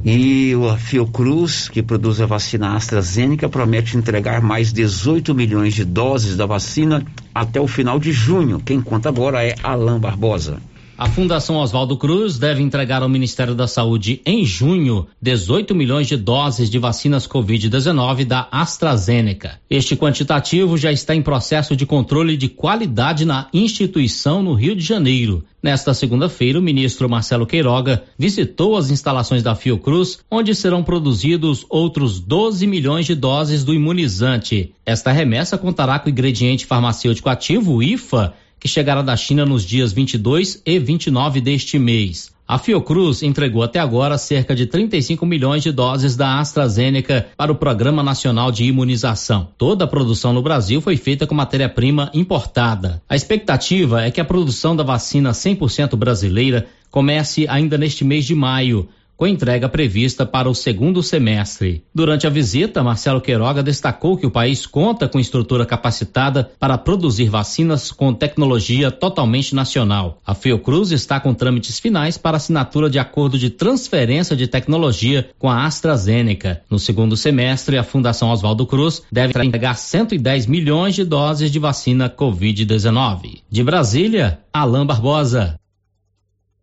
E 0.04 0.54
a 0.72 0.76
Fiocruz, 0.76 1.68
que 1.68 1.82
produz 1.82 2.20
a 2.20 2.26
vacina 2.26 2.76
AstraZeneca, 2.76 3.48
promete 3.48 3.96
entregar 3.96 4.40
mais 4.40 4.72
18 4.72 5.34
milhões 5.34 5.74
de 5.74 5.84
doses 5.84 6.36
da 6.36 6.46
vacina 6.46 7.04
até 7.34 7.60
o 7.60 7.66
final 7.66 7.98
de 7.98 8.12
junho. 8.12 8.60
Quem 8.60 8.80
conta 8.80 9.08
agora 9.08 9.44
é 9.44 9.54
Alain 9.62 9.98
Barbosa. 9.98 10.58
A 10.98 11.08
Fundação 11.08 11.58
Oswaldo 11.58 11.96
Cruz 11.96 12.38
deve 12.38 12.60
entregar 12.60 13.04
ao 13.04 13.08
Ministério 13.08 13.54
da 13.54 13.68
Saúde 13.68 14.20
em 14.26 14.44
junho 14.44 15.06
18 15.22 15.72
milhões 15.72 16.08
de 16.08 16.16
doses 16.16 16.68
de 16.68 16.76
vacinas 16.76 17.24
Covid-19 17.24 18.24
da 18.24 18.48
AstraZeneca. 18.50 19.60
Este 19.70 19.94
quantitativo 19.94 20.76
já 20.76 20.90
está 20.90 21.14
em 21.14 21.22
processo 21.22 21.76
de 21.76 21.86
controle 21.86 22.36
de 22.36 22.48
qualidade 22.48 23.24
na 23.24 23.46
instituição 23.54 24.42
no 24.42 24.54
Rio 24.54 24.74
de 24.74 24.84
Janeiro. 24.84 25.44
Nesta 25.62 25.94
segunda-feira, 25.94 26.58
o 26.58 26.62
ministro 26.62 27.08
Marcelo 27.08 27.46
Queiroga 27.46 28.02
visitou 28.18 28.76
as 28.76 28.90
instalações 28.90 29.42
da 29.44 29.54
Fiocruz, 29.54 30.18
onde 30.28 30.52
serão 30.52 30.82
produzidos 30.82 31.64
outros 31.68 32.18
12 32.18 32.66
milhões 32.66 33.06
de 33.06 33.14
doses 33.14 33.62
do 33.62 33.72
imunizante. 33.72 34.72
Esta 34.84 35.12
remessa 35.12 35.56
contará 35.56 35.96
com 36.00 36.08
o 36.08 36.10
ingrediente 36.10 36.66
farmacêutico 36.66 37.28
ativo, 37.28 37.82
IFA, 37.82 38.34
que 38.58 38.68
chegará 38.68 39.02
da 39.02 39.16
China 39.16 39.46
nos 39.46 39.64
dias 39.64 39.92
22 39.92 40.62
e 40.64 40.78
29 40.78 41.40
deste 41.40 41.78
mês. 41.78 42.30
A 42.48 42.56
Fiocruz 42.56 43.22
entregou 43.22 43.62
até 43.62 43.78
agora 43.78 44.16
cerca 44.16 44.54
de 44.54 44.64
35 44.64 45.26
milhões 45.26 45.62
de 45.62 45.70
doses 45.70 46.16
da 46.16 46.40
AstraZeneca 46.40 47.26
para 47.36 47.52
o 47.52 47.54
Programa 47.54 48.02
Nacional 48.02 48.50
de 48.50 48.64
Imunização. 48.64 49.48
Toda 49.58 49.84
a 49.84 49.86
produção 49.86 50.32
no 50.32 50.40
Brasil 50.40 50.80
foi 50.80 50.96
feita 50.96 51.26
com 51.26 51.34
matéria-prima 51.34 52.10
importada. 52.14 53.02
A 53.06 53.14
expectativa 53.14 54.02
é 54.02 54.10
que 54.10 54.18
a 54.18 54.24
produção 54.24 54.74
da 54.74 54.82
vacina 54.82 55.32
100% 55.32 55.94
brasileira 55.94 56.66
comece 56.90 57.46
ainda 57.48 57.76
neste 57.76 58.02
mês 58.02 58.24
de 58.24 58.34
maio, 58.34 58.88
com 59.18 59.26
entrega 59.26 59.68
prevista 59.68 60.24
para 60.24 60.48
o 60.48 60.54
segundo 60.54 61.02
semestre. 61.02 61.82
Durante 61.92 62.24
a 62.24 62.30
visita, 62.30 62.84
Marcelo 62.84 63.20
Queiroga 63.20 63.64
destacou 63.64 64.16
que 64.16 64.24
o 64.24 64.30
país 64.30 64.64
conta 64.64 65.08
com 65.08 65.18
estrutura 65.18 65.66
capacitada 65.66 66.52
para 66.58 66.78
produzir 66.78 67.28
vacinas 67.28 67.90
com 67.90 68.14
tecnologia 68.14 68.92
totalmente 68.92 69.56
nacional. 69.56 70.20
A 70.24 70.36
Fiocruz 70.36 70.92
está 70.92 71.18
com 71.18 71.34
trâmites 71.34 71.80
finais 71.80 72.16
para 72.16 72.36
assinatura 72.36 72.88
de 72.88 73.00
acordo 73.00 73.36
de 73.36 73.50
transferência 73.50 74.36
de 74.36 74.46
tecnologia 74.46 75.28
com 75.36 75.50
a 75.50 75.66
AstraZeneca. 75.66 76.62
No 76.70 76.78
segundo 76.78 77.16
semestre, 77.16 77.76
a 77.76 77.82
Fundação 77.82 78.30
Oswaldo 78.30 78.66
Cruz 78.66 79.02
deve 79.10 79.36
entregar 79.36 79.74
110 79.74 80.46
milhões 80.46 80.94
de 80.94 81.04
doses 81.04 81.50
de 81.50 81.58
vacina 81.58 82.08
Covid-19. 82.08 83.40
De 83.50 83.64
Brasília, 83.64 84.38
Alain 84.52 84.86
Barbosa. 84.86 85.58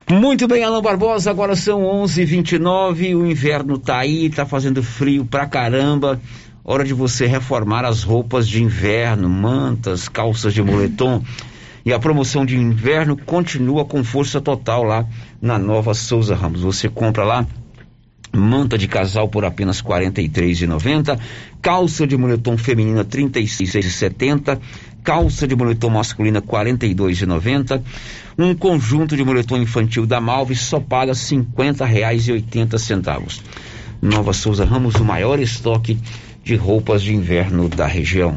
Muito 0.08 0.48
bem, 0.48 0.63
Alan 0.63 0.84
Barbosa, 0.84 1.32
agora 1.32 1.56
são 1.56 1.82
11:29. 1.82 3.15
O 3.15 3.26
inverno 3.26 3.80
tá 3.80 3.98
aí, 3.98 4.30
tá 4.30 4.46
fazendo 4.46 4.84
frio 4.84 5.26
pra 5.26 5.48
caramba. 5.48 6.22
Hora 6.63 6.84
de 6.84 6.94
você 6.94 7.26
reformar 7.26 7.84
as 7.84 8.04
roupas 8.04 8.48
de 8.48 8.62
inverno, 8.62 9.28
mantas, 9.28 10.08
calças 10.08 10.54
de 10.54 10.62
moletom. 10.62 11.24
E 11.84 11.91
a 11.91 11.98
promoção 11.98 12.46
de 12.46 12.56
inverno 12.56 13.18
continua 13.18 13.84
com 13.84 14.04
força 14.04 14.39
total 14.39 14.84
lá 14.84 15.08
na 15.41 15.58
Nova 15.58 15.96
Souza 15.96 16.36
Ramos. 16.36 16.62
Você 16.62 16.88
compra 16.88 17.24
lá 17.24 17.48
manta 18.32 18.78
de 18.78 18.88
casal 18.88 19.30
por 19.30 19.46
apenas 19.46 19.80
R$ 19.80 19.88
43,90, 19.88 21.18
calça 21.62 22.06
de 22.06 22.18
moletom 22.18 22.58
feminina 22.58 23.02
R$ 23.02 23.06
36,70, 23.06 24.60
calça 25.06 25.48
de 25.48 25.56
moletom 25.56 25.91
masculina 25.91 26.39
R$ 26.39 26.46
42,90 26.46 27.82
um 28.38 28.54
conjunto 28.54 29.15
de 29.15 29.24
moletom 29.24 29.56
infantil 29.56 30.06
da 30.06 30.20
Malve 30.20 30.56
só 30.56 30.78
paga 30.78 31.13
R$ 31.13 31.18
50,80. 31.18 33.41
Nova 34.02 34.34
Souza 34.34 34.65
Ramos, 34.65 34.96
o 34.96 35.06
maior 35.06 35.39
estoque 35.39 35.98
de 36.44 36.56
roupas 36.56 37.02
de 37.02 37.15
inverno 37.15 37.70
da 37.70 37.88
região. 37.88 38.36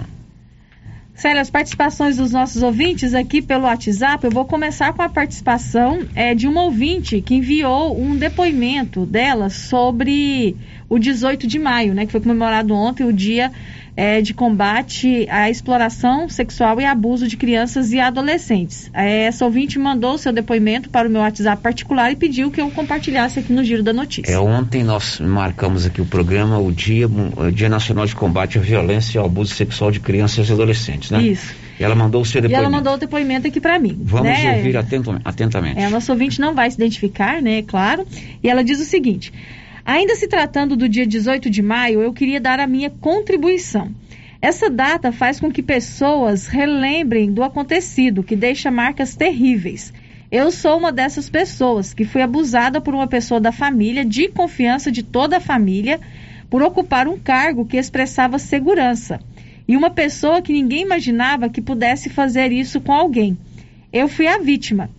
Célia, 1.15 1.43
as 1.43 1.51
participações 1.51 2.17
dos 2.17 2.31
nossos 2.31 2.63
ouvintes 2.63 3.13
aqui 3.13 3.43
pelo 3.43 3.65
WhatsApp, 3.65 4.25
eu 4.25 4.31
vou 4.31 4.45
começar 4.45 4.93
com 4.93 5.03
a 5.03 5.09
participação 5.09 6.07
é, 6.15 6.33
de 6.33 6.47
uma 6.47 6.63
ouvinte 6.63 7.21
que 7.21 7.35
enviou 7.35 8.01
um 8.01 8.15
depoimento 8.15 9.05
dela 9.05 9.51
sobre 9.51 10.55
o 10.89 10.97
18 10.97 11.45
de 11.45 11.59
maio, 11.59 11.93
né, 11.93 12.07
que 12.07 12.13
foi 12.13 12.21
comemorado 12.21 12.73
ontem, 12.73 13.05
o 13.05 13.13
dia 13.13 13.51
é, 13.99 14.23
de 14.23 14.33
combate 14.33 15.27
à 15.29 15.51
exploração 15.51 16.29
sexual 16.29 16.81
e 16.81 16.85
abuso 16.85 17.27
de 17.27 17.37
crianças 17.37 17.93
e 17.93 17.99
adolescentes. 17.99 18.89
É, 18.95 19.25
essa 19.25 19.45
ouvinte 19.45 19.77
mandou 19.77 20.15
o 20.15 20.19
seu 20.19 20.33
depoimento 20.33 20.89
para 20.89 21.09
o 21.09 21.11
meu 21.11 21.21
WhatsApp 21.21 21.61
particular 21.61 22.13
e 22.13 22.15
pediu 22.15 22.49
que 22.49 22.61
eu 22.61 22.71
compartilhasse 22.71 23.41
aqui 23.41 23.53
no 23.53 23.65
Giro 23.65 23.83
da 23.83 23.93
Notícia. 23.93 24.33
É, 24.33 24.39
ontem 24.39 24.85
nós 24.85 25.19
marcamos 25.19 25.85
aqui 25.85 26.01
o 26.01 26.07
programa, 26.07 26.61
o 26.61 26.71
Dia, 26.71 27.09
o 27.09 27.51
dia 27.51 27.69
Nacional 27.69 28.07
de 28.07 28.15
Combate 28.15 28.57
à 28.57 28.61
Violência 28.61 29.19
e 29.19 29.19
ao 29.19 29.27
Abuso 29.27 29.53
Sexual 29.53 29.91
de 29.91 29.99
Crianças 29.99 30.49
e 30.49 30.53
Adolescentes, 30.53 31.11
né? 31.11 31.21
Isso. 31.21 31.53
E 31.81 31.83
ela 31.83 31.97
mandou 31.97 32.23
o 32.23 32.25
seu 32.25 32.41
depoimento. 32.41 32.63
E 32.63 32.67
ela 32.67 32.71
mandou 32.71 32.95
o 32.95 32.97
depoimento 32.99 33.49
aqui 33.49 33.61
para 33.61 33.81
mim. 33.81 33.99
Vamos 34.01 34.29
né? 34.29 34.59
ouvir 34.59 34.77
atentamente. 34.77 35.81
É, 35.81 35.87
a 35.87 35.91
nossa 35.91 36.13
ouvinte 36.13 36.41
não 36.41 36.55
vai 36.55 36.71
se 36.71 36.77
identificar, 36.77 37.43
né? 37.43 37.63
Claro. 37.63 38.07
E 38.43 38.49
ela 38.49 38.63
diz 38.63 38.81
o 38.81 38.85
seguinte. 38.85 39.33
Ainda 39.89 40.15
se 40.17 40.29
tratando 40.29 40.77
do 40.77 40.87
dia 40.87 41.07
18 41.07 41.49
de 41.49 41.63
maio, 41.63 42.03
eu 42.03 42.13
queria 42.13 42.39
dar 42.39 42.61
a 42.61 42.67
minha 42.67 42.91
contribuição. 42.91 43.91
Essa 44.39 44.69
data 44.69 45.11
faz 45.11 45.41
com 45.41 45.51
que 45.51 45.63
pessoas 45.63 46.47
relembrem 46.47 47.33
do 47.33 47.43
acontecido, 47.43 48.23
que 48.23 48.37
deixa 48.37 48.71
marcas 48.71 49.17
terríveis. 49.17 49.91
Eu 50.31 50.51
sou 50.51 50.77
uma 50.77 50.93
dessas 50.93 51.31
pessoas 51.31 51.95
que 51.95 52.05
fui 52.05 52.21
abusada 52.21 52.83
por 52.83 52.95
uma 52.95 53.07
pessoa 53.07 53.41
da 53.41 53.51
família, 53.51 54.05
de 54.05 54.29
confiança 54.29 54.93
de 54.93 55.03
toda 55.03 55.39
a 55.39 55.41
família, 55.41 55.99
por 56.51 56.61
ocupar 56.61 57.09
um 57.09 57.19
cargo 57.19 57.65
que 57.65 57.79
expressava 57.79 58.39
segurança. 58.39 59.19
E 59.67 59.75
uma 59.75 59.89
pessoa 59.89 60.43
que 60.43 60.53
ninguém 60.53 60.83
imaginava 60.83 61.49
que 61.49 61.63
pudesse 61.63 62.11
fazer 62.11 62.53
isso 62.53 62.79
com 62.79 62.93
alguém. 62.93 63.39
Eu 63.91 64.07
fui 64.07 64.27
a 64.27 64.37
vítima. 64.37 64.91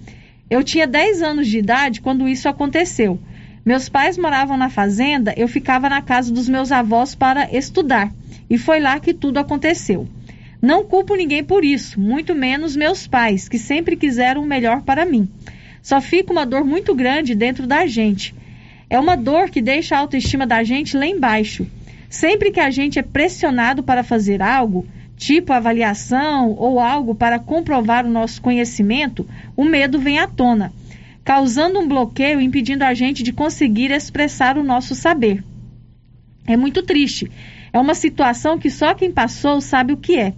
Eu 0.49 0.63
tinha 0.63 0.87
10 0.87 1.21
anos 1.21 1.47
de 1.47 1.59
idade 1.59 2.01
quando 2.01 2.27
isso 2.27 2.49
aconteceu. 2.49 3.19
Meus 3.69 3.87
pais 3.87 4.17
moravam 4.17 4.57
na 4.57 4.67
fazenda, 4.67 5.31
eu 5.37 5.47
ficava 5.47 5.87
na 5.87 6.01
casa 6.01 6.33
dos 6.33 6.49
meus 6.49 6.71
avós 6.71 7.13
para 7.13 7.55
estudar. 7.55 8.11
E 8.49 8.57
foi 8.57 8.79
lá 8.79 8.99
que 8.99 9.13
tudo 9.13 9.37
aconteceu. 9.37 10.07
Não 10.59 10.83
culpo 10.83 11.13
ninguém 11.13 11.43
por 11.43 11.63
isso, 11.63 11.99
muito 11.99 12.33
menos 12.33 12.75
meus 12.75 13.05
pais, 13.05 13.47
que 13.47 13.59
sempre 13.59 13.95
quiseram 13.95 14.41
o 14.41 14.47
melhor 14.47 14.81
para 14.81 15.05
mim. 15.05 15.29
Só 15.83 16.01
fica 16.01 16.31
uma 16.31 16.47
dor 16.47 16.65
muito 16.65 16.95
grande 16.95 17.35
dentro 17.35 17.67
da 17.67 17.85
gente. 17.85 18.33
É 18.89 18.99
uma 18.99 19.15
dor 19.15 19.51
que 19.51 19.61
deixa 19.61 19.95
a 19.95 19.99
autoestima 19.99 20.47
da 20.47 20.63
gente 20.63 20.97
lá 20.97 21.05
embaixo. 21.05 21.67
Sempre 22.09 22.49
que 22.49 22.59
a 22.59 22.71
gente 22.71 22.97
é 22.97 23.03
pressionado 23.03 23.83
para 23.83 24.03
fazer 24.03 24.41
algo, 24.41 24.87
tipo 25.15 25.53
avaliação 25.53 26.55
ou 26.57 26.79
algo 26.79 27.13
para 27.13 27.37
comprovar 27.37 28.03
o 28.03 28.09
nosso 28.09 28.41
conhecimento, 28.41 29.27
o 29.55 29.63
medo 29.63 29.99
vem 29.99 30.17
à 30.17 30.25
tona, 30.25 30.73
causando 31.23 31.79
um 31.79 31.87
bloqueio 31.87 32.41
impedindo 32.41 32.83
a 32.83 32.93
gente 32.93 33.23
de 33.23 33.31
conseguir 33.31 33.91
expressar 33.91 34.57
o 34.57 34.63
nosso 34.63 34.95
saber. 34.95 35.43
É 36.47 36.57
muito 36.57 36.81
triste. 36.81 37.29
É 37.71 37.79
uma 37.79 37.93
situação 37.93 38.57
que 38.57 38.69
só 38.69 38.93
quem 38.93 39.11
passou 39.11 39.61
sabe 39.61 39.93
o 39.93 39.97
que 39.97 40.17
é. 40.17 40.33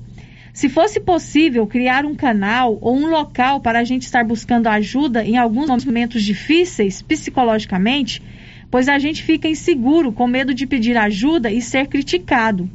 Se 0.53 0.67
fosse 0.67 0.99
possível 0.99 1.65
criar 1.65 2.05
um 2.05 2.13
canal 2.13 2.77
ou 2.81 2.97
um 2.97 3.09
local 3.09 3.61
para 3.61 3.79
a 3.79 3.83
gente 3.85 4.03
estar 4.03 4.25
buscando 4.25 4.67
ajuda 4.67 5.23
em 5.23 5.37
alguns 5.37 5.85
momentos 5.85 6.21
difíceis 6.23 7.01
psicologicamente, 7.01 8.21
pois 8.69 8.89
a 8.89 8.99
gente 8.99 9.23
fica 9.23 9.47
inseguro, 9.47 10.11
com 10.11 10.27
medo 10.27 10.53
de 10.53 10.67
pedir 10.67 10.97
ajuda 10.97 11.49
e 11.49 11.61
ser 11.61 11.87
criticado. 11.87 12.69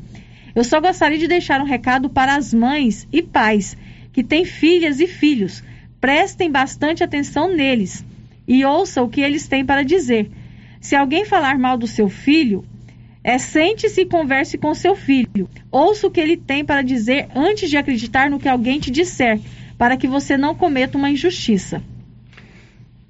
Eu 0.54 0.64
só 0.64 0.80
gostaria 0.80 1.18
de 1.18 1.28
deixar 1.28 1.60
um 1.60 1.66
recado 1.66 2.08
para 2.08 2.34
as 2.34 2.54
mães 2.54 3.06
e 3.12 3.22
pais 3.22 3.76
que 4.10 4.24
têm 4.24 4.46
filhas 4.46 4.98
e 4.98 5.06
filhos. 5.06 5.62
Prestem 6.06 6.52
bastante 6.52 7.02
atenção 7.02 7.52
neles 7.52 8.04
e 8.46 8.64
ouçam 8.64 9.06
o 9.06 9.08
que 9.08 9.20
eles 9.20 9.48
têm 9.48 9.66
para 9.66 9.82
dizer. 9.82 10.30
Se 10.80 10.94
alguém 10.94 11.24
falar 11.24 11.58
mal 11.58 11.76
do 11.76 11.88
seu 11.88 12.08
filho, 12.08 12.64
é 13.24 13.38
sente-se 13.38 14.02
e 14.02 14.06
converse 14.06 14.56
com 14.56 14.72
seu 14.72 14.94
filho. 14.94 15.50
Ouça 15.68 16.06
o 16.06 16.10
que 16.12 16.20
ele 16.20 16.36
tem 16.36 16.64
para 16.64 16.80
dizer 16.80 17.26
antes 17.34 17.68
de 17.68 17.76
acreditar 17.76 18.30
no 18.30 18.38
que 18.38 18.48
alguém 18.48 18.78
te 18.78 18.88
disser, 18.88 19.40
para 19.76 19.96
que 19.96 20.06
você 20.06 20.36
não 20.36 20.54
cometa 20.54 20.96
uma 20.96 21.10
injustiça. 21.10 21.82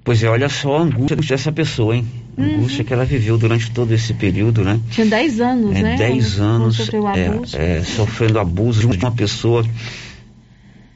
Pois 0.03 0.23
é, 0.23 0.27
olha 0.27 0.49
só 0.49 0.77
a 0.77 0.81
angústia 0.81 1.17
dessa 1.17 1.51
pessoa, 1.51 1.95
hein? 1.95 2.07
A 2.35 2.41
uhum. 2.41 2.55
angústia 2.55 2.83
que 2.83 2.93
ela 2.93 3.05
viveu 3.05 3.37
durante 3.37 3.69
todo 3.69 3.91
esse 3.93 4.11
período, 4.15 4.63
né? 4.63 4.79
Tinha 4.89 5.05
10 5.05 5.39
anos, 5.39 5.75
é, 5.75 5.81
né? 5.83 5.95
10 5.97 6.39
anos 6.39 6.89
abuso. 6.89 7.55
É, 7.55 7.77
é, 7.77 7.83
sofrendo 7.83 8.39
abuso 8.39 8.89
de 8.89 8.97
uma 8.97 9.11
pessoa 9.11 9.63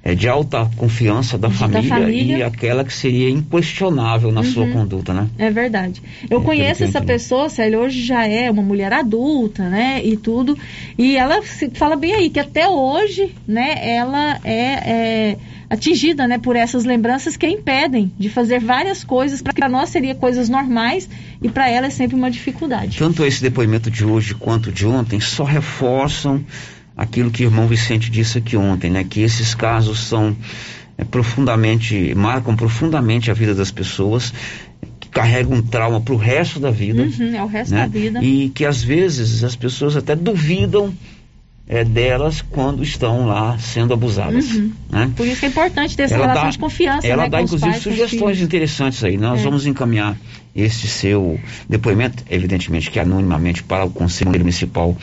é, 0.03 0.15
de 0.15 0.27
alta 0.27 0.69
confiança 0.77 1.37
da 1.37 1.49
família, 1.49 1.81
da 1.81 1.95
família, 1.95 2.37
e 2.37 2.43
aquela 2.43 2.83
que 2.83 2.93
seria 2.93 3.29
inquestionável 3.29 4.31
na 4.31 4.41
uhum. 4.41 4.47
sua 4.47 4.67
conduta, 4.67 5.13
né? 5.13 5.27
É 5.37 5.51
verdade. 5.51 6.01
Eu 6.29 6.41
é, 6.41 6.43
conheço 6.43 6.83
essa 6.83 7.01
pessoa, 7.01 7.49
Célia, 7.49 7.79
hoje 7.79 8.03
já 8.03 8.27
é 8.27 8.49
uma 8.49 8.63
mulher 8.63 8.91
adulta, 8.93 9.69
né? 9.69 10.01
E 10.03 10.17
tudo. 10.17 10.57
E 10.97 11.15
ela 11.15 11.41
fala 11.73 11.95
bem 11.95 12.13
aí 12.13 12.29
que 12.29 12.39
até 12.39 12.67
hoje, 12.67 13.35
né, 13.47 13.75
ela 13.81 14.39
é, 14.43 14.91
é 14.91 15.37
atingida 15.69 16.27
né, 16.27 16.37
por 16.37 16.55
essas 16.55 16.83
lembranças 16.83 17.37
que 17.37 17.45
a 17.45 17.49
impedem 17.49 18.11
de 18.19 18.27
fazer 18.27 18.59
várias 18.59 19.05
coisas 19.05 19.41
para 19.41 19.69
nós 19.69 19.89
seria 19.89 20.13
coisas 20.13 20.49
normais 20.49 21.07
e 21.41 21.47
para 21.47 21.69
ela 21.69 21.87
é 21.87 21.89
sempre 21.89 22.15
uma 22.15 22.29
dificuldade. 22.29 22.97
Tanto 22.97 23.25
esse 23.25 23.41
depoimento 23.41 23.89
de 23.89 24.03
hoje 24.03 24.35
quanto 24.35 24.69
de 24.71 24.85
ontem 24.85 25.21
só 25.21 25.45
reforçam 25.45 26.43
aquilo 27.01 27.31
que 27.31 27.43
o 27.43 27.47
irmão 27.47 27.67
Vicente 27.67 28.11
disse 28.11 28.37
aqui 28.37 28.55
ontem, 28.55 28.91
né, 28.91 29.03
que 29.03 29.21
esses 29.21 29.55
casos 29.55 30.01
são 30.01 30.37
é, 30.95 31.03
profundamente 31.03 32.13
marcam 32.13 32.55
profundamente 32.55 33.31
a 33.31 33.33
vida 33.33 33.55
das 33.55 33.71
pessoas 33.71 34.31
que 34.99 35.09
carregam 35.09 35.57
um 35.57 35.61
trauma 35.63 35.99
para 35.99 36.13
o 36.13 36.17
resto 36.17 36.59
da 36.59 36.69
vida. 36.69 37.01
Uhum, 37.01 37.35
é 37.35 37.43
o 37.43 37.47
resto 37.47 37.73
né? 37.73 37.81
da 37.81 37.87
vida. 37.87 38.23
E 38.23 38.49
que 38.49 38.65
às 38.65 38.83
vezes 38.83 39.43
as 39.43 39.55
pessoas 39.55 39.97
até 39.97 40.15
duvidam 40.15 40.93
é, 41.67 41.83
delas 41.83 42.41
quando 42.41 42.83
estão 42.83 43.25
lá 43.25 43.57
sendo 43.57 43.95
abusadas. 43.95 44.51
Uhum. 44.51 44.71
Né? 44.91 45.11
Por 45.15 45.25
isso 45.25 45.43
é 45.43 45.47
importante 45.47 45.97
ter 45.97 46.03
essa 46.03 46.13
ela 46.13 46.25
relação 46.25 46.43
dá, 46.43 46.49
de 46.51 46.59
confiança. 46.59 47.07
Ela 47.07 47.23
né, 47.23 47.29
dá, 47.29 47.41
inclusive, 47.41 47.71
pais, 47.71 47.81
sugestões 47.81 48.41
interessantes 48.41 49.03
aí. 49.03 49.17
Nós 49.17 49.39
é. 49.39 49.43
vamos 49.43 49.65
encaminhar 49.65 50.15
esse 50.55 50.87
seu 50.87 51.39
depoimento, 51.67 52.23
evidentemente 52.29 52.91
que 52.91 52.99
anonimamente, 52.99 53.63
para 53.63 53.85
o 53.85 53.89
Conselho 53.89 54.29
Municipal 54.31 54.95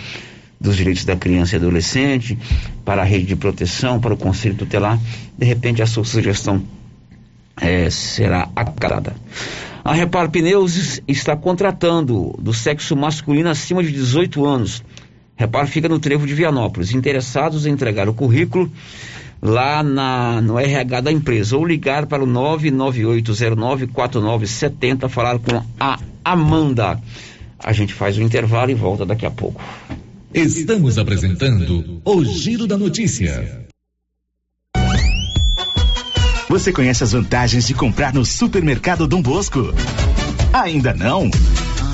dos 0.61 0.77
Direitos 0.77 1.05
da 1.05 1.16
Criança 1.16 1.55
e 1.55 1.59
Adolescente, 1.59 2.38
para 2.85 3.03
a 3.03 3.05
rede 3.05 3.27
de 3.27 3.37
proteção, 3.37 4.01
para 4.01 4.14
o 4.14 4.16
Conselho 4.16 4.55
Tutelar. 4.55 4.99
De 5.37 5.47
repente, 5.47 5.83
a 5.83 5.87
sua 5.87 6.05
sugestão 6.05 6.62
é, 7.61 7.88
será 7.90 8.49
acatada. 8.55 9.14
A 9.85 9.94
Reparo 9.94 10.31
Pneus 10.31 11.01
está 11.07 11.37
contratando 11.37 12.35
do 12.38 12.53
sexo 12.53 12.97
masculino 12.97 13.49
acima 13.49 13.83
de 13.83 13.92
18 13.92 14.44
anos 14.44 14.83
Reparo 15.38 15.66
fica 15.68 15.88
no 15.88 16.01
trevo 16.01 16.27
de 16.27 16.35
Vianópolis. 16.35 16.92
Interessados 16.92 17.64
em 17.64 17.71
entregar 17.71 18.09
o 18.09 18.14
currículo 18.14 18.68
lá 19.40 19.85
na, 19.85 20.40
no 20.40 20.59
RH 20.59 21.01
da 21.01 21.12
empresa 21.12 21.57
ou 21.57 21.64
ligar 21.64 22.07
para 22.07 22.25
o 22.25 22.27
998094970 22.27 25.09
falar 25.09 25.38
com 25.38 25.62
a 25.79 25.97
Amanda. 26.25 27.01
A 27.57 27.73
gente 27.73 27.94
faz 27.94 28.18
o 28.18 28.23
intervalo 28.23 28.73
e 28.73 28.75
volta 28.75 29.07
daqui 29.07 29.25
a 29.25 29.31
pouco. 29.31 29.62
Estamos 30.33 30.99
apresentando 30.99 32.03
o 32.05 32.25
Giro 32.25 32.67
da 32.67 32.77
Notícia. 32.77 33.67
Você 36.51 36.71
conhece 36.71 37.03
as 37.03 37.12
vantagens 37.12 37.67
de 37.67 37.75
comprar 37.75 38.12
no 38.12 38.25
Supermercado 38.25 39.09
Dom 39.09 39.23
Bosco? 39.23 39.73
Ainda 40.53 40.93
não? 40.93 41.31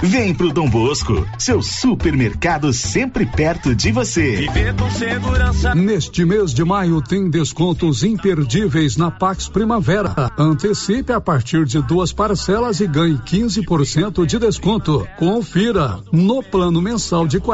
Vem 0.00 0.32
pro 0.32 0.52
Dom 0.52 0.70
Bosco, 0.70 1.26
seu 1.36 1.60
supermercado 1.60 2.72
sempre 2.72 3.26
perto 3.26 3.74
de 3.74 3.90
você. 3.90 4.36
Viver 4.36 4.72
com 4.76 4.88
segurança. 4.90 5.74
Neste 5.74 6.24
mês 6.24 6.54
de 6.54 6.64
maio 6.64 7.02
tem 7.02 7.28
descontos 7.28 8.04
imperdíveis 8.04 8.96
na 8.96 9.10
Pax 9.10 9.48
Primavera. 9.48 10.30
Antecipe 10.38 11.12
a 11.12 11.20
partir 11.20 11.64
de 11.64 11.82
duas 11.82 12.12
parcelas 12.12 12.78
e 12.78 12.86
ganhe 12.86 13.18
15% 13.18 14.24
de 14.24 14.38
desconto. 14.38 15.04
Confira. 15.18 15.98
No 16.12 16.44
plano 16.44 16.80
mensal 16.80 17.26
de 17.26 17.38
R$ 17.38 17.44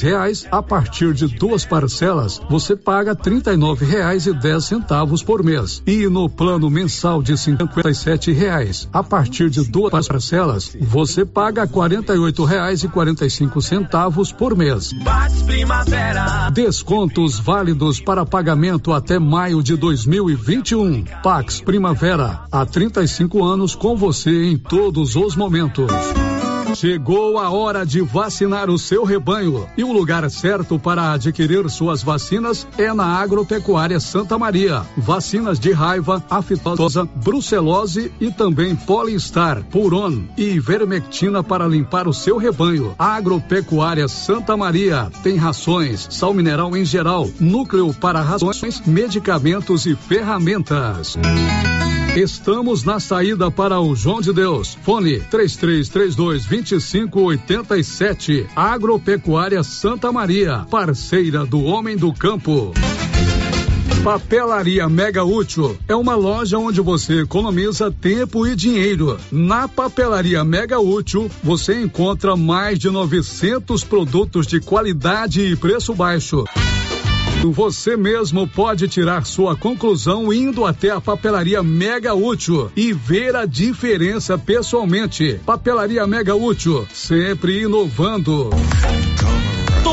reais, 0.00 0.46
a 0.50 0.62
partir 0.62 1.12
de 1.12 1.26
duas 1.26 1.66
parcelas, 1.66 2.40
você 2.48 2.74
paga 2.74 3.12
R$ 3.12 3.84
reais 3.84 4.26
e 4.26 4.32
dez 4.32 4.64
centavos 4.64 5.22
por 5.22 5.44
mês. 5.44 5.82
E 5.86 6.08
no 6.08 6.30
plano 6.30 6.70
mensal 6.70 7.22
de 7.22 7.34
R$ 7.34 8.32
reais, 8.32 8.88
a 8.90 9.02
partir 9.02 9.50
de 9.50 9.62
duas 9.64 10.08
parcelas, 10.08 10.74
você 10.80 11.26
paga 11.26 11.73
quarenta 11.74 12.14
e 12.14 12.18
oito 12.18 12.44
reais 12.44 12.84
e 12.84 12.88
quarenta 12.88 13.26
e 13.26 13.30
cinco 13.30 13.60
centavos 13.60 14.30
por 14.30 14.56
mês. 14.56 14.92
Descontos 16.52 17.40
válidos 17.40 18.00
para 18.00 18.24
pagamento 18.24 18.92
até 18.92 19.18
maio 19.18 19.60
de 19.60 19.76
2021. 19.76 21.02
Pax 21.20 21.60
Primavera, 21.60 22.44
há 22.52 22.64
35 22.64 23.44
anos 23.44 23.74
com 23.74 23.96
você 23.96 24.52
em 24.52 24.56
todos 24.56 25.16
os 25.16 25.34
momentos. 25.34 25.90
Chegou 26.74 27.38
a 27.38 27.50
hora 27.50 27.86
de 27.86 28.00
vacinar 28.00 28.68
o 28.68 28.76
seu 28.76 29.04
rebanho 29.04 29.68
e 29.76 29.84
o 29.84 29.92
lugar 29.92 30.28
certo 30.28 30.78
para 30.78 31.12
adquirir 31.12 31.68
suas 31.70 32.02
vacinas 32.02 32.66
é 32.76 32.92
na 32.92 33.06
Agropecuária 33.06 34.00
Santa 34.00 34.36
Maria. 34.36 34.82
Vacinas 34.96 35.60
de 35.60 35.72
raiva, 35.72 36.22
aftosa, 36.28 37.04
brucelose 37.04 38.12
e 38.20 38.30
também 38.30 38.74
Polistar, 38.74 39.62
Puron 39.70 40.24
e 40.36 40.58
Vermectina 40.58 41.44
para 41.44 41.68
limpar 41.68 42.08
o 42.08 42.12
seu 42.12 42.36
rebanho. 42.36 42.94
Agropecuária 42.98 44.08
Santa 44.08 44.56
Maria 44.56 45.10
tem 45.22 45.36
rações, 45.36 46.08
sal 46.10 46.34
mineral 46.34 46.76
em 46.76 46.84
geral, 46.84 47.28
núcleo 47.38 47.94
para 47.94 48.20
rações, 48.20 48.82
medicamentos 48.84 49.86
e 49.86 49.94
ferramentas. 49.94 51.16
Estamos 52.16 52.84
na 52.84 53.00
saída 53.00 53.50
para 53.50 53.80
o 53.80 53.96
João 53.96 54.20
de 54.20 54.32
Deus. 54.32 54.78
Fone 54.82 55.18
3332 55.18 56.46
2587. 56.46 58.46
Agropecuária 58.54 59.64
Santa 59.64 60.12
Maria, 60.12 60.64
parceira 60.70 61.44
do 61.44 61.64
homem 61.64 61.96
do 61.96 62.12
campo. 62.12 62.72
Papelaria 64.04 64.88
Mega 64.88 65.24
Útil 65.24 65.76
é 65.88 65.96
uma 65.96 66.14
loja 66.14 66.56
onde 66.56 66.80
você 66.80 67.22
economiza 67.22 67.90
tempo 67.90 68.46
e 68.46 68.54
dinheiro. 68.54 69.18
Na 69.32 69.66
Papelaria 69.66 70.44
Mega 70.44 70.78
Útil, 70.78 71.28
você 71.42 71.82
encontra 71.82 72.36
mais 72.36 72.78
de 72.78 72.90
900 72.90 73.82
produtos 73.82 74.46
de 74.46 74.60
qualidade 74.60 75.40
e 75.40 75.56
preço 75.56 75.92
baixo. 75.92 76.44
Você 77.52 77.96
mesmo 77.96 78.48
pode 78.48 78.88
tirar 78.88 79.24
sua 79.26 79.56
conclusão 79.56 80.32
indo 80.32 80.64
até 80.64 80.90
a 80.90 81.00
papelaria 81.00 81.62
Mega 81.62 82.14
Útil 82.14 82.70
e 82.74 82.92
ver 82.92 83.36
a 83.36 83.44
diferença 83.44 84.38
pessoalmente. 84.38 85.40
Papelaria 85.44 86.06
Mega 86.06 86.34
Útil, 86.34 86.86
sempre 86.92 87.62
inovando. 87.62 88.50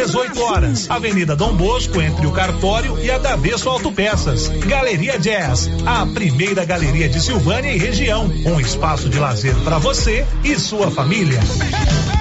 18 0.00 0.40
horas. 0.40 0.90
Avenida 0.90 1.36
Dom 1.36 1.54
Bosco, 1.54 2.00
entre 2.00 2.26
o 2.26 2.32
Cartório 2.32 2.98
e 2.98 3.10
a 3.10 3.18
Davesso 3.18 3.68
Autopeças. 3.68 4.48
Galeria 4.48 5.18
Jazz, 5.18 5.68
a 5.84 6.06
primeira 6.06 6.64
galeria 6.64 7.06
de 7.06 7.20
Silvânia 7.20 7.70
e 7.70 7.76
região. 7.76 8.24
Um 8.46 8.58
espaço 8.58 9.10
de 9.10 9.18
lazer 9.18 9.54
para 9.56 9.78
você 9.78 10.26
e 10.42 10.58
sua 10.58 10.90
família. 10.90 11.38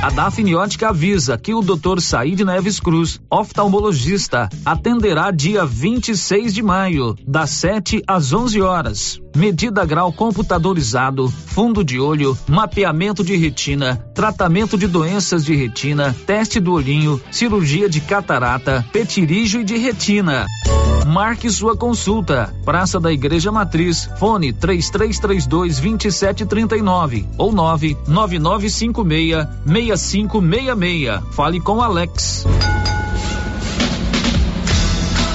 A 0.04 0.10
Dafniótica 0.10 0.90
avisa 0.90 1.38
que 1.38 1.54
o 1.54 1.62
Dr. 1.62 2.02
Said 2.02 2.44
Neves 2.44 2.82
Cruz, 2.82 3.20
oftalmologista, 3.30 4.50
atenderá 4.66 5.32
dia 5.32 5.66
26 5.66 6.54
de 6.54 6.62
maio, 6.62 7.16
das 7.26 7.50
7 7.52 8.04
às 8.06 8.34
11 8.34 8.62
horas. 8.62 9.22
Medida 9.36 9.86
grau 9.86 10.12
computadorizado, 10.12 11.30
fundo 11.30 11.84
de 11.84 12.00
olho, 12.00 12.38
mapeamento 12.48 13.24
de 13.24 13.36
retina, 13.36 13.96
tratamento 14.14 14.78
de 14.78 14.88
doenças 14.88 15.46
de 15.46 15.56
retina, 15.56 16.16
teste 16.26 16.60
do 16.60 16.74
olhinho, 16.74 17.22
cirurgia 17.32 17.90
de 17.90 18.02
catarata, 18.02 18.86
petirígio 18.92 19.62
e 19.62 19.64
de 19.64 19.78
retina. 19.78 20.46
Marque 21.08 21.50
sua 21.50 21.76
consulta. 21.76 22.54
Praça 22.64 23.00
da 23.00 23.12
Igreja 23.12 23.52
Matriz, 23.52 24.10
fone 24.20 24.54
3332 24.54 25.80
2739 25.80 27.28
ou 27.38 27.52
99956 27.52 29.48
6566. 29.66 31.22
Fale 31.32 31.60
com 31.60 31.82
Alex. 31.82 32.46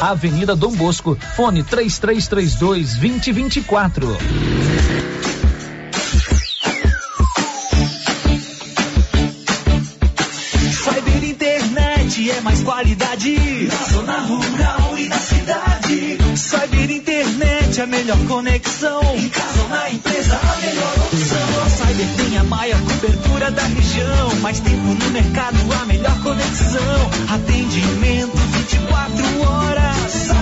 Avenida 0.00 0.56
Dom 0.56 0.72
Bosco, 0.72 1.16
fone 1.36 1.62
3332 1.62 2.96
2024. 2.96 4.18
Cyber 10.72 11.24
Internet 11.24 12.30
é 12.30 12.40
mais 12.40 12.62
qualidade 12.62 13.68
na 13.68 13.84
zona 13.92 14.18
rural 14.20 14.98
e 14.98 15.08
na 15.08 15.18
cidade. 15.18 16.18
Cyber 16.36 16.90
Internet 16.90 17.80
é 17.80 17.82
a 17.82 17.86
melhor 17.86 18.18
conexão. 18.26 19.00
Em 19.16 19.28
casa 19.28 19.62
ou 19.62 19.68
na 19.68 19.90
empresa, 19.90 20.21
da 23.50 23.62
região. 23.62 24.34
Mais 24.40 24.60
tempo 24.60 24.94
no 24.94 25.10
mercado, 25.10 25.56
a 25.80 25.86
melhor 25.86 26.22
conexão. 26.22 27.10
Atendimento 27.28 28.36
24 28.36 29.40
horas. 29.42 30.41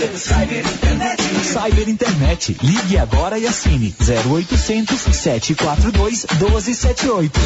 Cyber, 0.00 1.88
Internet. 1.88 2.56
Ligue 2.62 2.96
agora 2.96 3.38
e 3.38 3.46
assine 3.46 3.94
0800 4.00 4.98
742 4.98 6.26
1278. 6.38 7.40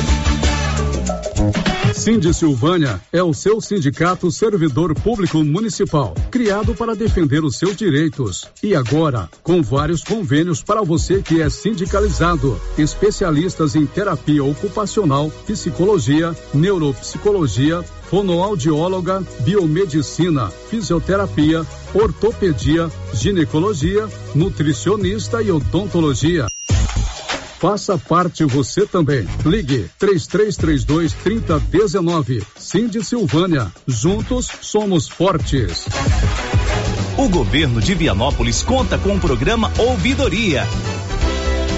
Cindy 1.95 2.35
Silvânia 2.35 3.01
é 3.13 3.23
o 3.23 3.33
seu 3.33 3.61
sindicato 3.61 4.31
servidor 4.31 4.95
público 4.95 5.43
municipal, 5.45 6.13
criado 6.31 6.75
para 6.75 6.95
defender 6.95 7.45
os 7.45 7.57
seus 7.57 7.77
direitos. 7.77 8.49
E 8.63 8.75
agora, 8.75 9.29
com 9.43 9.63
vários 9.63 10.03
convênios 10.03 10.63
para 10.63 10.83
você 10.83 11.23
que 11.23 11.41
é 11.41 11.49
sindicalizado, 11.49 12.61
especialistas 12.77 13.77
em 13.77 13.87
terapia 13.87 14.45
ocupacional, 14.45 15.31
psicologia, 15.47 16.37
neuropsicologia, 16.53 17.83
fonoaudióloga, 18.11 19.23
biomedicina, 19.41 20.51
fisioterapia, 20.71 21.65
ortopedia, 21.95 22.91
ginecologia, 23.13 24.09
nutricionista 24.35 25.43
e 25.43 25.51
odontologia. 25.51 26.47
Faça 27.59 27.97
parte 27.97 28.45
você 28.45 28.85
também. 28.85 29.27
Ligue 29.47 29.89
3332 29.99 31.15
3019. 31.15 32.43
Cindy 32.59 33.03
Silvânia. 33.03 33.73
Juntos 33.87 34.51
somos 34.61 35.09
fortes. 35.09 35.87
O 37.17 37.29
governo 37.29 37.81
de 37.81 37.95
Vianópolis 37.95 38.63
conta 38.63 38.99
com 38.99 39.17
o 39.17 39.21
programa 39.21 39.73
Ouvidoria. 39.79 40.67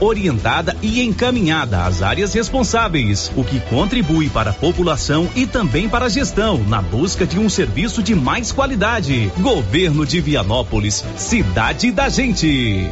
orientada 0.00 0.76
e 0.80 1.02
encaminhada 1.02 1.84
às 1.84 2.02
áreas 2.02 2.32
responsáveis, 2.32 3.30
o 3.36 3.42
que 3.42 3.58
contribui 3.60 4.28
para 4.30 4.50
a 4.50 4.54
população 4.54 5.28
e 5.34 5.46
também 5.46 5.88
para 5.88 6.06
a 6.06 6.08
gestão 6.08 6.58
na 6.68 6.80
busca 6.80 7.26
de 7.26 7.38
um 7.38 7.48
serviço 7.48 8.02
de 8.02 8.14
mais 8.14 8.52
qualidade. 8.52 9.32
Governo 9.38 10.06
de 10.06 10.20
Vianópolis, 10.20 11.04
cidade 11.16 11.90
da 11.90 12.08
gente. 12.08 12.88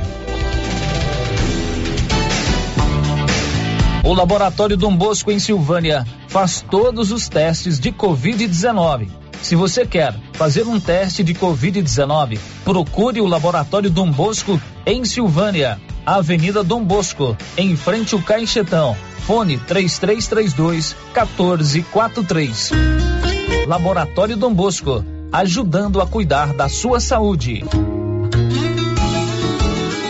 O 4.05 4.15
Laboratório 4.15 4.77
Dom 4.77 4.97
Bosco 4.97 5.31
em 5.31 5.39
Silvânia 5.39 6.07
faz 6.29 6.65
todos 6.69 7.13
os 7.13 7.29
testes 7.29 7.79
de 7.79 7.93
Covid-19. 7.93 9.09
Se 9.43 9.55
você 9.55 9.87
quer 9.87 10.15
fazer 10.33 10.67
um 10.67 10.81
teste 10.81 11.23
de 11.23 11.35
Covid-19, 11.35 12.39
procure 12.65 13.21
o 13.21 13.27
Laboratório 13.27 13.91
Dom 13.91 14.11
Bosco 14.11 14.61
em 14.85 15.05
Silvânia, 15.05 15.81
Avenida 16.17 16.65
Dom 16.65 16.83
Bosco, 16.83 17.37
em 17.55 17.77
frente 17.77 18.15
ao 18.15 18.23
Caixetão. 18.23 18.97
Fone 19.27 19.59
3332 19.59 20.97
1443. 21.15 22.71
Laboratório 23.67 24.35
Dom 24.35 24.55
Bosco, 24.55 25.05
ajudando 25.31 26.01
a 26.01 26.07
cuidar 26.07 26.55
da 26.55 26.67
sua 26.67 26.99
saúde. 26.99 27.63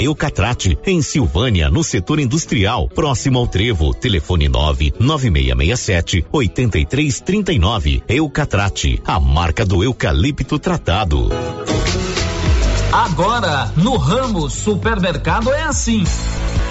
Eucatrate, 0.00 0.78
em 0.84 1.00
Silvânia, 1.00 1.70
no 1.70 1.82
setor 1.82 2.20
industrial, 2.20 2.88
próximo 2.88 3.38
ao 3.38 3.46
Trevo. 3.46 3.94
Telefone 3.94 4.48
9 4.48 4.94
9667 4.98 6.26
8339. 6.30 8.02
Eucatrate, 8.08 9.00
a 9.06 9.18
marca 9.18 9.64
do 9.64 9.82
eucalipto 9.82 10.58
tratado. 10.58 11.30
Agora, 12.92 13.72
no 13.76 13.96
Ramos 13.96 14.52
Supermercado 14.52 15.52
é 15.52 15.62
assim. 15.62 16.04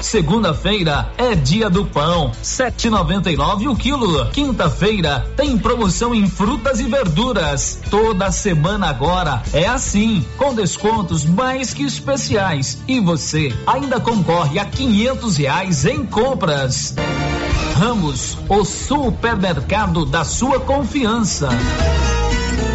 Segunda-feira 0.05 1.11
é 1.17 1.33
dia 1.33 1.67
do 1.67 1.83
pão, 1.83 2.31
7,99 2.43 3.71
o 3.71 3.75
quilo. 3.75 4.29
Quinta-feira 4.29 5.25
tem 5.35 5.57
promoção 5.57 6.13
em 6.13 6.29
frutas 6.29 6.79
e 6.79 6.83
verduras. 6.83 7.79
Toda 7.89 8.31
semana 8.31 8.87
agora 8.87 9.41
é 9.51 9.65
assim, 9.65 10.23
com 10.37 10.53
descontos 10.53 11.25
mais 11.25 11.73
que 11.73 11.83
especiais. 11.83 12.77
E 12.87 12.99
você 12.99 13.51
ainda 13.65 13.99
concorre 13.99 14.59
a 14.59 14.65
quinhentos 14.65 15.37
reais 15.37 15.85
em 15.85 16.05
compras. 16.05 16.93
Ramos, 17.73 18.37
o 18.47 18.63
supermercado 18.63 20.05
da 20.05 20.23
sua 20.23 20.59
confiança. 20.59 21.49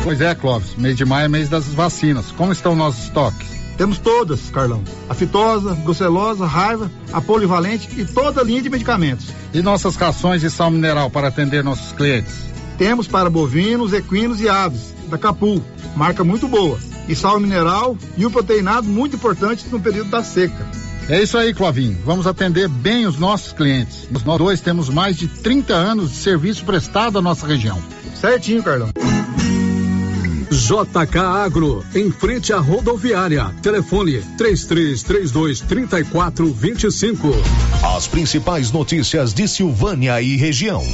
Pois 0.03 0.21
é, 0.21 0.35
Clóvis, 0.35 0.75
mês 0.75 0.97
de 0.97 1.05
maio 1.05 1.27
é 1.27 1.29
mês 1.29 1.49
das 1.49 1.67
vacinas. 1.67 2.33
Como 2.33 2.51
estão 2.51 2.75
nossos 2.75 3.05
estoques? 3.05 3.60
Temos 3.81 3.97
todas, 3.97 4.51
Carlão. 4.51 4.85
A 5.09 5.15
fitosa, 5.15 5.73
brucelosa, 5.73 6.45
raiva, 6.45 6.91
a 7.15 7.19
polivalente 7.19 7.89
e 7.99 8.05
toda 8.05 8.43
a 8.43 8.45
linha 8.45 8.61
de 8.61 8.69
medicamentos. 8.69 9.29
E 9.55 9.63
nossas 9.63 9.97
rações 9.97 10.43
de 10.43 10.51
sal 10.51 10.71
mineral 10.71 11.09
para 11.09 11.29
atender 11.29 11.65
nossos 11.65 11.91
clientes? 11.93 12.45
Temos 12.77 13.09
para 13.09 13.31
bovinos, 13.31 13.95
equinos 13.95 14.39
e 14.43 14.51
aves, 14.51 14.95
da 15.09 15.17
Capu, 15.17 15.63
marca 15.97 16.23
muito 16.23 16.47
boa. 16.47 16.79
E 17.09 17.17
sal 17.17 17.41
mineral 17.41 17.97
e 18.19 18.27
o 18.27 18.31
proteinado 18.31 18.87
muito 18.87 19.17
importante 19.17 19.65
no 19.71 19.81
período 19.81 20.11
da 20.11 20.23
seca. 20.23 20.69
É 21.09 21.23
isso 21.23 21.39
aí, 21.39 21.55
Clovinho. 21.55 21.99
Vamos 22.05 22.27
atender 22.27 22.69
bem 22.69 23.07
os 23.07 23.19
nossos 23.19 23.55
clientes. 23.55 24.07
Nós 24.11 24.39
dois 24.39 24.61
temos 24.61 24.91
mais 24.91 25.17
de 25.17 25.27
30 25.27 25.73
anos 25.73 26.11
de 26.11 26.17
serviço 26.17 26.67
prestado 26.67 27.19
à 27.19 27.23
nossa 27.23 27.47
região. 27.47 27.83
Certinho, 28.15 28.63
Carlão. 28.63 28.91
JK 30.51 31.17
Agro, 31.19 31.85
em 31.95 32.11
frente 32.11 32.53
à 32.53 32.59
rodoviária. 32.59 33.55
Telefone 33.63 34.21
3332 34.37 35.61
3425. 35.61 37.29
As 37.97 38.09
principais 38.09 38.73
notícias 38.73 39.33
de 39.33 39.47
Silvânia 39.47 40.21
e 40.21 40.37
região. 40.37 40.85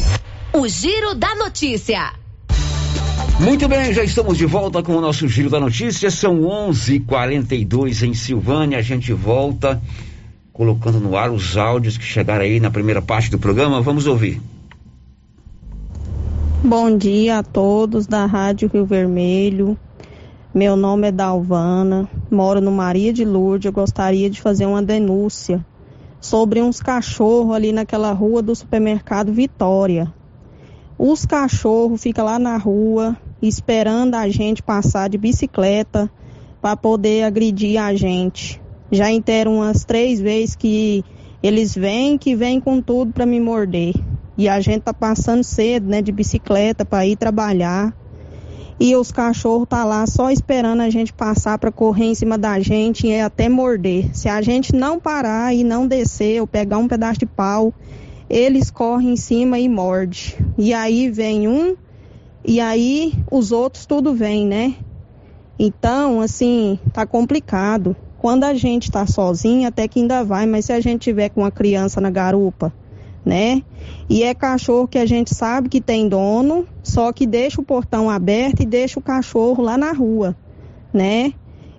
O 0.52 0.68
Giro 0.68 1.14
da 1.14 1.34
Notícia. 1.34 2.12
Muito 3.40 3.66
bem, 3.66 3.94
já 3.94 4.04
estamos 4.04 4.36
de 4.36 4.44
volta 4.44 4.82
com 4.82 4.94
o 4.94 5.00
nosso 5.00 5.26
Giro 5.26 5.48
da 5.48 5.59
Notícia. 5.59 6.11
São 6.11 6.42
11:42 6.42 8.02
em 8.02 8.12
Silvânia. 8.12 8.78
A 8.78 8.82
gente 8.82 9.12
volta 9.14 9.80
colocando 10.52 11.00
no 11.00 11.16
ar 11.16 11.30
os 11.30 11.57
áudios 11.57 11.96
que 11.96 12.04
chegaram 12.04 12.44
aí 12.44 12.61
na 12.61 12.70
primeira 12.70 13.00
parte 13.00 13.30
do 13.30 13.38
programa. 13.38 13.80
Vamos 13.80 14.07
ouvir. 14.07 14.40
Bom 16.64 16.96
dia 16.96 17.38
a 17.38 17.42
todos 17.42 18.07
da 18.07 18.24
Rádio 18.24 18.70
Rio 18.72 18.86
Vermelho. 18.86 19.78
Meu 20.54 20.74
nome 20.74 21.09
é 21.09 21.12
Dalvana, 21.12 22.09
moro 22.30 22.62
no 22.62 22.72
Maria 22.72 23.12
de 23.12 23.26
Lourdes. 23.26 23.66
Eu 23.66 23.72
gostaria 23.72 24.28
de 24.30 24.40
fazer 24.40 24.64
uma 24.64 24.82
denúncia 24.82 25.64
sobre 26.18 26.62
uns 26.62 26.80
cachorros 26.80 27.54
ali 27.54 27.72
naquela 27.72 28.11
rua 28.12 28.40
do 28.40 28.54
supermercado 28.54 29.32
Vitória. 29.32 30.12
Os 30.98 31.26
cachorros 31.26 32.02
ficam 32.02 32.24
lá 32.24 32.38
na 32.38 32.57
rua 32.57 33.16
esperando 33.40 34.14
a 34.14 34.28
gente 34.30 34.62
passar 34.62 35.11
de 35.11 35.18
bicicleta 35.18 36.11
para 36.61 36.74
poder 36.74 37.24
agredir 37.24 37.80
a 37.80 37.94
gente. 37.94 38.61
Já 38.90 39.11
interam 39.11 39.57
umas 39.57 39.84
três 39.84 40.20
vezes 40.20 40.57
que 40.57 41.04
eles 41.42 41.74
vêm, 41.74 42.16
que 42.16 42.34
vêm 42.34 42.59
com 42.61 42.80
tudo 42.80 43.12
para 43.12 43.26
me 43.26 43.38
morder. 43.38 43.94
E 44.37 44.49
a 44.49 44.61
gente 44.61 44.82
tá 44.82 44.93
passando 44.93 45.43
cedo, 45.43 45.89
né, 45.89 46.03
de 46.03 46.12
bicicleta 46.12 46.84
para 46.84 47.07
ir 47.07 47.16
trabalhar. 47.16 47.95
E 48.78 48.95
os 48.95 49.11
cachorros 49.11 49.66
tá 49.68 49.84
lá 49.84 50.07
só 50.07 50.30
esperando 50.30 50.82
a 50.82 50.91
gente 50.91 51.12
passar 51.12 51.59
para 51.59 51.72
correr 51.72 52.07
em 52.07 52.14
cima 52.14 52.37
da 52.37 52.61
gente 52.61 53.07
e 53.07 53.18
até 53.18 53.49
morder. 53.49 54.14
Se 54.14 54.28
a 54.28 54.43
gente 54.43 54.74
não 54.74 55.01
parar 55.01 55.55
e 55.55 55.64
não 55.64 55.87
descer 55.87 56.41
ou 56.41 56.47
pegar 56.47 56.76
um 56.76 56.87
pedaço 56.87 57.20
de 57.20 57.26
pau, 57.26 57.72
eles 58.28 58.70
correm 58.70 59.12
em 59.12 59.16
cima 59.16 59.59
e 59.59 59.66
morde. 59.66 60.37
E 60.59 60.74
aí 60.74 61.09
vem 61.11 61.49
um 61.49 61.74
e 62.45 62.61
aí 62.61 63.12
os 63.28 63.51
outros 63.51 63.87
tudo 63.87 64.14
vem, 64.14 64.47
né? 64.47 64.74
Então, 65.59 66.20
assim, 66.20 66.78
tá 66.93 67.05
complicado. 67.05 67.97
Quando 68.18 68.45
a 68.45 68.55
gente 68.55 68.91
tá 68.91 69.07
sozinho, 69.07 69.66
até 69.66 69.89
que 69.89 70.01
ainda 70.01 70.22
vai, 70.22 70.47
mas 70.47 70.66
se 70.66 70.72
a 70.72 70.80
gente 70.80 71.03
tiver 71.03 71.28
com 71.30 71.41
uma 71.41 71.51
criança 71.51 72.01
na 72.01 72.11
garupa, 72.11 72.72
né? 73.24 73.62
E 74.09 74.22
é 74.22 74.34
cachorro 74.34 74.87
que 74.87 74.99
a 74.99 75.07
gente 75.07 75.34
sabe 75.34 75.68
que 75.68 75.80
tem 75.80 76.09
dono, 76.09 76.66
só 76.82 77.12
que 77.12 77.26
deixa 77.26 77.61
o 77.61 77.64
portão 77.64 78.09
aberto 78.09 78.62
e 78.62 78.66
deixa 78.66 78.99
o 78.99 79.03
cachorro 79.03 79.62
lá 79.62 79.76
na 79.76 79.93
rua, 79.93 80.37
né? 80.93 81.32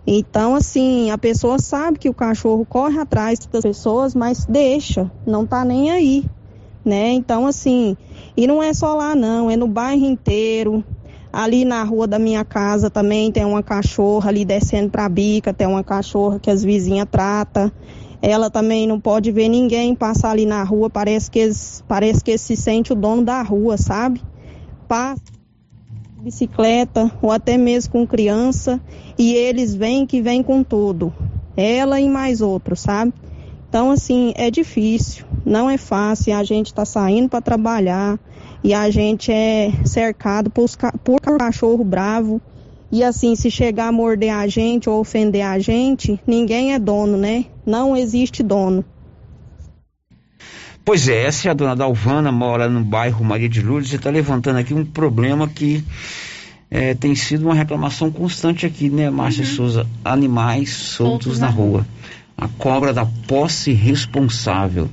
Então, 0.06 0.56
assim, 0.56 1.12
a 1.12 1.18
pessoa 1.18 1.60
sabe 1.60 2.00
que 2.00 2.10
o 2.10 2.14
cachorro 2.14 2.66
corre 2.66 2.98
atrás 2.98 3.40
das 3.40 3.62
pessoas, 3.62 4.16
mas 4.16 4.46
deixa, 4.46 5.12
não 5.26 5.46
tá 5.46 5.66
nem 5.66 5.92
aí, 5.92 6.24
né? 6.84 7.12
Então, 7.12 7.46
assim, 7.46 7.98
e 8.36 8.48
não 8.48 8.64
é 8.64 8.74
só 8.74 8.94
lá 8.94 9.16
não, 9.16 9.52
é 9.52 9.58
no 9.58 9.68
bairro 9.68 10.06
inteiro. 10.06 10.84
Ali 11.32 11.66
na 11.66 11.84
rua 11.84 12.08
da 12.08 12.18
minha 12.18 12.44
casa 12.46 12.90
também 12.90 13.32
tem 13.32 13.44
uma 13.44 13.62
cachorra 13.62 14.30
ali 14.30 14.46
descendo 14.46 14.90
pra 14.90 15.10
bica, 15.10 15.54
tem 15.54 15.68
uma 15.68 15.84
cachorra 15.84 16.40
que 16.40 16.50
as 16.50 16.64
vizinhas 16.64 17.08
tratam. 17.12 17.72
Ela 18.22 18.50
também 18.50 18.88
não 18.88 19.00
pode 19.00 19.32
ver 19.32 19.48
ninguém 19.48 19.94
passar 19.94 20.32
ali 20.32 20.46
na 20.46 20.64
rua, 20.64 20.90
parece 20.90 21.30
que 21.30 21.50
parece 21.88 22.24
que 22.24 22.38
se 22.38 22.56
sente 22.56 22.92
o 22.92 22.96
dono 22.96 23.24
da 23.24 23.42
rua, 23.42 23.78
sabe? 23.78 24.22
Passa 24.88 25.22
bicicleta 26.20 27.12
ou 27.22 27.32
até 27.32 27.58
mesmo 27.58 27.94
com 27.94 28.08
criança 28.08 28.82
e 29.18 29.34
eles 29.34 29.76
vêm 29.76 30.06
que 30.06 30.22
vêm 30.22 30.42
com 30.44 30.64
tudo. 30.64 31.14
Ela 31.56 32.02
e 32.02 32.10
mais 32.10 32.42
outros, 32.42 32.82
sabe? 32.82 33.14
Então 33.70 33.92
assim, 33.92 34.34
é 34.36 34.50
difícil, 34.50 35.26
não 35.46 35.70
é 35.70 35.78
fácil, 35.78 36.36
a 36.36 36.44
gente 36.44 36.74
tá 36.74 36.86
saindo 36.86 37.30
para 37.30 37.42
trabalhar 37.42 38.20
e 38.64 38.74
a 38.74 38.90
gente 38.90 39.32
é 39.32 39.72
cercado 39.86 40.50
por, 40.50 40.66
por 41.04 41.22
cachorro 41.22 41.84
bravo. 41.84 42.42
E 42.92 43.04
assim, 43.04 43.36
se 43.36 43.52
chegar 43.52 43.88
a 43.88 43.92
morder 43.92 44.34
a 44.34 44.48
gente 44.48 44.90
ou 44.90 45.00
ofender 45.00 45.46
a 45.46 45.60
gente, 45.60 46.20
ninguém 46.26 46.74
é 46.74 46.80
dono, 46.80 47.18
né? 47.18 47.46
Não 47.68 47.98
existe 47.98 48.42
dono. 48.42 48.86
Pois 50.86 51.10
é, 51.10 51.26
essa 51.26 51.50
é 51.50 51.52
a 51.52 51.54
dona 51.54 51.76
Dalvana, 51.76 52.32
mora 52.32 52.70
no 52.70 52.82
bairro 52.82 53.26
Maria 53.26 53.50
de 53.50 53.62
Lourdes 53.62 53.92
e 53.92 53.98
está 53.98 54.10
levantando 54.10 54.58
aqui 54.58 54.74
um 54.74 54.86
problema 54.86 55.50
que 55.50 55.84
é, 56.72 56.94
tem 56.94 57.14
sido 57.14 57.44
uma 57.44 57.54
reclamação 57.54 58.10
constante 58.10 58.66
aqui, 58.66 58.90
né, 58.90 59.10
Márcia 59.10 59.44
uhum. 59.44 59.50
Souza? 59.50 59.88
Animais 60.06 60.70
soltos, 60.70 61.26
soltos 61.26 61.40
na, 61.40 61.48
na 61.48 61.52
rua. 61.52 61.68
rua. 61.68 61.88
A 62.38 62.48
cobra 62.48 62.94
da 62.94 63.06
posse 63.06 63.74
responsável. 63.74 64.90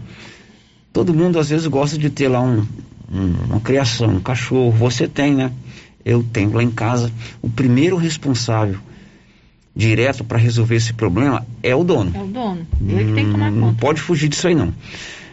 Todo 0.93 1.15
mundo 1.15 1.39
às 1.39 1.51
vezes 1.51 1.69
gosta 1.69 1.97
de 1.97 2.11
ter 2.11 2.27
lá 2.27 2.41
um, 2.41 2.67
um, 3.13 3.35
uma 3.51 3.61
criação, 3.61 4.09
um 4.09 4.21
cachorro. 4.21 4.73
Você 4.73 5.07
tem, 5.07 5.33
né? 5.33 5.53
eu 6.05 6.25
tenho 6.25 6.53
lá 6.53 6.63
em 6.63 6.73
casa, 6.73 7.13
o 7.41 7.49
primeiro 7.49 7.97
responsável 7.97 8.81
direto 9.75 10.23
para 10.23 10.39
resolver 10.39 10.77
esse 10.77 10.93
problema 10.93 11.45
é 11.63 11.75
o 11.75 11.83
dono. 11.83 12.13
É 12.15 12.21
o 12.21 12.27
dono. 12.27 12.67
Ele 12.81 13.05
que 13.05 13.13
tem 13.13 13.27
que 13.27 13.33
tomar 13.33 13.51
conta. 13.51 13.61
Não 13.61 13.75
pode 13.75 14.01
fugir 14.01 14.29
disso 14.29 14.47
aí 14.47 14.55
não. 14.55 14.73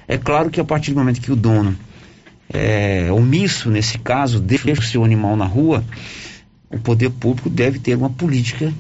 É 0.07 0.17
claro 0.17 0.49
que 0.49 0.59
a 0.59 0.63
partir 0.63 0.91
do 0.91 0.97
momento 0.97 1.21
que 1.21 1.31
o 1.31 1.35
dono 1.35 1.75
é 2.51 3.11
omisso 3.11 3.69
nesse 3.69 3.97
caso, 3.99 4.39
deixa 4.39 4.71
o 4.71 4.81
seu 4.81 5.03
animal 5.03 5.35
na 5.35 5.45
rua, 5.45 5.83
o 6.69 6.79
poder 6.79 7.09
público 7.11 7.49
deve 7.49 7.79
ter 7.79 7.95
uma 7.95 8.09
política 8.09 8.73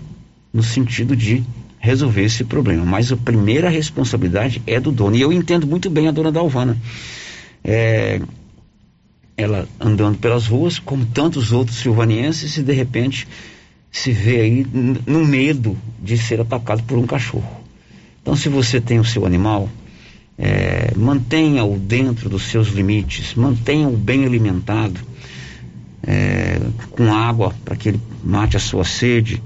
no 0.53 0.63
sentido 0.63 1.15
de 1.15 1.43
resolver 1.79 2.23
esse 2.23 2.43
problema. 2.43 2.85
Mas 2.85 3.11
a 3.11 3.17
primeira 3.17 3.69
responsabilidade 3.69 4.61
é 4.67 4.79
do 4.79 4.91
dono. 4.91 5.15
E 5.15 5.21
eu 5.21 5.31
entendo 5.31 5.65
muito 5.67 5.89
bem 5.89 6.07
a 6.07 6.11
dona 6.11 6.31
Dalvana. 6.31 6.77
É, 7.63 8.21
ela 9.37 9.67
andando 9.79 10.17
pelas 10.17 10.47
ruas, 10.47 10.79
como 10.79 11.05
tantos 11.05 11.51
outros 11.51 11.77
silvanienses, 11.77 12.57
e 12.57 12.63
de 12.63 12.73
repente 12.73 13.27
se 13.91 14.11
vê 14.11 14.41
aí 14.41 14.67
no 15.05 15.25
medo 15.25 15.77
de 16.01 16.17
ser 16.17 16.39
atacado 16.39 16.83
por 16.83 16.97
um 16.97 17.05
cachorro. 17.05 17.61
Então, 18.21 18.35
se 18.35 18.47
você 18.47 18.79
tem 18.79 18.99
o 18.99 19.05
seu 19.05 19.25
animal, 19.25 19.67
é, 20.37 20.93
mantenha-o 20.95 21.77
dentro 21.77 22.29
dos 22.29 22.43
seus 22.43 22.69
limites, 22.69 23.35
mantenha-o 23.35 23.97
bem 23.97 24.25
alimentado, 24.25 24.99
é, 26.03 26.59
com 26.91 27.13
água 27.13 27.53
para 27.65 27.75
que 27.75 27.89
ele 27.89 28.01
mate 28.23 28.57
a 28.57 28.59
sua 28.59 28.83
sede 28.83 29.41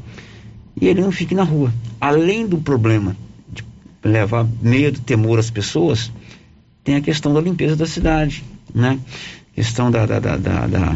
e 0.79 0.87
ele 0.87 1.01
não 1.01 1.11
fique 1.11 1.33
na 1.33 1.43
rua. 1.43 1.73
Além 1.99 2.47
do 2.47 2.57
problema 2.57 3.15
de 3.51 3.63
levar 4.03 4.47
medo, 4.61 4.99
temor 4.99 5.39
às 5.39 5.49
pessoas, 5.49 6.11
tem 6.83 6.95
a 6.95 7.01
questão 7.01 7.33
da 7.33 7.41
limpeza 7.41 7.75
da 7.75 7.85
cidade, 7.85 8.43
né? 8.73 8.99
Questão 9.53 9.89
da, 9.89 10.05
da, 10.05 10.19
da, 10.19 10.67
da 10.67 10.95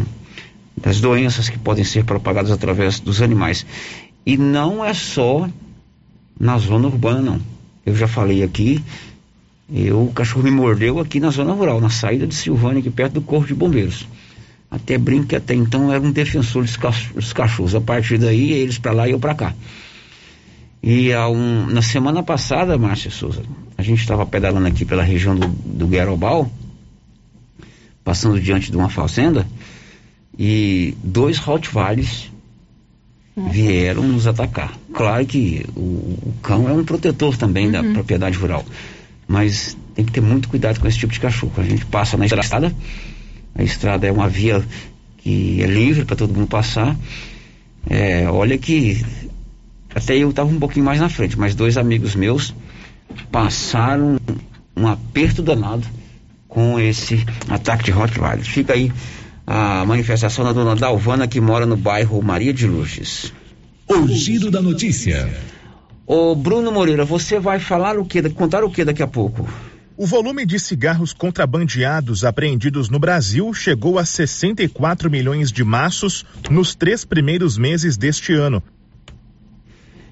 das 0.82 1.00
doenças 1.00 1.50
que 1.50 1.58
podem 1.58 1.84
ser 1.84 2.04
propagadas 2.04 2.52
através 2.52 3.00
dos 3.00 3.22
animais. 3.22 3.66
E 4.26 4.38
não 4.38 4.84
é 4.84 4.94
só 4.94 5.50
na 6.40 6.58
zona 6.58 6.88
urbana, 6.88 7.22
não. 7.22 7.42
Eu 7.86 7.96
já 7.96 8.08
falei 8.08 8.44
aqui, 8.44 8.84
eu, 9.72 10.04
o 10.04 10.12
cachorro 10.12 10.44
me 10.44 10.52
mordeu 10.52 11.00
aqui 11.00 11.20
na 11.20 11.30
zona 11.30 11.54
rural, 11.54 11.82
na 11.82 11.90
saída 11.90 12.26
de 12.26 12.36
Silvânia, 12.36 12.80
aqui 12.80 12.90
perto 12.90 13.14
do 13.14 13.22
Corpo 13.22 13.48
de 13.48 13.54
Bombeiros. 13.54 14.08
Até 14.72 14.98
brinco 14.98 15.28
que 15.28 15.36
até 15.36 15.56
então 15.56 15.92
era 15.92 16.02
um 16.02 16.12
defensor 16.12 16.64
dos 16.64 17.34
cachorros. 17.34 17.76
A 17.76 17.82
partir 17.82 18.18
daí, 18.18 18.52
eles 18.52 18.78
para 18.78 18.92
lá 18.92 19.08
e 19.08 19.12
eu 19.12 19.20
para 19.20 19.34
cá. 19.34 19.54
E 20.82 21.14
um, 21.16 21.66
na 21.68 21.82
semana 21.82 22.24
passada, 22.24 22.78
Márcia 22.78 23.12
Souza, 23.12 23.44
a 23.78 23.84
gente 23.84 24.00
estava 24.00 24.26
pedalando 24.26 24.68
aqui 24.68 24.86
pela 24.86 25.04
região 25.04 25.36
do, 25.36 25.48
do 25.48 25.88
Guerobal, 25.88 26.50
passando 28.04 28.40
diante 28.40 28.72
de 28.72 28.78
uma 28.78 28.90
fazenda, 28.90 29.46
e 30.40 30.96
dois 31.04 31.38
Rottweilers 31.38 32.32
vieram 33.52 34.04
nos 34.04 34.26
atacar. 34.26 34.74
Claro 34.94 35.26
que 35.26 35.66
o, 35.76 35.82
o 35.82 36.34
cão 36.42 36.70
é 36.70 36.72
um 36.72 36.86
protetor 36.86 37.36
também 37.36 37.66
uhum. 37.66 37.72
da 37.74 37.84
propriedade 37.84 38.38
rural, 38.38 38.66
mas 39.28 39.78
tem 39.94 40.06
que 40.06 40.14
ter 40.14 40.22
muito 40.22 40.48
cuidado 40.48 40.80
com 40.80 40.88
esse 40.88 40.98
tipo 40.98 41.12
de 41.12 41.20
cachorro. 41.20 41.52
A 41.58 41.64
gente 41.64 41.86
passa 41.86 42.16
na 42.16 42.26
estrada, 42.26 42.74
a 43.54 43.64
estrada 43.64 44.08
é 44.08 44.12
uma 44.12 44.30
via 44.30 44.64
que 45.18 45.62
é 45.62 45.68
livre 45.68 46.06
para 46.06 46.16
todo 46.16 46.34
mundo 46.34 46.48
passar. 46.48 46.96
É, 47.90 48.30
olha 48.30 48.58
que 48.58 49.06
até 49.94 50.16
eu 50.18 50.30
estava 50.30 50.50
um 50.50 50.60
pouquinho 50.60 50.86
mais 50.86 51.02
na 51.02 51.10
frente, 51.10 51.38
mas 51.38 51.54
dois 51.54 51.78
amigos 51.78 52.16
meus 52.16 52.56
passaram 53.30 54.18
um 54.76 54.88
aperto 54.88 55.42
danado 55.42 55.86
com 56.48 56.80
esse 56.80 57.26
ataque 57.50 57.84
de 57.84 57.92
Rottweiler. 57.92 58.46
Fica 58.46 58.74
aí 58.74 58.92
a 59.52 59.84
manifestação 59.84 60.46
da 60.46 60.54
dona 60.54 60.76
Dalvana 60.76 61.28
que 61.28 61.42
mora 61.42 61.66
no 61.66 61.76
bairro 61.76 62.22
Maria 62.22 62.54
de 62.54 62.68
Lourdes. 62.68 63.34
O 63.88 64.08
giro 64.08 64.52
da 64.52 64.62
notícia. 64.62 65.28
Ô 66.06 66.36
Bruno 66.36 66.72
Moreira, 66.72 67.04
você 67.04 67.40
vai 67.40 67.60
falar 67.60 67.98
o 67.98 68.06
que, 68.06 68.22
contar 68.30 68.64
o 68.64 68.70
que 68.70 68.86
daqui 68.86 69.02
a 69.02 69.08
pouco? 69.08 69.50
O 69.98 70.06
volume 70.06 70.46
de 70.46 70.60
cigarros 70.60 71.14
contrabandeados 71.14 72.24
apreendidos 72.24 72.90
no 72.90 73.00
Brasil 73.00 73.52
chegou 73.52 73.98
a 73.98 74.06
64 74.06 75.10
milhões 75.10 75.52
de 75.52 75.64
maços 75.64 76.24
nos 76.48 76.76
três 76.76 77.04
primeiros 77.04 77.58
meses 77.58 77.98
deste 77.98 78.34
ano. 78.34 78.62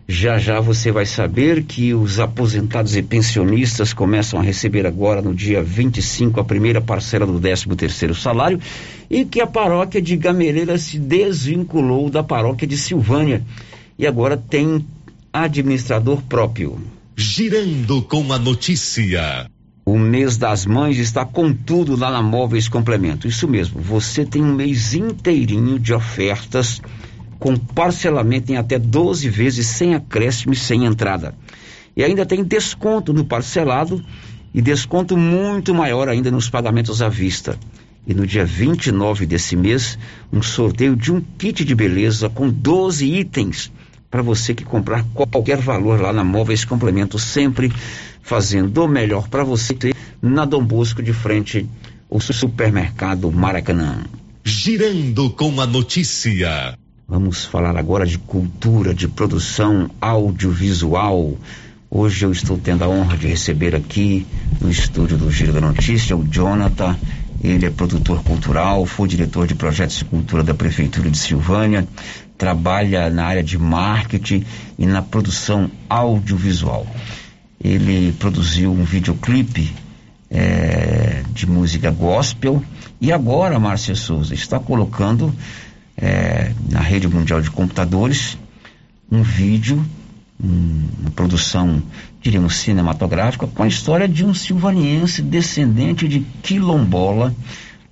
Já 0.10 0.38
já 0.38 0.62
você 0.62 0.90
vai 0.90 1.06
saber 1.06 1.64
que 1.64 1.94
os 1.94 2.18
aposentados 2.18 2.96
e 2.96 3.02
pensionistas 3.02 3.92
começam 3.92 4.40
a 4.40 4.42
receber 4.42 4.86
agora 4.86 5.22
no 5.22 5.36
dia 5.36 5.62
25 5.62 6.40
a 6.40 6.46
primeira 6.46 6.80
parcela 6.80 7.26
do 7.26 7.38
13 7.38 7.68
terceiro 7.76 8.16
salário 8.16 8.58
e 9.10 9.26
que 9.26 9.42
a 9.42 9.48
paróquia 9.48 10.02
de 10.02 10.16
Gameleira 10.16 10.78
se 10.78 10.98
desvinculou 10.98 12.10
da 12.10 12.24
paróquia 12.24 12.66
de 12.66 12.78
Silvânia 12.78 13.44
e 14.00 14.08
agora 14.08 14.38
tem 14.38 14.86
administrador 15.34 16.22
próprio. 16.22 16.80
Girando 17.18 18.02
com 18.02 18.32
a 18.32 18.40
notícia. 18.40 19.50
O 19.86 19.98
mês 19.98 20.38
das 20.38 20.66
mães 20.66 20.98
está 21.00 21.26
com 21.26 21.52
tudo 21.52 21.98
lá 21.98 22.12
na 22.12 22.22
Móveis 22.22 22.70
Complemento. 22.70 23.28
Isso 23.28 23.48
mesmo, 23.48 23.82
você 23.82 24.26
tem 24.26 24.42
um 24.42 24.54
mês 24.54 24.94
inteirinho 24.94 25.78
de 25.78 25.94
ofertas 25.94 26.82
com 27.40 27.56
parcelamento 27.56 28.52
em 28.52 28.58
até 28.58 28.80
12 28.80 29.30
vezes 29.30 29.68
sem 29.68 29.96
acréscimo 29.96 30.54
e 30.54 30.56
sem 30.56 30.86
entrada. 30.86 31.36
E 31.96 32.04
ainda 32.04 32.26
tem 32.26 32.44
desconto 32.44 33.14
no 33.14 33.26
parcelado 33.26 34.04
e 34.54 34.62
desconto 34.62 35.18
muito 35.18 35.74
maior 35.74 36.10
ainda 36.10 36.32
nos 36.32 36.50
pagamentos 36.50 37.02
à 37.02 37.10
vista. 37.10 37.58
E 38.06 38.14
no 38.14 38.26
dia 38.26 38.46
29 38.46 39.26
desse 39.26 39.56
mês, 39.56 40.00
um 40.32 40.42
sorteio 40.42 40.96
de 40.96 41.12
um 41.12 41.22
kit 41.38 41.66
de 41.66 41.76
beleza 41.76 42.30
com 42.30 42.50
12 42.50 43.06
itens 43.06 43.72
para 44.10 44.22
você 44.22 44.54
que 44.54 44.64
comprar 44.64 45.04
qualquer 45.14 45.58
valor 45.58 46.00
lá 46.00 46.14
na 46.14 46.24
Móveis 46.24 46.64
Complemento, 46.64 47.20
sempre 47.20 47.72
fazendo 48.22 48.84
o 48.84 48.88
melhor 48.88 49.28
para 49.28 49.44
você 49.44 49.76
na 50.22 50.46
Dom 50.46 50.64
Bosco 50.64 51.04
de 51.04 51.14
frente 51.14 51.68
ao 52.10 52.20
supermercado 52.20 53.32
Maracanã. 53.32 54.04
Girando 54.44 55.30
com 55.32 55.60
a 55.60 55.68
notícia. 55.68 56.78
Vamos 57.10 57.46
falar 57.46 57.78
agora 57.78 58.06
de 58.06 58.18
cultura, 58.18 58.94
de 58.94 59.08
produção 59.08 59.90
audiovisual. 60.02 61.38
Hoje 61.90 62.26
eu 62.26 62.34
estou 62.34 62.58
tendo 62.58 62.84
a 62.84 62.90
honra 62.90 63.16
de 63.16 63.28
receber 63.28 63.74
aqui 63.74 64.28
no 64.60 64.70
estúdio 64.70 65.18
do 65.18 65.32
Giro 65.32 65.54
da 65.54 65.62
Notícia 65.62 66.18
o 66.18 66.28
Jonathan. 66.28 66.98
Ele 67.42 67.66
é 67.66 67.70
produtor 67.70 68.22
cultural, 68.24 68.86
foi 68.86 69.08
diretor 69.08 69.48
de 69.48 69.56
projetos 69.56 70.00
de 70.00 70.04
cultura 70.04 70.44
da 70.44 70.54
Prefeitura 70.54 71.10
de 71.10 71.18
Silvânia, 71.18 71.88
trabalha 72.38 73.10
na 73.10 73.24
área 73.24 73.44
de 73.44 73.58
marketing 73.58 74.44
e 74.78 74.86
na 74.86 75.02
produção 75.02 75.72
audiovisual. 75.90 76.86
Ele 77.64 78.12
produziu 78.20 78.70
um 78.70 78.84
videoclipe 78.84 79.74
é, 80.30 81.24
de 81.32 81.48
música 81.48 81.90
gospel 81.90 82.62
e 83.00 83.14
agora, 83.14 83.58
Márcia 83.58 83.96
Souza, 83.96 84.34
está 84.34 84.60
colocando 84.60 85.34
é, 85.98 86.52
na 86.70 86.80
rede 86.80 87.08
mundial 87.08 87.42
de 87.42 87.50
computadores 87.50 88.38
um 89.12 89.22
vídeo, 89.24 89.84
um, 90.44 90.88
uma 91.00 91.12
produção, 91.12 91.82
diríamos, 92.22 92.58
cinematográfica, 92.58 93.48
com 93.48 93.64
a 93.64 93.68
história 93.68 94.08
de 94.08 94.24
um 94.26 94.34
silvaniense 94.34 95.22
descendente 95.22 96.08
de 96.08 96.20
quilombola, 96.44 97.34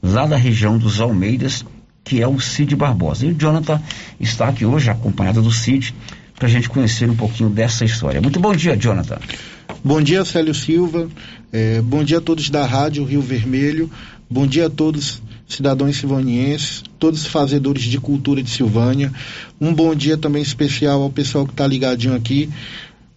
lá 0.02 0.26
da 0.26 0.38
região 0.38 0.78
dos 0.78 1.00
Almeidas, 1.00 1.66
que 2.04 2.22
é 2.22 2.28
o 2.28 2.40
Cid 2.40 2.76
Barbosa. 2.76 3.26
E 3.26 3.32
o 3.32 3.36
Jonathan 3.40 3.82
está 4.20 4.50
aqui 4.50 4.66
hoje, 4.66 4.90
acompanhado 4.90 5.42
do 5.42 5.52
Cid, 5.52 5.96
para 6.36 6.48
a 6.48 6.52
gente 6.52 6.70
conhecer 6.70 7.10
um 7.10 7.16
pouquinho 7.16 7.50
dessa 7.50 7.86
história. 7.86 8.22
Muito 8.22 8.40
bom 8.40 8.54
dia, 8.54 8.76
Jonathan. 8.76 9.18
Bom 9.84 10.02
dia, 10.02 10.26
Célio 10.26 10.54
Silva. 10.54 11.08
É, 11.52 11.82
bom 11.82 12.04
dia 12.04 12.18
a 12.18 12.22
todos 12.22 12.50
da 12.50 12.66
Rádio 12.66 13.06
Rio 13.06 13.22
Vermelho. 13.22 13.90
Bom 14.30 14.46
dia 14.46 14.68
a 14.68 14.70
todos 14.70 15.22
cidadãos 15.48 15.98
silvanienses, 15.98 16.84
todos 16.98 17.22
os 17.22 17.28
fazedores 17.28 17.84
de 17.84 18.00
cultura 18.00 18.42
de 18.42 18.50
Silvânia. 18.50 19.12
Um 19.60 19.74
bom 19.74 19.94
dia 19.94 20.18
também 20.18 20.42
especial 20.42 21.02
ao 21.02 21.10
pessoal 21.10 21.46
que 21.46 21.54
está 21.54 21.68
ligadinho 21.68 22.16
aqui, 22.16 22.50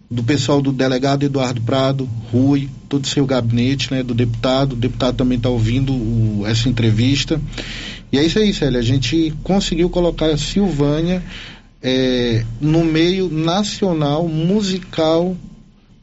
do 0.09 0.23
pessoal 0.23 0.61
do 0.61 0.71
delegado 0.71 1.23
Eduardo 1.23 1.61
Prado, 1.61 2.09
Rui, 2.31 2.67
todo 2.87 3.03
o 3.03 3.07
seu 3.07 3.25
gabinete, 3.25 3.91
né, 3.91 4.01
do 4.01 4.13
deputado. 4.13 4.73
O 4.73 4.75
deputado 4.75 5.17
também 5.17 5.37
está 5.37 5.49
ouvindo 5.49 5.93
o, 5.93 6.43
essa 6.47 6.67
entrevista. 6.67 7.39
E 8.11 8.17
é 8.17 8.25
isso 8.25 8.39
aí, 8.39 8.53
Célia. 8.53 8.79
A 8.79 8.83
gente 8.83 9.33
conseguiu 9.43 9.89
colocar 9.89 10.27
a 10.27 10.37
Silvânia 10.37 11.23
é, 11.81 12.43
no 12.59 12.83
meio 12.83 13.29
nacional 13.29 14.27
musical 14.27 15.37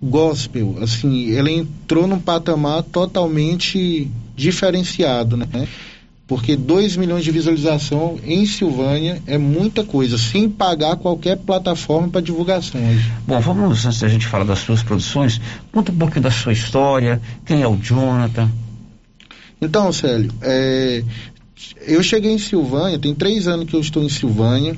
gospel. 0.01 0.77
Assim, 0.81 1.35
ela 1.35 1.51
entrou 1.51 2.07
num 2.07 2.20
patamar 2.20 2.85
totalmente 2.85 4.09
diferenciado, 4.37 5.37
né? 5.37 5.49
Porque 6.27 6.57
2 6.57 6.97
milhões 6.97 7.22
de 7.22 7.31
visualização 7.31 8.18
em 8.24 8.45
Silvânia 8.47 9.22
é 9.27 9.39
muita 9.39 9.85
coisa, 9.85 10.18
sem 10.18 10.49
pagar 10.49 10.97
qualquer 10.97 11.37
plataforma 11.37 12.09
para 12.09 12.20
divulgação 12.20 12.81
hoje. 12.81 13.12
Bom, 13.27 13.41
vamos, 13.41 13.87
antes 13.87 14.01
da 14.01 14.09
gente 14.09 14.27
falar 14.27 14.45
das 14.45 14.59
suas 14.59 14.83
produções, 14.83 15.41
conta 15.72 15.93
um 15.93 15.97
pouquinho 15.97 16.22
da 16.22 16.31
sua 16.31 16.53
história, 16.53 17.20
quem 17.45 17.62
é 17.62 17.68
o 17.68 17.77
Jonathan? 17.77 18.51
Então, 19.61 19.93
Célio, 19.93 20.33
é, 20.43 21.05
eu 21.87 22.03
cheguei 22.03 22.33
em 22.33 22.39
Silvânia, 22.39 22.99
tem 22.99 23.14
três 23.14 23.47
anos 23.47 23.68
que 23.68 23.77
eu 23.77 23.81
estou 23.81 24.03
em 24.03 24.09
Silvânia, 24.09 24.77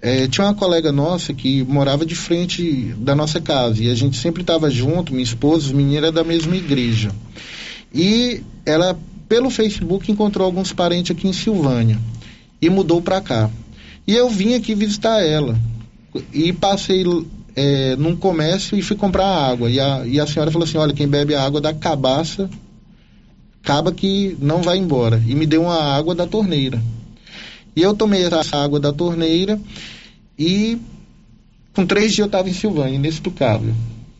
é, 0.00 0.28
tinha 0.28 0.46
uma 0.46 0.54
colega 0.54 0.92
nossa 0.92 1.32
que 1.32 1.62
morava 1.64 2.04
de 2.04 2.14
frente 2.14 2.92
da 2.98 3.14
nossa 3.14 3.40
casa, 3.40 3.82
e 3.82 3.90
a 3.90 3.94
gente 3.94 4.18
sempre 4.18 4.42
estava 4.42 4.68
junto, 4.68 5.12
minha 5.12 5.24
esposa, 5.24 5.66
os 5.66 5.72
meninos 5.72 6.12
da 6.12 6.22
mesma 6.22 6.54
igreja. 6.54 7.10
E 7.94 8.42
ela 8.66 8.98
pelo 9.32 9.48
Facebook 9.48 10.12
encontrou 10.12 10.44
alguns 10.44 10.74
parentes 10.74 11.16
aqui 11.16 11.26
em 11.26 11.32
Silvânia 11.32 11.98
e 12.60 12.68
mudou 12.68 13.00
para 13.00 13.18
cá. 13.18 13.48
E 14.06 14.14
eu 14.14 14.28
vim 14.28 14.52
aqui 14.52 14.74
visitar 14.74 15.22
ela 15.22 15.58
e 16.34 16.52
passei 16.52 17.02
é, 17.56 17.96
num 17.96 18.14
comércio 18.14 18.76
e 18.76 18.82
fui 18.82 18.94
comprar 18.94 19.24
água. 19.24 19.70
E 19.70 19.80
a, 19.80 20.02
e 20.04 20.20
a 20.20 20.26
senhora 20.26 20.50
falou 20.50 20.68
assim: 20.68 20.76
olha, 20.76 20.92
quem 20.92 21.08
bebe 21.08 21.34
a 21.34 21.42
água 21.42 21.62
da 21.62 21.72
cabaça, 21.72 22.50
acaba 23.64 23.90
que 23.90 24.36
não 24.38 24.60
vai 24.60 24.76
embora. 24.76 25.22
E 25.26 25.34
me 25.34 25.46
deu 25.46 25.62
uma 25.62 25.82
água 25.82 26.14
da 26.14 26.26
torneira. 26.26 26.78
E 27.74 27.80
eu 27.80 27.94
tomei 27.94 28.26
essa 28.26 28.62
água 28.62 28.78
da 28.78 28.92
torneira 28.92 29.58
e 30.38 30.76
com 31.72 31.86
três 31.86 32.12
dias 32.12 32.18
eu 32.18 32.26
estava 32.26 32.50
em 32.50 32.52
Silvânia, 32.52 32.96
inexplicável. 32.96 33.72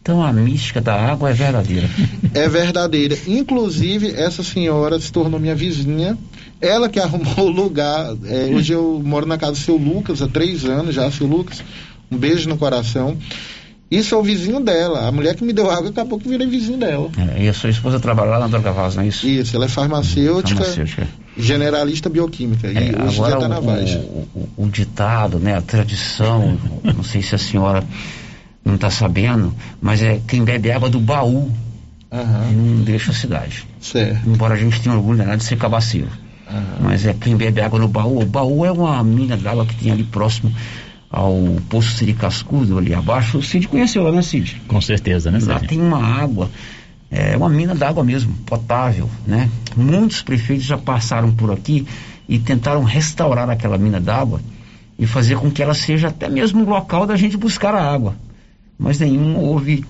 Então 0.03 0.21
a 0.21 0.33
mística 0.33 0.81
da 0.81 0.95
água 0.95 1.31
é 1.31 1.33
verdadeira. 1.33 1.89
É 2.35 2.49
verdadeira. 2.49 3.17
Inclusive, 3.25 4.13
essa 4.17 4.43
senhora 4.43 4.99
se 4.99 5.13
tornou 5.13 5.39
minha 5.39 5.55
vizinha. 5.55 6.19
Ela 6.61 6.89
que 6.89 6.99
arrumou 7.01 7.47
o 7.47 7.51
lugar. 7.51 8.13
É, 8.25 8.51
hoje 8.53 8.73
eu 8.73 9.01
moro 9.05 9.27
na 9.27 9.39
casa 9.39 9.53
do 9.53 9.59
seu 9.59 9.77
Lucas 9.77 10.21
há 10.21 10.27
três 10.27 10.65
anos 10.65 10.93
já, 10.95 11.09
seu 11.11 11.27
Lucas. 11.27 11.63
Um 12.11 12.17
beijo 12.17 12.49
no 12.49 12.57
coração. 12.59 13.17
E 13.89 14.03
sou 14.03 14.25
vizinho 14.25 14.59
dela. 14.59 15.07
A 15.07 15.13
mulher 15.13 15.37
que 15.37 15.45
me 15.45 15.53
deu 15.53 15.71
água 15.71 15.91
acabou 15.91 16.19
que 16.19 16.29
virei 16.29 16.49
vizinho 16.49 16.79
dela. 16.79 17.09
É, 17.37 17.45
e 17.45 17.49
a 17.49 17.53
sua 17.53 17.71
esposa 17.71 18.01
trabalha 18.01 18.31
lá 18.31 18.39
na 18.41 18.49
Droga 18.49 18.73
Vaz, 18.73 18.97
não 18.97 19.05
é 19.05 19.07
isso? 19.09 19.29
Isso, 19.29 19.55
ela 19.55 19.67
é 19.67 19.69
farmacêutica, 19.69 20.61
Farmacêutica. 20.65 21.07
generalista 21.39 22.09
bioquímica. 22.09 22.67
E 22.69 22.77
É, 22.77 22.81
hoje 23.05 23.17
agora 23.19 23.31
já 23.33 23.37
está 23.37 23.49
na 23.49 23.61
o, 23.61 24.29
o- 24.35 24.49
o 24.65 24.69
ditado, 24.69 25.39
né, 25.39 25.55
a 25.57 25.61
tradição, 25.63 26.59
não 26.83 27.05
sei 27.05 27.21
se 27.23 27.35
a 27.35 27.39
senhora 27.39 27.85
não 28.65 28.75
está 28.77 28.91
sabendo, 28.91 29.55
mas 29.81 30.03
é 30.03 30.21
quem 30.27 30.45
bebe 30.45 30.71
água 30.71 30.89
do 30.89 31.01
baú 31.01 31.51
não 32.11 32.85
deixa 32.85 33.11
a 33.11 33.15
cidade. 33.15 33.67
Certo. 33.81 34.29
Embora 34.29 34.55
a 34.55 34.57
gente 34.59 34.81
tenha 34.81 34.95
orgulho 34.95 35.19
danado 35.19 35.39
de 35.39 35.45
ser 35.45 35.57
cabaceiro. 35.57 36.09
Mas 36.81 37.07
é 37.07 37.15
quem 37.15 37.35
bebe 37.37 37.63
água 37.63 37.79
no 37.79 37.89
baú. 37.89 38.21
O 38.21 38.27
baú 38.27 38.65
é 38.67 38.71
uma 38.71 39.03
mina 39.03 39.37
d'água 39.37 39.65
que 39.65 39.75
tem 39.75 39.91
ali 39.91 40.05
próximo 40.05 40.53
ao 41.11 41.35
Poço 41.69 41.97
Siri 41.97 42.13
Cascudo, 42.13 42.77
ali 42.79 42.95
abaixo. 42.95 43.39
O 43.39 43.43
Cid 43.43 43.69
conheceu 43.69 44.03
lá, 44.03 44.13
né, 44.13 44.23
Cid? 44.23 44.61
Com 44.69 44.81
certeza, 44.81 45.31
né, 45.31 45.39
Lá 45.39 45.59
Sérgio? 45.59 45.69
tem 45.69 45.81
uma 45.81 46.03
água, 46.03 46.51
é 47.11 47.37
uma 47.37 47.49
mina 47.49 47.75
d'água 47.75 48.05
mesmo, 48.05 48.35
potável, 48.47 49.09
né? 49.27 49.49
Muitos 49.77 50.23
prefeitos 50.23 50.65
já 50.65 50.77
passaram 50.77 51.33
por 51.33 51.51
aqui 51.51 51.87
e 52.29 52.39
tentaram 52.39 52.83
restaurar 52.83 53.49
aquela 53.49 53.79
mina 53.79 54.01
d'água 54.01 54.41
e 54.99 55.07
fazer 55.07 55.37
com 55.37 55.51
que 55.51 55.63
ela 55.63 55.75
seja 55.75 56.09
até 56.09 56.29
mesmo 56.29 56.63
um 56.65 56.69
local 56.69 57.07
da 57.07 57.17
gente 57.17 57.37
buscar 57.37 57.75
a 57.75 57.83
água. 57.83 58.15
Mas 58.83 58.99
nenhum 58.99 59.39
houve, 59.39 59.85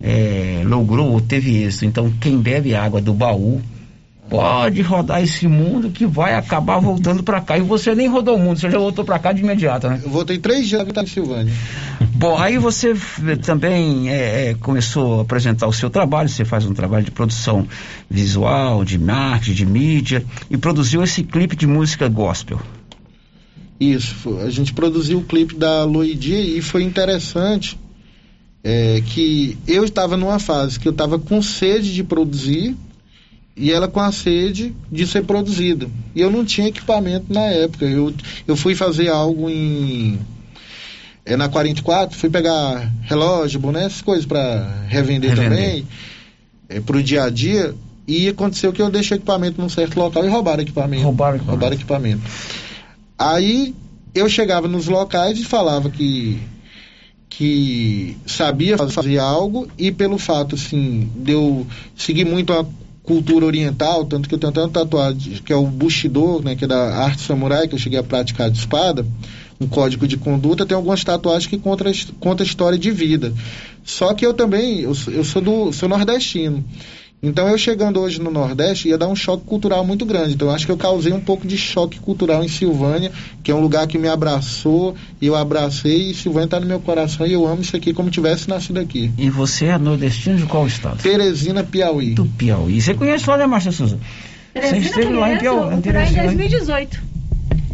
é, 0.00 0.62
logrou 0.64 1.12
ou 1.12 1.20
teve 1.20 1.64
êxito. 1.64 1.86
Então, 1.86 2.12
quem 2.20 2.38
bebe 2.38 2.74
água 2.74 3.00
do 3.00 3.14
baú 3.14 3.60
pode 4.28 4.80
rodar 4.82 5.22
esse 5.22 5.46
mundo 5.46 5.90
que 5.90 6.06
vai 6.06 6.34
acabar 6.34 6.78
voltando 6.78 7.22
para 7.22 7.40
cá. 7.40 7.58
E 7.58 7.62
você 7.62 7.94
nem 7.94 8.08
rodou 8.08 8.36
o 8.36 8.38
mundo, 8.38 8.58
você 8.58 8.70
já 8.70 8.78
voltou 8.78 9.04
para 9.04 9.18
cá 9.18 9.32
de 9.32 9.42
imediato, 9.42 9.88
né? 9.88 10.00
Eu 10.02 10.10
voltei 10.10 10.38
três 10.38 10.68
dias 10.68 10.86
em 10.86 11.06
Silvânia. 11.06 11.52
Bom, 12.14 12.36
aí 12.36 12.58
você 12.58 12.94
também 13.42 14.10
é, 14.10 14.50
é, 14.50 14.54
começou 14.54 15.20
a 15.20 15.22
apresentar 15.22 15.66
o 15.66 15.72
seu 15.72 15.90
trabalho, 15.90 16.28
você 16.28 16.44
faz 16.44 16.66
um 16.66 16.74
trabalho 16.74 17.04
de 17.04 17.10
produção 17.10 17.66
visual, 18.08 18.84
de 18.84 18.98
marketing, 18.98 19.54
de 19.54 19.66
mídia, 19.66 20.24
e 20.50 20.56
produziu 20.56 21.02
esse 21.02 21.22
clipe 21.22 21.56
de 21.56 21.66
música 21.66 22.08
gospel. 22.08 22.60
Isso, 23.78 24.38
a 24.38 24.50
gente 24.50 24.72
produziu 24.72 25.18
o 25.18 25.24
clipe 25.24 25.54
da 25.54 25.84
Loidia 25.84 26.40
e 26.40 26.62
foi 26.62 26.82
interessante 26.82 27.78
é, 28.64 29.02
que 29.02 29.58
eu 29.68 29.84
estava 29.84 30.16
numa 30.16 30.38
fase 30.38 30.80
que 30.80 30.88
eu 30.88 30.92
estava 30.92 31.18
com 31.18 31.42
sede 31.42 31.92
de 31.92 32.02
produzir 32.02 32.74
e 33.54 33.70
ela 33.70 33.86
com 33.86 34.00
a 34.00 34.10
sede 34.10 34.74
de 34.90 35.06
ser 35.06 35.22
produzida. 35.24 35.86
E 36.14 36.20
eu 36.20 36.30
não 36.30 36.44
tinha 36.44 36.68
equipamento 36.68 37.32
na 37.32 37.42
época. 37.42 37.84
Eu, 37.84 38.12
eu 38.48 38.56
fui 38.56 38.74
fazer 38.74 39.10
algo 39.10 39.48
em. 39.50 40.18
É, 41.26 41.36
na 41.36 41.48
44, 41.48 42.18
fui 42.18 42.28
pegar 42.28 42.90
relógio, 43.02 43.60
boné, 43.60 43.84
essas 43.84 44.02
coisas 44.02 44.26
para 44.26 44.84
revender, 44.88 45.30
Revender. 45.30 45.58
também, 45.58 45.86
é, 46.68 46.80
pro 46.80 47.02
dia 47.02 47.24
a 47.24 47.30
dia. 47.30 47.74
E 48.06 48.28
aconteceu 48.28 48.72
que 48.72 48.82
eu 48.82 48.90
deixei 48.90 49.16
o 49.16 49.18
equipamento 49.18 49.60
num 49.60 49.68
certo 49.68 49.98
local 49.98 50.24
e 50.24 50.28
roubaram 50.28 50.58
o 50.58 50.62
equipamento. 50.62 51.02
Roubaram 51.02 51.34
o 51.34 51.36
equipamento. 51.36 51.50
Roubaram 51.50 51.72
o 51.72 51.78
equipamento. 51.78 52.22
Aí 53.18 53.74
eu 54.14 54.28
chegava 54.28 54.68
nos 54.68 54.86
locais 54.86 55.38
e 55.38 55.44
falava 55.44 55.88
que 55.88 56.38
que 57.36 58.16
sabia 58.26 58.78
fazer 58.78 59.18
algo 59.18 59.66
e 59.76 59.90
pelo 59.90 60.18
fato 60.18 60.54
assim 60.54 61.10
de 61.16 61.32
eu 61.32 61.66
seguir 61.96 62.24
muito 62.24 62.52
a 62.52 62.64
cultura 63.02 63.44
oriental, 63.44 64.04
tanto 64.04 64.28
que 64.28 64.34
eu 64.34 64.38
tenho 64.38 64.52
tanta 64.52 64.80
tatuagem 64.80 65.42
que 65.44 65.52
é 65.52 65.56
o 65.56 65.66
Bushido, 65.66 66.40
né, 66.42 66.54
que 66.54 66.64
é 66.64 66.68
da 66.68 66.96
arte 66.96 67.22
samurai 67.22 67.66
que 67.66 67.74
eu 67.74 67.78
cheguei 67.78 67.98
a 67.98 68.04
praticar 68.04 68.50
de 68.50 68.58
espada, 68.58 69.04
um 69.60 69.66
código 69.66 70.06
de 70.06 70.16
conduta, 70.16 70.64
tem 70.64 70.76
algumas 70.76 71.02
tatuagens 71.02 71.46
que 71.46 71.58
conta, 71.58 71.84
conta 72.20 72.42
história 72.42 72.78
de 72.78 72.90
vida. 72.90 73.32
Só 73.84 74.14
que 74.14 74.24
eu 74.24 74.32
também, 74.32 74.80
eu, 74.80 74.92
eu 75.08 75.24
sou 75.24 75.42
do 75.42 75.72
sou 75.72 75.88
nordestino. 75.88 76.64
Então 77.24 77.48
eu 77.48 77.56
chegando 77.56 78.00
hoje 78.00 78.20
no 78.20 78.30
Nordeste 78.30 78.88
ia 78.88 78.98
dar 78.98 79.08
um 79.08 79.16
choque 79.16 79.44
cultural 79.44 79.84
muito 79.84 80.04
grande. 80.04 80.34
Então 80.34 80.48
eu 80.48 80.54
acho 80.54 80.66
que 80.66 80.72
eu 80.72 80.76
causei 80.76 81.12
um 81.12 81.20
pouco 81.20 81.46
de 81.46 81.56
choque 81.56 81.98
cultural 81.98 82.44
em 82.44 82.48
Silvânia, 82.48 83.10
que 83.42 83.50
é 83.50 83.54
um 83.54 83.60
lugar 83.60 83.86
que 83.86 83.96
me 83.96 84.08
abraçou, 84.08 84.94
e 85.20 85.26
eu 85.26 85.34
abracei, 85.34 86.10
e 86.10 86.14
Silvânia 86.14 86.44
está 86.44 86.60
no 86.60 86.66
meu 86.66 86.80
coração 86.80 87.26
e 87.26 87.32
eu 87.32 87.46
amo 87.46 87.62
isso 87.62 87.74
aqui 87.74 87.94
como 87.94 88.10
tivesse 88.10 88.48
nascido 88.48 88.78
aqui. 88.78 89.10
E 89.16 89.30
você 89.30 89.66
é 89.66 89.78
nordestino 89.78 90.36
de 90.36 90.44
qual 90.44 90.66
estado? 90.66 91.02
Teresina, 91.02 91.64
Piauí. 91.64 92.14
Do 92.14 92.26
Piauí. 92.26 92.80
Você 92.80 92.92
conhece 92.92 93.28
lá, 93.28 93.38
né, 93.38 93.46
Márcia 93.46 93.72
Souza? 93.72 93.98
Você 94.54 94.76
esteve 94.76 95.12
lá 95.12 95.32
em 95.32 95.38
Piauí, 95.38 95.56
em 95.56 95.60
Eu 95.60 95.62
fui 95.62 95.70
lá 95.70 95.76
em 95.76 95.80
Teresina, 95.80 96.20
hein? 96.24 96.36
2018. 96.36 97.14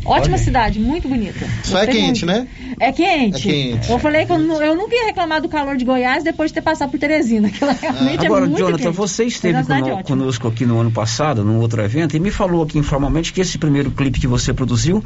Ótima 0.05 0.35
Olha. 0.37 0.39
cidade, 0.45 0.81
muito 0.81 1.07
bonita. 1.09 1.47
Só 1.63 1.79
é 1.79 1.87
quente, 1.87 2.25
muito. 2.25 2.27
né? 2.27 2.49
É 2.81 2.91
quente. 2.91 3.49
É 3.49 3.53
quente. 3.53 3.91
Eu 3.91 3.99
falei 3.99 4.25
que 4.25 4.33
eu, 4.33 4.39
eu 4.63 4.75
nunca 4.75 4.95
ia 4.95 5.07
reclamar 5.07 5.43
do 5.43 5.49
calor 5.49 5.77
de 5.77 5.85
Goiás 5.85 6.25
depois 6.25 6.51
de 6.51 6.55
ter 6.55 6.63
passado 6.63 6.91
por 6.91 6.99
Teresina, 6.99 7.49
que 7.53 7.63
ela 7.63 7.73
realmente 7.75 8.25
Agora, 8.25 8.45
é 8.45 8.49
muito 8.49 8.59
Jonathan, 8.59 8.85
quente. 8.85 8.97
você 8.97 9.25
é 9.25 9.27
esteve 9.27 9.55
uma 9.59 9.63
cidade 9.63 9.83
cono- 9.83 9.95
ótima. 9.97 10.17
conosco 10.17 10.49
aqui 10.49 10.65
no 10.65 10.79
ano 10.81 10.91
passado, 10.91 11.45
num 11.45 11.59
outro 11.61 11.83
evento, 11.83 12.17
e 12.17 12.21
me 12.21 12.31
falou 12.31 12.63
aqui 12.63 12.79
informalmente 12.79 13.33
que 13.33 13.41
esse 13.43 13.59
primeiro 13.59 13.91
clipe 13.91 14.19
que 14.19 14.27
você 14.27 14.55
produziu 14.55 15.05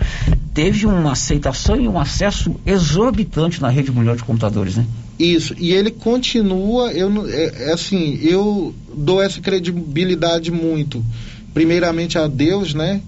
teve 0.55 0.87
uma 0.87 1.13
aceitação 1.13 1.75
e 1.81 1.89
um 1.89 1.99
acesso 1.99 2.55
exorbitante 2.65 3.61
na 3.61 3.69
rede 3.69 3.91
mundial 3.91 4.15
de 4.15 4.23
computadores, 4.23 4.77
né? 4.77 4.87
Isso, 5.19 5.55
e 5.59 5.73
ele 5.73 5.91
continua, 5.91 6.93
eu 6.93 7.11
não- 7.11 7.27
é, 7.29 7.69
é 7.69 7.73
assim, 7.73 8.19
eu 8.23 8.75
dou 8.95 9.21
essa 9.23 9.41
credibilidade 9.41 10.51
muito, 10.53 11.05
primeiramente 11.53 12.17
a 12.19 12.27
Deus, 12.27 12.75
né? 12.75 13.01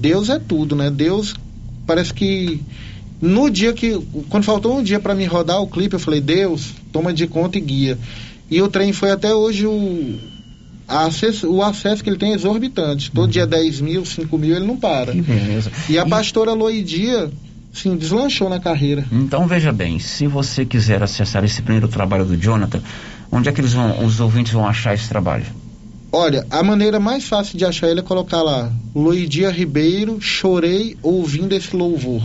Deus 0.00 0.30
é 0.30 0.38
tudo, 0.38 0.74
né? 0.74 0.90
Deus 0.90 1.34
parece 1.86 2.14
que 2.14 2.60
no 3.20 3.50
dia 3.50 3.72
que, 3.72 4.00
quando 4.30 4.44
faltou 4.44 4.78
um 4.78 4.82
dia 4.82 4.98
para 4.98 5.14
me 5.14 5.26
rodar 5.26 5.60
o 5.60 5.66
clipe, 5.66 5.94
eu 5.94 6.00
falei, 6.00 6.20
Deus, 6.20 6.72
toma 6.90 7.12
de 7.12 7.26
conta 7.26 7.58
e 7.58 7.60
guia. 7.60 7.98
E 8.50 8.62
o 8.62 8.68
trem 8.68 8.92
foi 8.92 9.10
até 9.10 9.34
hoje 9.34 9.66
o, 9.66 10.18
acesso, 10.88 11.52
o 11.52 11.62
acesso 11.62 12.02
que 12.02 12.08
ele 12.08 12.16
tem 12.16 12.32
é 12.32 12.34
exorbitante. 12.34 13.10
Todo 13.10 13.30
dia 13.30 13.46
10 13.46 13.80
mil, 13.82 14.04
5 14.04 14.38
mil, 14.38 14.56
ele 14.56 14.66
não 14.66 14.76
para. 14.76 15.12
Que 15.12 15.20
beleza. 15.20 15.70
E 15.88 15.98
a 15.98 16.06
pastora 16.06 16.52
Loidia, 16.52 17.30
sim, 17.72 17.96
deslanchou 17.96 18.48
na 18.48 18.58
carreira. 18.58 19.04
Então 19.12 19.46
veja 19.46 19.70
bem, 19.70 19.98
se 19.98 20.26
você 20.26 20.64
quiser 20.64 21.02
acessar 21.02 21.44
esse 21.44 21.60
primeiro 21.60 21.88
trabalho 21.88 22.24
do 22.24 22.36
Jonathan, 22.36 22.80
onde 23.30 23.48
é 23.48 23.52
que 23.52 23.60
eles 23.60 23.74
vão, 23.74 24.04
os 24.04 24.18
ouvintes 24.18 24.52
vão 24.52 24.66
achar 24.66 24.94
esse 24.94 25.08
trabalho? 25.08 25.44
Olha, 26.12 26.44
a 26.50 26.62
maneira 26.62 26.98
mais 26.98 27.24
fácil 27.24 27.56
de 27.56 27.64
achar 27.64 27.88
ele 27.88 28.00
é 28.00 28.02
colocar 28.02 28.42
lá 28.42 28.70
Loidia 28.94 29.50
Ribeiro, 29.50 30.20
chorei 30.20 30.96
ouvindo 31.02 31.54
esse 31.54 31.74
louvor. 31.76 32.22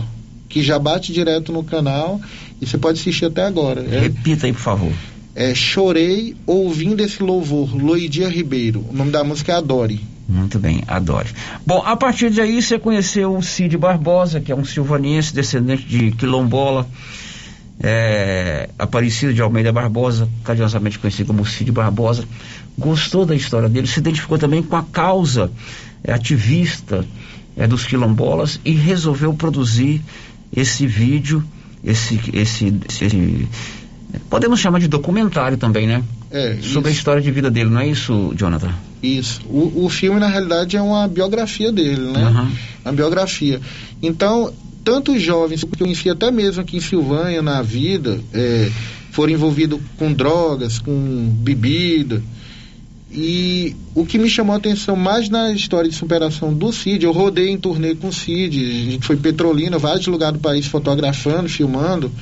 Que 0.48 0.62
já 0.62 0.78
bate 0.78 1.12
direto 1.12 1.52
no 1.52 1.62
canal 1.62 2.20
e 2.60 2.66
você 2.66 2.78
pode 2.78 2.98
assistir 3.00 3.26
até 3.26 3.44
agora. 3.44 3.84
É, 3.90 4.00
Repita 4.00 4.46
aí, 4.46 4.52
por 4.52 4.60
favor. 4.60 4.92
é 5.34 5.54
Chorei 5.54 6.34
ouvindo 6.46 7.00
esse 7.00 7.22
louvor, 7.22 7.76
Loidia 7.76 8.28
Ribeiro. 8.28 8.84
O 8.90 8.92
nome 8.92 9.10
da 9.10 9.22
música 9.22 9.52
é 9.52 9.56
Adore. 9.56 10.00
Muito 10.28 10.58
bem, 10.58 10.82
adore. 10.88 11.28
Bom, 11.64 11.82
a 11.86 11.94
partir 11.96 12.30
daí 12.30 12.60
você 12.60 12.80
conheceu 12.80 13.36
o 13.36 13.42
Cid 13.42 13.76
Barbosa, 13.76 14.40
que 14.40 14.50
é 14.50 14.56
um 14.56 14.64
silvanense, 14.64 15.32
descendente 15.32 15.84
de 15.84 16.10
quilombola, 16.10 16.84
é, 17.82 18.68
Aparecido 18.78 19.32
de 19.34 19.42
Almeida 19.42 19.72
Barbosa, 19.72 20.28
carinhosamente 20.44 20.98
conhecido 20.98 21.26
como 21.28 21.44
Cid 21.44 21.70
Barbosa. 21.72 22.24
Gostou 22.78 23.24
da 23.24 23.34
história 23.34 23.68
dele, 23.68 23.86
se 23.86 23.98
identificou 24.00 24.38
também 24.38 24.62
com 24.62 24.76
a 24.76 24.82
causa 24.82 25.50
é, 26.04 26.12
ativista 26.12 27.04
é, 27.56 27.66
dos 27.66 27.84
quilombolas 27.84 28.60
e 28.64 28.72
resolveu 28.72 29.32
produzir 29.34 30.02
esse 30.54 30.86
vídeo, 30.86 31.42
esse, 31.84 32.20
esse, 32.32 32.74
esse- 32.88 33.48
podemos 34.30 34.60
chamar 34.60 34.78
de 34.78 34.88
documentário 34.88 35.56
também, 35.56 35.86
né? 35.86 36.02
É, 36.30 36.58
Sobre 36.60 36.90
a 36.90 36.92
história 36.92 37.22
de 37.22 37.30
vida 37.30 37.50
dele, 37.50 37.70
não 37.70 37.80
é 37.80 37.86
isso, 37.88 38.32
Jonathan? 38.36 38.72
Isso. 39.02 39.40
O, 39.48 39.84
o 39.84 39.88
filme, 39.88 40.18
na 40.18 40.26
realidade, 40.28 40.76
é 40.76 40.82
uma 40.82 41.06
biografia 41.06 41.70
dele, 41.70 42.10
né? 42.12 42.22
Aham. 42.24 42.50
Uma 42.84 42.92
biografia. 42.92 43.60
Então, 44.02 44.52
tantos 44.86 45.20
jovens 45.20 45.64
que 45.64 45.66
eu 45.66 45.78
conheci 45.80 46.08
até 46.08 46.30
mesmo 46.30 46.62
aqui 46.62 46.76
em 46.76 46.80
Silvânia, 46.80 47.42
na 47.42 47.60
vida, 47.60 48.20
é, 48.32 48.70
foram 49.10 49.32
envolvidos 49.32 49.80
com 49.98 50.12
drogas, 50.12 50.78
com 50.78 51.28
bebida. 51.40 52.22
E 53.10 53.74
o 53.96 54.06
que 54.06 54.16
me 54.16 54.30
chamou 54.30 54.54
a 54.54 54.58
atenção 54.58 54.94
mais 54.94 55.28
na 55.28 55.50
história 55.50 55.90
de 55.90 55.96
superação 55.96 56.54
do 56.54 56.72
Cid, 56.72 57.04
eu 57.04 57.10
rodei 57.10 57.48
em 57.48 57.58
turnê 57.58 57.96
com 57.96 58.08
o 58.08 58.12
Cid, 58.12 58.64
a 58.64 58.90
gente 58.92 59.04
foi 59.04 59.16
Petrolina, 59.16 59.76
vários 59.76 60.06
lugares 60.06 60.38
do 60.38 60.40
país 60.40 60.66
fotografando, 60.66 61.48
filmando. 61.48 62.12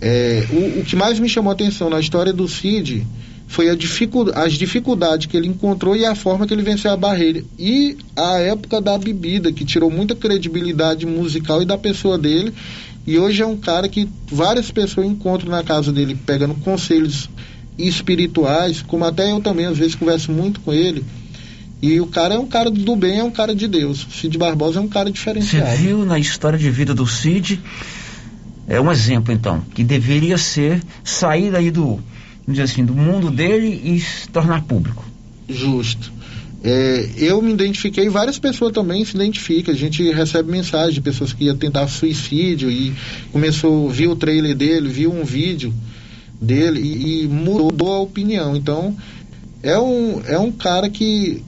É, 0.00 0.46
o, 0.50 0.80
o 0.80 0.84
que 0.84 0.96
mais 0.96 1.18
me 1.18 1.28
chamou 1.28 1.50
a 1.50 1.54
atenção 1.54 1.90
na 1.90 2.00
história 2.00 2.32
do 2.32 2.48
Cid 2.48 3.06
foi 3.46 3.70
a 3.70 3.74
dificu 3.74 4.30
as 4.34 4.54
dificuldades 4.54 5.26
que 5.26 5.36
ele 5.36 5.48
encontrou 5.48 5.94
e 5.94 6.04
a 6.04 6.14
forma 6.14 6.46
que 6.46 6.54
ele 6.54 6.62
venceu 6.62 6.90
a 6.90 6.96
barreira. 6.96 7.44
E 7.58 7.96
a 8.16 8.38
época 8.38 8.80
da 8.80 8.98
bebida, 8.98 9.52
que 9.52 9.64
tirou 9.64 9.90
muita 9.90 10.14
credibilidade 10.14 11.06
musical 11.06 11.62
e 11.62 11.66
da 11.66 11.78
pessoa 11.78 12.18
dele. 12.18 12.52
E 13.06 13.18
hoje 13.18 13.42
é 13.42 13.46
um 13.46 13.56
cara 13.56 13.88
que 13.88 14.08
várias 14.26 14.70
pessoas 14.70 15.06
encontram 15.06 15.50
na 15.50 15.62
casa 15.62 15.92
dele, 15.92 16.16
pegando 16.26 16.54
conselhos 16.54 17.28
espirituais, 17.78 18.82
como 18.82 19.04
até 19.04 19.30
eu 19.30 19.40
também 19.40 19.66
às 19.66 19.76
vezes 19.76 19.94
converso 19.94 20.32
muito 20.32 20.60
com 20.60 20.72
ele. 20.72 21.04
E 21.82 22.00
o 22.00 22.06
cara 22.06 22.34
é 22.34 22.38
um 22.38 22.46
cara 22.46 22.70
do 22.70 22.96
bem, 22.96 23.18
é 23.18 23.24
um 23.24 23.30
cara 23.30 23.54
de 23.54 23.68
Deus. 23.68 24.06
Cid 24.10 24.38
Barbosa 24.38 24.78
é 24.78 24.82
um 24.82 24.88
cara 24.88 25.10
diferenciado. 25.10 25.70
Você 25.70 25.76
viu 25.76 26.04
na 26.06 26.18
história 26.18 26.58
de 26.58 26.70
vida 26.70 26.94
do 26.94 27.06
Cid, 27.06 27.60
é 28.66 28.80
um 28.80 28.90
exemplo 28.90 29.34
então, 29.34 29.60
que 29.74 29.84
deveria 29.84 30.38
ser 30.38 30.82
sair 31.02 31.54
aí 31.54 31.70
do, 31.70 32.00
vamos 32.46 32.60
dizer 32.60 32.62
assim, 32.62 32.84
do 32.84 32.94
mundo 32.94 33.30
dele 33.30 33.80
e 33.84 34.00
se 34.00 34.28
tornar 34.28 34.62
público. 34.62 35.04
Justo. 35.48 36.12
É, 36.62 37.10
eu 37.18 37.42
me 37.42 37.52
identifiquei, 37.52 38.08
várias 38.08 38.38
pessoas 38.38 38.72
também 38.72 39.04
se 39.04 39.14
identificam. 39.14 39.74
A 39.74 39.76
gente 39.76 40.02
recebe 40.12 40.50
mensagem 40.50 40.94
de 40.94 41.00
pessoas 41.02 41.32
que 41.32 41.44
iam 41.44 41.56
tentar 41.56 41.86
suicídio 41.88 42.70
e 42.70 42.94
começou, 43.30 43.90
viu 43.90 44.12
o 44.12 44.16
trailer 44.16 44.54
dele, 44.54 44.88
viu 44.88 45.12
um 45.12 45.24
vídeo 45.24 45.74
dele 46.40 46.80
e, 46.80 47.24
e 47.24 47.28
mudou 47.28 47.92
a 47.92 48.00
opinião. 48.00 48.56
Então, 48.56 48.96
é 49.62 49.78
um, 49.78 50.22
é 50.26 50.38
um 50.38 50.50
cara 50.50 50.88
que, 50.88 51.42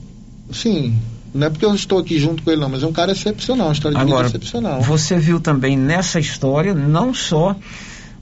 sim, 0.53 0.94
não 1.32 1.47
é 1.47 1.51
porque 1.51 1.64
eu 1.64 1.74
estou 1.74 1.99
aqui 1.99 2.18
junto 2.18 2.42
com 2.42 2.51
ele, 2.51 2.61
não, 2.61 2.68
mas 2.68 2.82
é 2.82 2.86
um 2.86 2.92
cara 2.92 3.12
excepcional, 3.12 3.68
uma 3.68 3.72
história 3.72 3.97
de 3.97 4.03
Agora, 4.03 4.26
vida 4.26 4.36
excepcional. 4.36 4.82
Você 4.82 5.18
viu 5.18 5.40
também 5.40 5.78
nessa 5.78 6.20
história 6.20 6.74
não 6.74 7.14
só 7.14 7.57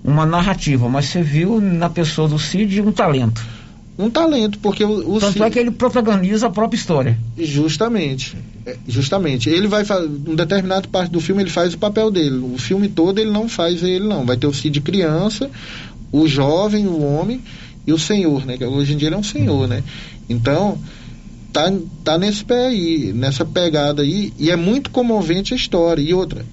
uma 0.04 0.26
narrativa, 0.26 0.86
mas 0.86 1.06
você 1.06 1.22
viu 1.22 1.60
na 1.60 1.88
pessoa 1.88 2.28
do 2.28 2.38
Cid 2.38 2.82
um 2.82 2.92
talento. 2.92 3.42
Um 3.98 4.10
talento, 4.10 4.58
porque 4.58 4.84
o, 4.84 5.14
o 5.14 5.18
Tanto 5.18 5.32
Cid... 5.32 5.42
é 5.44 5.50
que 5.50 5.58
ele 5.58 5.70
protagoniza 5.70 6.48
a 6.48 6.50
própria 6.50 6.76
história. 6.76 7.18
Justamente. 7.38 8.36
É, 8.66 8.76
justamente. 8.86 9.48
Ele 9.48 9.66
vai 9.66 9.84
fazer. 9.84 10.06
Em 10.06 10.34
determinada 10.34 10.86
parte 10.88 11.10
do 11.10 11.20
filme 11.20 11.42
ele 11.42 11.50
faz 11.50 11.72
o 11.72 11.78
papel 11.78 12.10
dele. 12.10 12.36
O 12.36 12.58
filme 12.58 12.88
todo 12.88 13.18
ele 13.18 13.30
não 13.30 13.48
faz 13.48 13.82
ele, 13.82 14.06
não. 14.06 14.26
Vai 14.26 14.36
ter 14.36 14.46
o 14.46 14.52
Cid 14.52 14.80
criança, 14.82 15.50
o 16.12 16.26
jovem, 16.28 16.86
o 16.86 17.02
homem 17.02 17.40
e 17.86 17.92
o 17.92 17.98
senhor, 17.98 18.44
né? 18.44 18.58
Que 18.58 18.64
hoje 18.64 18.92
em 18.92 18.96
dia 18.96 19.08
ele 19.08 19.14
é 19.14 19.18
um 19.18 19.22
senhor, 19.22 19.66
né? 19.68 19.82
Então, 20.28 20.78
tá, 21.52 21.72
tá 22.02 22.18
nesse 22.18 22.44
pé 22.44 22.66
aí, 22.66 23.12
nessa 23.14 23.44
pegada 23.44 24.02
aí, 24.02 24.32
e 24.38 24.50
é 24.50 24.56
muito 24.56 24.90
comovente 24.90 25.54
a 25.54 25.56
história. 25.56 26.02
E 26.02 26.12
outra, 26.12 26.44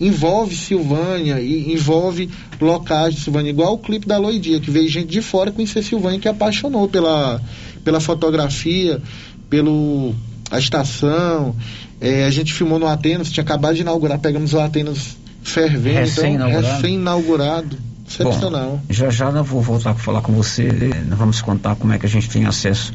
envolve 0.00 0.56
Silvânia 0.56 1.40
e 1.40 1.72
envolve 1.72 2.30
locais 2.60 3.14
de 3.14 3.20
Silvânia, 3.20 3.50
igual 3.50 3.74
o 3.74 3.78
clipe 3.78 4.06
da 4.06 4.16
Loidia, 4.16 4.58
que 4.58 4.70
veio 4.70 4.88
gente 4.88 5.08
de 5.08 5.20
fora 5.20 5.52
conhecer 5.52 5.82
Silvânia 5.82 6.18
que 6.18 6.28
apaixonou 6.28 6.88
pela, 6.88 7.40
pela 7.84 8.00
fotografia, 8.00 9.00
pelo 9.48 10.14
a 10.50 10.58
estação. 10.58 11.54
É, 12.00 12.24
a 12.24 12.30
gente 12.30 12.52
filmou 12.52 12.78
no 12.78 12.86
Atenas, 12.86 13.30
tinha 13.30 13.44
acabado 13.44 13.74
de 13.74 13.82
inaugurar, 13.82 14.18
pegamos 14.18 14.54
o 14.54 14.58
Atenas 14.58 15.16
fervendo, 15.42 15.98
Recém-inaugurado. 15.98 16.64
então, 16.64 16.76
recém-inaugurado. 16.76 17.78
Excepcional. 18.08 18.70
Bom, 18.70 18.80
já 18.90 19.08
já 19.10 19.30
eu 19.30 19.44
vou 19.44 19.62
voltar 19.62 19.90
a 19.90 19.94
falar 19.94 20.20
com 20.20 20.32
você, 20.32 20.68
nós 21.06 21.16
vamos 21.16 21.40
contar 21.40 21.76
como 21.76 21.92
é 21.92 21.98
que 21.98 22.06
a 22.06 22.08
gente 22.08 22.28
tem 22.28 22.44
acesso 22.44 22.92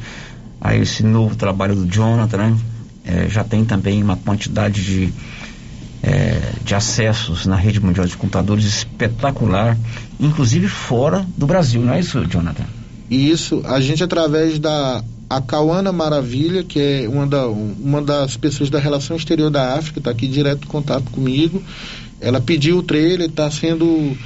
a 0.60 0.76
esse 0.76 1.02
novo 1.02 1.34
trabalho 1.36 1.74
do 1.74 1.86
Jonathan, 1.86 2.36
né? 2.36 2.58
Eh, 3.02 3.28
já 3.28 3.42
tem 3.42 3.64
também 3.64 4.02
uma 4.02 4.16
quantidade 4.16 4.84
de, 4.84 5.12
eh, 6.02 6.52
de 6.64 6.74
acessos 6.74 7.46
na 7.46 7.56
rede 7.56 7.80
mundial 7.80 8.06
de 8.06 8.16
computadores 8.16 8.64
espetacular, 8.64 9.76
inclusive 10.18 10.68
fora 10.68 11.26
do 11.36 11.46
Brasil, 11.46 11.82
não 11.82 11.94
é 11.94 12.00
isso, 12.00 12.24
Jonathan? 12.26 12.64
E 13.10 13.30
isso, 13.30 13.62
a 13.64 13.80
gente 13.80 14.02
através 14.02 14.58
da 14.58 15.02
a 15.28 15.40
Cauana 15.40 15.90
Maravilha, 15.90 16.62
que 16.62 16.78
é 16.78 17.08
uma, 17.08 17.26
da, 17.26 17.48
uma 17.48 18.00
das 18.00 18.36
pessoas 18.36 18.70
da 18.70 18.78
relação 18.78 19.16
exterior 19.16 19.50
da 19.50 19.74
África, 19.74 19.98
está 19.98 20.10
aqui 20.10 20.26
direto 20.28 20.64
em 20.64 20.68
contato 20.68 21.10
comigo. 21.10 21.62
Ela 22.20 22.40
pediu 22.40 22.78
o 22.78 22.82
trailer, 22.82 23.28
está 23.28 23.50
sendo 23.50 24.16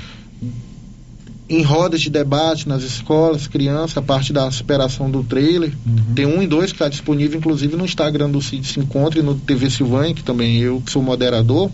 em 1.51 1.62
rodas 1.62 2.01
de 2.01 2.09
debate 2.09 2.68
nas 2.68 2.84
escolas, 2.84 3.48
crianças, 3.48 3.96
a 3.96 4.03
parte 4.03 4.32
da 4.32 4.48
superação 4.53 5.11
do 5.11 5.24
trailer. 5.24 5.72
Tem 6.14 6.24
um 6.24 6.40
e 6.40 6.46
dois 6.46 6.70
que 6.70 6.76
está 6.76 6.88
disponível, 6.88 7.40
inclusive, 7.40 7.76
no 7.76 7.84
Instagram 7.84 8.30
do 8.30 8.40
Cid 8.40 8.64
Se 8.64 8.78
Encontre 8.78 9.18
e 9.18 9.22
no 9.22 9.34
TV 9.34 9.68
Silvânia, 9.68 10.14
que 10.14 10.22
também 10.22 10.59
eu 10.59 10.80
que 10.80 10.92
sou 10.92 11.03
moderador. 11.03 11.68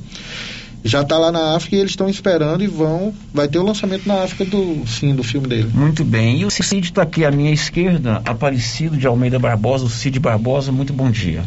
Já 0.83 1.03
está 1.03 1.18
lá 1.18 1.31
na 1.31 1.55
África 1.57 1.77
e 1.77 1.81
eles 1.81 1.91
estão 1.91 2.09
esperando 2.09 2.64
e 2.64 2.66
vão. 2.66 3.12
Vai 3.35 3.49
ter 3.49 3.59
o 3.59 3.64
lançamento 3.64 4.09
na 4.09 4.22
África 4.22 4.47
do 4.47 4.83
sim, 4.87 5.14
do 5.14 5.22
filme 5.22 5.47
dele. 5.47 5.68
Muito 5.74 6.05
bem. 6.05 6.41
E 6.41 6.45
o 6.47 6.51
Cid 6.51 6.87
está 6.87 7.03
aqui 7.03 7.24
à 7.24 7.31
minha 7.31 7.53
esquerda, 7.53 8.22
Aparecido 8.24 8.97
de 8.97 9.07
Almeida 9.07 9.39
Barbosa, 9.39 9.85
o 9.85 9.91
Cid 9.91 10.18
Barbosa, 10.18 10.72
muito 10.72 10.95
bom 10.95 11.11
dia. 11.11 11.45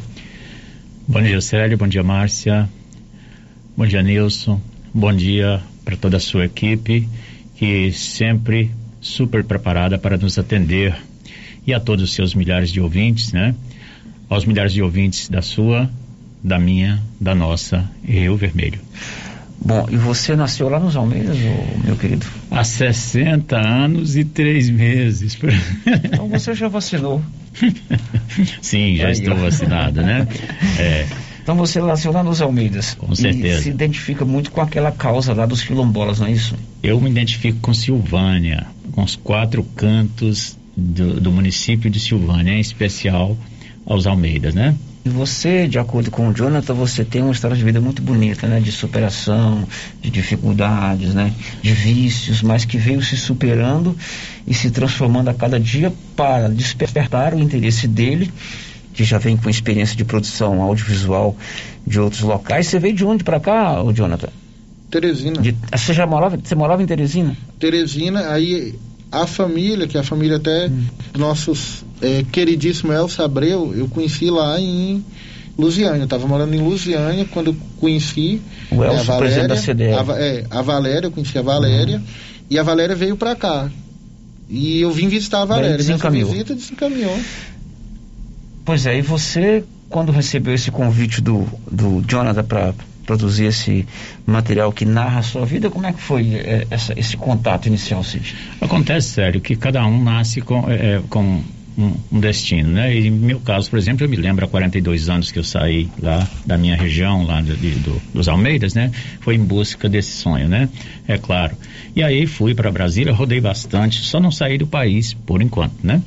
Bom 1.08 1.22
dia, 1.22 1.42
Célio. 1.42 1.78
Bom 1.80 1.88
dia, 1.88 2.04
Márcia. 2.04 2.70
Bom 3.76 3.88
dia, 3.88 4.04
Nilson. 4.04 4.62
Bom 4.94 5.12
dia 5.14 5.62
para 5.84 5.98
toda 5.98 6.18
a 6.18 6.20
sua 6.20 6.46
equipe, 6.46 7.10
que 7.60 7.92
sempre 7.92 8.72
super 9.02 9.44
preparada 9.44 9.98
para 9.98 10.18
nos 10.18 10.40
atender. 10.40 10.96
E 11.68 11.74
a 11.74 11.80
todos 11.80 12.06
os 12.06 12.14
seus 12.16 12.34
milhares 12.34 12.72
de 12.72 12.80
ouvintes, 12.80 13.34
né? 13.34 13.54
Aos 14.30 14.46
milhares 14.46 14.72
de 14.72 14.82
ouvintes 14.82 15.28
da 15.28 15.42
sua, 15.42 15.90
da 16.42 16.58
minha, 16.58 17.04
da 17.20 17.36
nossa 17.36 17.84
Rio 18.02 18.38
Vermelho. 18.38 18.80
Bom, 19.62 19.86
e 19.92 19.98
você 19.98 20.38
nasceu 20.38 20.70
lá 20.70 20.80
nos 20.80 20.96
Almeidas, 20.96 21.36
meu 21.84 21.98
querido? 21.98 22.26
Há 22.50 22.64
60 22.64 23.58
anos 23.60 24.16
e 24.16 24.24
3 24.24 24.70
meses. 24.70 25.38
Então 26.06 26.30
você 26.30 26.54
já 26.56 26.70
vacinou. 26.70 27.22
Sim, 28.62 28.96
já 28.96 29.08
Aí, 29.08 29.12
estou 29.12 29.34
ó. 29.34 29.36
vacinado, 29.36 30.02
né? 30.02 30.26
É, 30.80 31.06
Então 31.50 31.58
você 31.58 31.82
nasceu 31.82 32.12
lá 32.12 32.22
nos 32.22 32.44
Almeidas. 32.44 32.94
Com 32.94 33.16
certeza. 33.16 33.60
E 33.60 33.64
se 33.64 33.70
identifica 33.72 34.24
muito 34.24 34.52
com 34.52 34.62
aquela 34.62 34.92
causa 34.92 35.34
lá 35.34 35.48
dos 35.48 35.64
quilombolas, 35.64 36.20
não 36.20 36.28
é 36.28 36.32
isso? 36.32 36.56
eu 36.84 37.02
me 37.02 37.10
identifico 37.10 37.58
com 37.60 37.74
Silvânia, 37.74 38.68
com 38.92 39.02
os 39.02 39.16
quatro 39.16 39.64
cantos 39.76 40.56
do, 40.78 41.20
do 41.20 41.32
município 41.32 41.90
de 41.90 42.00
Silvânia, 42.00 42.54
em 42.54 42.60
especial 42.60 43.36
aos 43.84 44.06
Almeidas, 44.06 44.54
né? 44.54 44.76
E 45.04 45.10
você, 45.10 45.68
de 45.68 45.80
acordo 45.80 46.12
com 46.12 46.30
o 46.30 46.34
Jonathan, 46.34 46.76
você 46.76 47.04
tem 47.04 47.24
uma 47.24 47.32
história 47.32 47.58
de 47.58 47.64
vida 47.64 47.82
muito 47.82 48.00
bonita, 48.00 48.46
né? 48.46 48.60
De 48.60 48.72
superação, 48.72 49.68
de 50.00 50.12
dificuldades, 50.12 51.16
né? 51.16 51.34
De 51.64 51.74
vícios, 51.74 52.44
mas 52.44 52.64
que 52.64 52.78
veio 52.78 53.02
se 53.02 53.18
superando 53.18 53.98
e 54.46 54.54
se 54.54 54.70
transformando 54.70 55.30
a 55.30 55.34
cada 55.34 55.60
dia 55.60 55.92
para 56.16 56.48
despertar 56.48 57.34
o 57.34 57.40
interesse 57.40 57.88
dele, 57.88 58.32
que 59.00 59.06
já 59.06 59.18
vem 59.18 59.38
com 59.38 59.50
experiência 59.50 59.96
de 59.96 60.04
produção 60.04 60.62
audiovisual 60.62 61.34
de 61.88 62.02
outros 62.02 62.20
locais. 62.22 62.68
Você 62.68 62.78
veio 62.80 62.94
de 62.94 63.06
onde 63.06 63.24
para 63.24 63.40
cá, 63.40 63.82
o 63.82 63.94
Jonathan? 63.94 64.28
Teresina. 64.92 65.42
De- 65.42 65.56
você 65.72 65.94
já 65.94 66.06
morava, 66.06 66.38
você 66.44 66.54
morava 66.54 66.84
em 66.84 66.86
Teresina? 66.86 67.34
Teresina, 67.58 68.30
aí 68.34 68.76
a 69.10 69.26
família, 69.26 69.88
que 69.88 69.96
é 69.96 70.02
a 70.02 70.04
família 70.04 70.36
até 70.36 70.68
Hum. 70.68 70.84
nossos 71.18 71.86
é, 72.02 72.26
queridíssimo 72.30 72.92
Elcio 72.92 73.24
Abreu, 73.24 73.74
eu 73.74 73.88
conheci 73.88 74.30
lá 74.30 74.60
em 74.60 75.02
Lusiânia. 75.58 76.00
Eu 76.02 76.04
estava 76.04 76.28
morando 76.28 76.54
em 76.54 76.60
Lusiânia 76.60 77.26
quando 77.32 77.56
conheci 77.80 78.42
O 78.70 78.84
é, 78.84 78.94
Elcio, 78.94 79.18
presidente 79.18 79.48
da 79.48 79.56
CDL. 79.56 79.94
A, 79.98 80.04
Va- 80.04 80.20
é, 80.20 80.44
a 80.50 80.62
Valéria, 80.62 81.08
eu 81.08 81.12
conheci 81.12 81.38
a 81.38 81.42
Valéria, 81.42 82.00
Uhum. 82.00 82.04
e 82.50 82.60
a 82.60 82.64
Valéria 82.64 82.98
veio 82.98 83.16
para 83.16 83.34
cá. 83.34 83.70
E 84.50 84.82
eu 84.82 84.92
vim 84.92 85.08
visitar 85.08 85.44
a 85.44 85.46
Valéria. 85.46 85.78
Nessa 85.78 85.84
desencaminhou. 85.94 86.32
visita 86.32 86.54
desencaminhou. 86.54 87.18
Pois 88.70 88.86
é, 88.86 89.00
e 89.00 89.02
você, 89.02 89.64
quando 89.90 90.12
recebeu 90.12 90.54
esse 90.54 90.70
convite 90.70 91.22
do, 91.22 91.48
do 91.72 92.04
Jonathan 92.08 92.44
para 92.44 92.72
produzir 93.04 93.46
esse 93.46 93.84
material 94.28 94.72
que 94.72 94.86
narra 94.86 95.22
a 95.22 95.24
sua 95.24 95.44
vida, 95.44 95.72
como 95.72 95.88
é 95.88 95.92
que 95.92 96.00
foi 96.00 96.36
eh, 96.36 96.68
essa- 96.70 96.94
esse 96.96 97.18
contato 97.18 97.66
inicial, 97.66 98.04
Cid? 98.04 98.36
Acontece, 98.62 99.08
sério, 99.10 99.42
que 99.42 99.56
cada 99.56 99.84
um 99.88 100.04
nasce 100.04 100.40
com, 100.42 100.70
é, 100.70 100.98
é, 100.98 101.02
com 101.10 101.42
um, 101.76 101.94
um 102.12 102.20
destino, 102.20 102.70
né? 102.74 102.96
E 102.96 103.10
no 103.10 103.18
meu 103.26 103.40
caso, 103.40 103.72
por 103.72 103.80
exemplo, 103.80 104.06
eu 104.06 104.10
me 104.10 104.16
lembro 104.18 104.46
há 104.46 104.48
42 104.48 105.10
anos 105.10 105.32
que 105.32 105.40
eu 105.40 105.44
saí 105.44 105.90
lá 106.00 106.28
da 106.46 106.56
minha 106.56 106.76
região, 106.76 107.24
lá 107.24 107.42
de- 107.42 107.56
de- 107.56 107.72
do- 107.80 108.00
dos 108.14 108.28
Almeidas, 108.28 108.76
né? 108.76 108.92
Foi 109.22 109.34
em 109.34 109.44
busca 109.44 109.90
desse 109.90 110.12
sonho, 110.12 110.48
né? 110.48 110.70
É 111.08 111.18
claro. 111.18 111.58
E 111.96 112.04
aí 112.04 112.28
fui 112.28 112.54
para 112.54 112.72
Brasília, 112.72 113.12
rodei 113.14 113.42
bastante, 113.42 113.98
só 114.02 114.20
não 114.20 114.30
saí 114.30 114.60
do 114.60 114.68
país 114.68 115.16
por 115.26 115.42
enquanto, 115.42 115.74
né? 115.82 116.04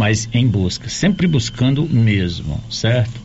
Mas 0.00 0.30
em 0.32 0.46
busca, 0.46 0.88
sempre 0.88 1.26
buscando 1.26 1.84
o 1.84 1.86
mesmo, 1.86 2.58
certo? 2.70 3.20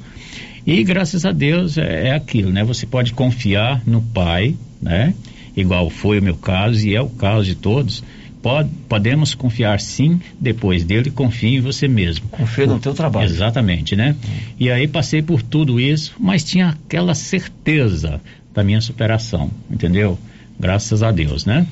E 0.67 0.83
graças 0.83 1.23
a 1.23 1.31
Deus 1.31 1.77
é, 1.77 2.09
é 2.09 2.11
aquilo, 2.11 2.51
né? 2.51 2.65
Você 2.65 2.85
pode 2.85 3.13
confiar 3.13 3.81
no 3.87 4.01
Pai, 4.01 4.57
né? 4.81 5.13
Igual 5.55 5.89
foi 5.89 6.19
o 6.19 6.21
meu 6.21 6.35
caso 6.35 6.85
e 6.85 6.93
é 6.93 7.01
o 7.01 7.07
caso 7.07 7.45
de 7.45 7.55
todos. 7.55 8.03
Pode, 8.41 8.67
podemos 8.89 9.33
confiar 9.33 9.79
sim, 9.79 10.19
depois 10.37 10.83
dele, 10.83 11.09
confie 11.11 11.55
em 11.55 11.61
você 11.61 11.87
mesmo. 11.87 12.27
Confia 12.27 12.67
no 12.67 12.77
teu 12.77 12.93
trabalho. 12.93 13.25
Exatamente, 13.25 13.95
né? 13.95 14.13
E 14.59 14.69
aí 14.69 14.85
passei 14.85 15.21
por 15.21 15.41
tudo 15.41 15.79
isso, 15.79 16.13
mas 16.19 16.43
tinha 16.43 16.67
aquela 16.67 17.15
certeza 17.15 18.19
da 18.53 18.65
minha 18.65 18.81
superação, 18.81 19.49
entendeu? 19.71 20.19
Graças 20.59 21.01
a 21.01 21.09
Deus, 21.09 21.45
né? 21.45 21.65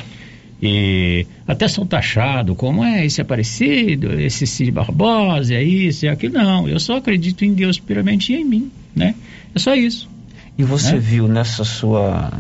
E 0.66 1.28
até 1.46 1.68
sou 1.68 1.86
taxado 1.86 2.56
como 2.56 2.86
é 2.86 3.06
esse 3.06 3.20
Aparecido, 3.20 4.18
esse 4.18 4.48
Cid 4.48 4.72
Barbosa, 4.72 5.54
é 5.54 5.62
isso, 5.62 6.06
é 6.06 6.10
aquilo. 6.10 6.36
Não, 6.36 6.70
eu 6.70 6.80
só 6.80 6.96
acredito 6.96 7.44
em 7.44 7.54
Deus 7.54 7.78
primeiramente 7.78 8.32
e 8.32 8.38
em 8.38 8.46
mim, 8.46 8.72
né? 8.96 9.14
É 9.54 9.60
só 9.60 9.76
isso. 9.76 10.10
E 10.58 10.64
você 10.64 10.94
né? 10.94 11.00
viu 11.00 11.28
nessa 11.28 11.66
sua 11.66 12.32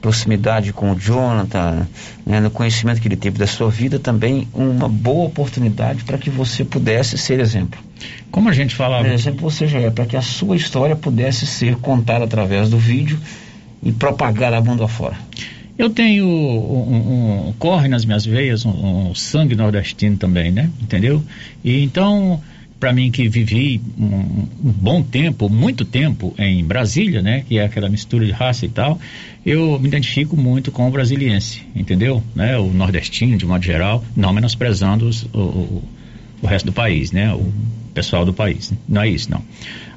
proximidade 0.00 0.72
com 0.72 0.92
o 0.92 0.94
Jonathan, 0.94 1.88
né, 2.24 2.38
no 2.38 2.48
conhecimento 2.48 3.00
que 3.00 3.08
ele 3.08 3.16
teve 3.16 3.38
da 3.38 3.46
sua 3.46 3.70
vida, 3.70 3.98
também 3.98 4.46
uma 4.54 4.88
boa 4.88 5.26
oportunidade 5.26 6.04
para 6.04 6.16
que 6.16 6.30
você 6.30 6.64
pudesse 6.64 7.18
ser 7.18 7.40
exemplo. 7.40 7.80
Como 8.30 8.48
a 8.48 8.52
gente 8.52 8.76
falava. 8.76 9.08
exemplo 9.08 9.50
você 9.50 9.66
já 9.66 9.80
é, 9.80 9.90
para 9.90 10.06
que 10.06 10.16
a 10.16 10.22
sua 10.22 10.54
história 10.54 10.94
pudesse 10.94 11.44
ser 11.44 11.74
contada 11.76 12.24
através 12.24 12.68
do 12.68 12.78
vídeo 12.78 13.18
e 13.82 13.90
propagar 13.90 14.54
a 14.54 14.60
mundo 14.60 14.84
afora. 14.84 15.16
Eu 15.76 15.90
tenho 15.90 16.26
um, 16.26 16.94
um, 16.94 17.48
um 17.48 17.52
corre 17.58 17.88
nas 17.88 18.04
minhas 18.04 18.24
veias, 18.24 18.64
um, 18.64 19.08
um, 19.10 19.14
sangue 19.14 19.56
nordestino 19.56 20.16
também, 20.16 20.52
né? 20.52 20.70
Entendeu? 20.80 21.22
E 21.64 21.82
então, 21.82 22.40
para 22.78 22.92
mim 22.92 23.10
que 23.10 23.28
vivi 23.28 23.80
um, 23.98 24.46
bom 24.62 25.02
tempo, 25.02 25.48
muito 25.48 25.84
tempo 25.84 26.32
em 26.38 26.64
Brasília, 26.64 27.20
né? 27.20 27.44
Que 27.48 27.58
é 27.58 27.64
aquela 27.64 27.88
mistura 27.88 28.24
de 28.24 28.30
raça 28.30 28.64
e 28.64 28.68
tal, 28.68 29.00
eu 29.44 29.78
me 29.80 29.88
identifico 29.88 30.36
muito 30.36 30.70
com 30.70 30.86
o 30.86 30.90
brasiliense, 30.90 31.62
entendeu? 31.74 32.22
Né? 32.36 32.56
O 32.56 32.68
nordestino, 32.68 33.36
de 33.36 33.44
modo 33.44 33.64
geral, 33.64 34.04
não 34.16 34.32
menosprezando 34.32 35.08
os, 35.08 35.24
o, 35.32 35.38
o, 35.38 35.84
o 36.42 36.46
resto 36.46 36.66
do 36.66 36.72
país, 36.72 37.10
né? 37.10 37.32
O 37.34 37.52
pessoal 37.92 38.24
do 38.24 38.32
país. 38.32 38.72
Não 38.88 39.02
é 39.02 39.08
isso, 39.08 39.30
não. 39.30 39.42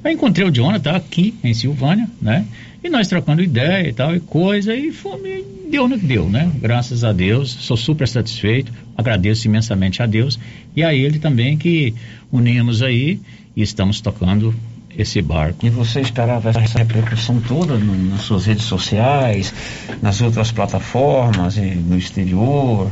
Aí 0.04 0.14
encontrei 0.14 0.48
o 0.48 0.52
Jonathan 0.52 0.92
aqui 0.92 1.34
em 1.44 1.54
Silvânia, 1.54 2.08
né? 2.22 2.46
E 2.84 2.90
nós 2.90 3.08
trocando 3.08 3.42
ideia 3.42 3.90
e 3.90 3.94
tal, 3.94 4.16
e 4.16 4.20
coisa, 4.20 4.76
e 4.76 4.92
foi, 4.92 5.44
deu 5.70 5.88
no 5.88 6.00
que 6.00 6.06
deu, 6.06 6.30
né? 6.30 6.52
Graças 6.62 7.04
a 7.04 7.12
Deus, 7.12 7.52
sou 7.52 7.76
super 7.76 8.08
satisfeito, 8.08 8.72
agradeço 8.96 9.48
imensamente 9.48 10.02
a 10.02 10.06
Deus 10.06 10.40
e 10.76 10.84
a 10.84 10.94
ele 10.94 11.20
também 11.20 11.58
que 11.58 11.94
unimos 12.32 12.82
aí 12.82 13.20
e 13.56 13.62
estamos 13.62 14.00
tocando 14.00 14.54
esse 14.98 15.22
barco. 15.22 15.66
E 15.66 15.70
você 15.70 16.02
esperava 16.02 16.50
essa 16.50 16.80
repercussão 16.80 17.40
toda 17.42 17.78
no, 17.78 17.96
nas 18.10 18.22
suas 18.22 18.46
redes 18.46 18.64
sociais, 18.64 19.54
nas 20.02 20.22
outras 20.22 20.52
plataformas, 20.52 21.58
no 21.58 21.98
exterior? 21.98 22.92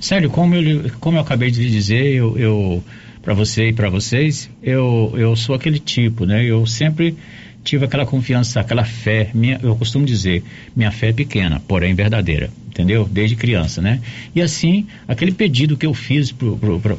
Sério, 0.00 0.30
como 0.30 0.54
eu, 0.54 0.90
como 1.00 1.16
eu 1.16 1.20
acabei 1.20 1.50
de 1.50 1.62
lhe 1.62 1.70
dizer, 1.70 2.14
eu, 2.14 2.36
eu 2.38 2.84
para 3.26 3.34
você 3.34 3.70
e 3.70 3.72
para 3.72 3.90
vocês, 3.90 4.48
eu, 4.62 5.12
eu 5.16 5.34
sou 5.34 5.56
aquele 5.56 5.80
tipo, 5.80 6.24
né? 6.24 6.44
Eu 6.44 6.64
sempre 6.64 7.16
tive 7.64 7.84
aquela 7.84 8.06
confiança, 8.06 8.60
aquela 8.60 8.84
fé, 8.84 9.30
minha, 9.34 9.58
eu 9.64 9.74
costumo 9.74 10.06
dizer, 10.06 10.44
minha 10.76 10.92
fé 10.92 11.08
é 11.08 11.12
pequena, 11.12 11.60
porém 11.66 11.92
verdadeira, 11.92 12.50
entendeu? 12.68 13.04
Desde 13.10 13.34
criança, 13.34 13.82
né? 13.82 14.00
E 14.32 14.40
assim, 14.40 14.86
aquele 15.08 15.32
pedido 15.32 15.76
que 15.76 15.84
eu 15.84 15.92
fiz 15.92 16.32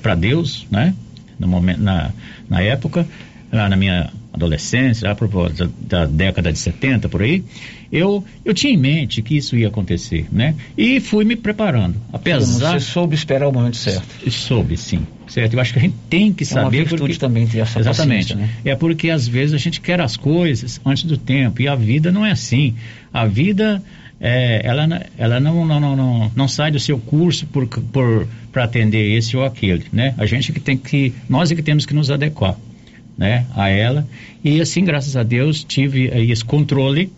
para 0.04 0.16
Deus, 0.16 0.68
né? 0.70 0.94
No 1.40 1.48
momento, 1.48 1.80
na, 1.80 2.12
na 2.50 2.62
época, 2.62 3.08
lá 3.50 3.70
na 3.70 3.78
minha 3.78 4.12
adolescência, 4.34 5.08
lá 5.08 5.16
por 5.16 5.30
da, 5.50 5.70
da 5.80 6.06
década 6.06 6.52
de 6.52 6.60
70, 6.60 7.08
por 7.08 7.22
aí, 7.22 7.42
eu, 7.92 8.24
eu 8.44 8.54
tinha 8.54 8.74
em 8.74 8.78
mente 8.78 9.22
que 9.22 9.38
isso 9.38 9.56
ia 9.56 9.68
acontecer, 9.68 10.28
né? 10.32 10.56
E 10.78 11.00
fui 11.00 11.24
me 11.24 11.36
preparando. 11.36 11.96
Apesar. 12.12 12.80
Você 12.80 12.86
soube 12.86 13.16
esperar 13.16 13.48
o 13.48 13.52
momento 13.52 13.78
certo. 13.78 14.30
Soube, 14.30 14.76
sim. 14.78 15.06
Certo? 15.28 15.54
Eu 15.54 15.60
acho 15.60 15.74
que 15.74 15.80
a 15.80 15.82
gente 15.82 15.96
tem 16.10 16.34
que 16.34 16.46
saber. 16.46 16.80
É 16.80 16.82
uma 16.82 16.98
porque... 16.98 17.16
também 17.16 17.48
ter 17.48 17.60
essa 17.60 17.80
Exatamente. 17.80 18.36
Né? 18.36 18.50
É 18.66 18.76
porque 18.76 19.10
às 19.10 19.28
vezes 19.28 19.54
a 19.54 19.58
gente 19.58 19.80
quer 19.82 20.00
as 20.02 20.18
coisas 20.18 20.80
antes 20.86 21.04
do 21.04 21.18
tempo. 21.18 21.62
E 21.62 21.68
a 21.68 21.76
vida 21.76 22.12
não 22.12 22.26
é 22.26 22.32
assim. 22.32 22.76
A 23.14 23.26
vida. 23.26 23.82
É, 24.20 24.62
ela, 24.64 25.06
ela 25.16 25.40
não, 25.40 25.64
não, 25.64 25.80
não, 25.80 25.96
não, 25.96 26.32
não 26.36 26.48
sai 26.48 26.72
do 26.72 26.80
seu 26.80 26.98
curso 26.98 27.46
por, 27.46 27.68
por, 27.68 28.28
para 28.52 28.64
atender 28.64 29.16
esse 29.16 29.38
ou 29.38 29.46
aquele, 29.46 29.86
né? 29.94 30.16
A 30.18 30.26
gente 30.26 30.52
que 30.52 30.60
tem 30.60 30.76
que, 30.76 31.14
nós 31.30 31.52
é 31.52 31.56
que 31.56 31.62
temos 31.62 31.86
que 31.86 31.94
nos 31.94 32.10
adequar, 32.10 32.58
né? 33.16 33.46
A 33.56 33.70
ela, 33.70 34.08
e 34.44 34.60
assim, 34.60 34.84
graças 34.84 35.16
a 35.16 35.22
Deus, 35.22 35.64
tive 35.64 36.10
aí 36.12 36.32
esse 36.32 36.44
controle, 36.44 37.12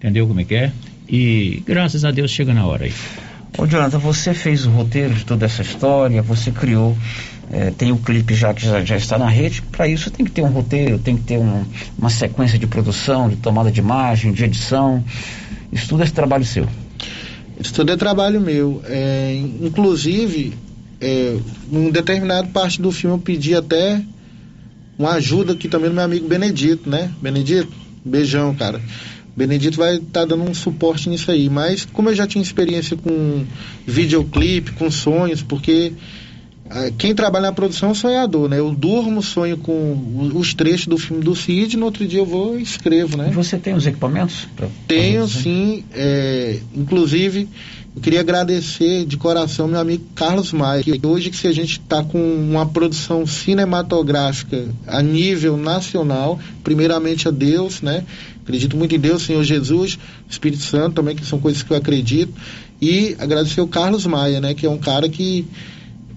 Entendeu 0.00 0.26
como 0.26 0.40
é 0.40 0.44
que 0.44 0.54
é? 0.54 0.72
E 1.06 1.62
graças 1.66 2.06
a 2.06 2.10
Deus 2.10 2.30
chega 2.30 2.54
na 2.54 2.66
hora 2.66 2.86
aí. 2.86 2.92
Ô 3.58 3.66
Jonathan, 3.66 3.98
você 3.98 4.32
fez 4.32 4.64
o 4.64 4.70
roteiro 4.70 5.12
de 5.12 5.26
toda 5.26 5.44
essa 5.44 5.60
história, 5.60 6.22
você 6.22 6.50
criou, 6.50 6.96
é, 7.52 7.70
tem 7.70 7.92
o 7.92 7.98
clipe 7.98 8.32
já 8.32 8.54
que 8.54 8.64
já, 8.64 8.82
já 8.82 8.96
está 8.96 9.18
na 9.18 9.28
rede, 9.28 9.60
para 9.60 9.86
isso 9.86 10.10
tem 10.10 10.24
que 10.24 10.32
ter 10.32 10.40
um 10.40 10.48
roteiro, 10.48 10.98
tem 10.98 11.18
que 11.18 11.24
ter 11.24 11.36
um, 11.36 11.66
uma 11.98 12.08
sequência 12.08 12.58
de 12.58 12.66
produção, 12.66 13.28
de 13.28 13.36
tomada 13.36 13.70
de 13.70 13.80
imagem, 13.80 14.32
de 14.32 14.42
edição. 14.42 15.04
Isso 15.70 15.86
tudo 15.90 16.02
é 16.02 16.06
trabalho 16.06 16.46
seu. 16.46 16.66
Isso 17.58 17.74
tudo 17.74 17.92
é 17.92 17.96
trabalho 17.96 18.40
meu. 18.40 18.80
É, 18.86 19.38
inclusive, 19.60 20.54
é, 20.98 21.36
em 21.70 21.90
determinada 21.90 22.48
parte 22.48 22.80
do 22.80 22.90
filme 22.90 23.16
eu 23.16 23.20
pedi 23.20 23.54
até 23.54 24.00
uma 24.98 25.12
ajuda 25.12 25.52
aqui 25.52 25.68
também 25.68 25.90
do 25.90 25.94
meu 25.94 26.04
amigo 26.04 26.26
Benedito, 26.26 26.88
né? 26.88 27.10
Benedito, 27.20 27.70
beijão, 28.02 28.54
cara. 28.54 28.80
Benedito 29.36 29.78
vai 29.78 29.96
estar 29.96 30.20
tá 30.20 30.24
dando 30.24 30.44
um 30.44 30.54
suporte 30.54 31.08
nisso 31.08 31.30
aí. 31.30 31.48
Mas 31.48 31.84
como 31.84 32.08
eu 32.08 32.14
já 32.14 32.26
tinha 32.26 32.42
experiência 32.42 32.96
com 32.96 33.44
videoclipe, 33.86 34.72
com 34.72 34.90
sonhos, 34.90 35.42
porque 35.42 35.92
quem 36.98 37.14
trabalha 37.14 37.48
na 37.48 37.52
produção 37.52 37.88
é 37.88 37.92
um 37.92 37.94
sonhador, 37.94 38.48
né? 38.48 38.60
Eu 38.60 38.70
durmo, 38.70 39.20
sonho 39.22 39.56
com 39.56 40.30
os 40.34 40.54
trechos 40.54 40.86
do 40.86 40.96
filme 40.96 41.22
do 41.22 41.34
Cid, 41.34 41.76
no 41.76 41.86
outro 41.86 42.06
dia 42.06 42.20
eu 42.20 42.26
vou 42.26 42.58
e 42.58 42.62
escrevo, 42.62 43.16
né? 43.16 43.30
Você 43.34 43.58
tem 43.58 43.74
os 43.74 43.86
equipamentos? 43.86 44.46
Pra, 44.54 44.68
Tenho, 44.86 45.26
sim. 45.26 45.84
É, 45.92 46.60
inclusive, 46.74 47.48
eu 47.94 48.00
queria 48.00 48.20
agradecer 48.20 49.04
de 49.04 49.16
coração 49.16 49.66
meu 49.66 49.80
amigo 49.80 50.04
Carlos 50.14 50.52
Maia, 50.52 50.80
que 50.80 51.00
hoje 51.04 51.30
que 51.30 51.48
a 51.48 51.52
gente 51.52 51.80
está 51.80 52.04
com 52.04 52.18
uma 52.18 52.64
produção 52.64 53.26
cinematográfica 53.26 54.68
a 54.86 55.02
nível 55.02 55.56
nacional, 55.56 56.38
primeiramente 56.62 57.26
a 57.26 57.32
Deus, 57.32 57.82
né? 57.82 58.04
Acredito 58.42 58.76
muito 58.76 58.94
em 58.94 58.98
Deus, 58.98 59.22
Senhor 59.22 59.42
Jesus, 59.42 59.98
Espírito 60.28 60.62
Santo 60.62 60.94
também, 60.94 61.16
que 61.16 61.26
são 61.26 61.40
coisas 61.40 61.64
que 61.64 61.72
eu 61.72 61.76
acredito. 61.76 62.32
E 62.80 63.16
agradecer 63.18 63.60
o 63.60 63.66
Carlos 63.66 64.06
Maia, 64.06 64.40
né? 64.40 64.54
Que 64.54 64.66
é 64.66 64.70
um 64.70 64.78
cara 64.78 65.08
que 65.08 65.44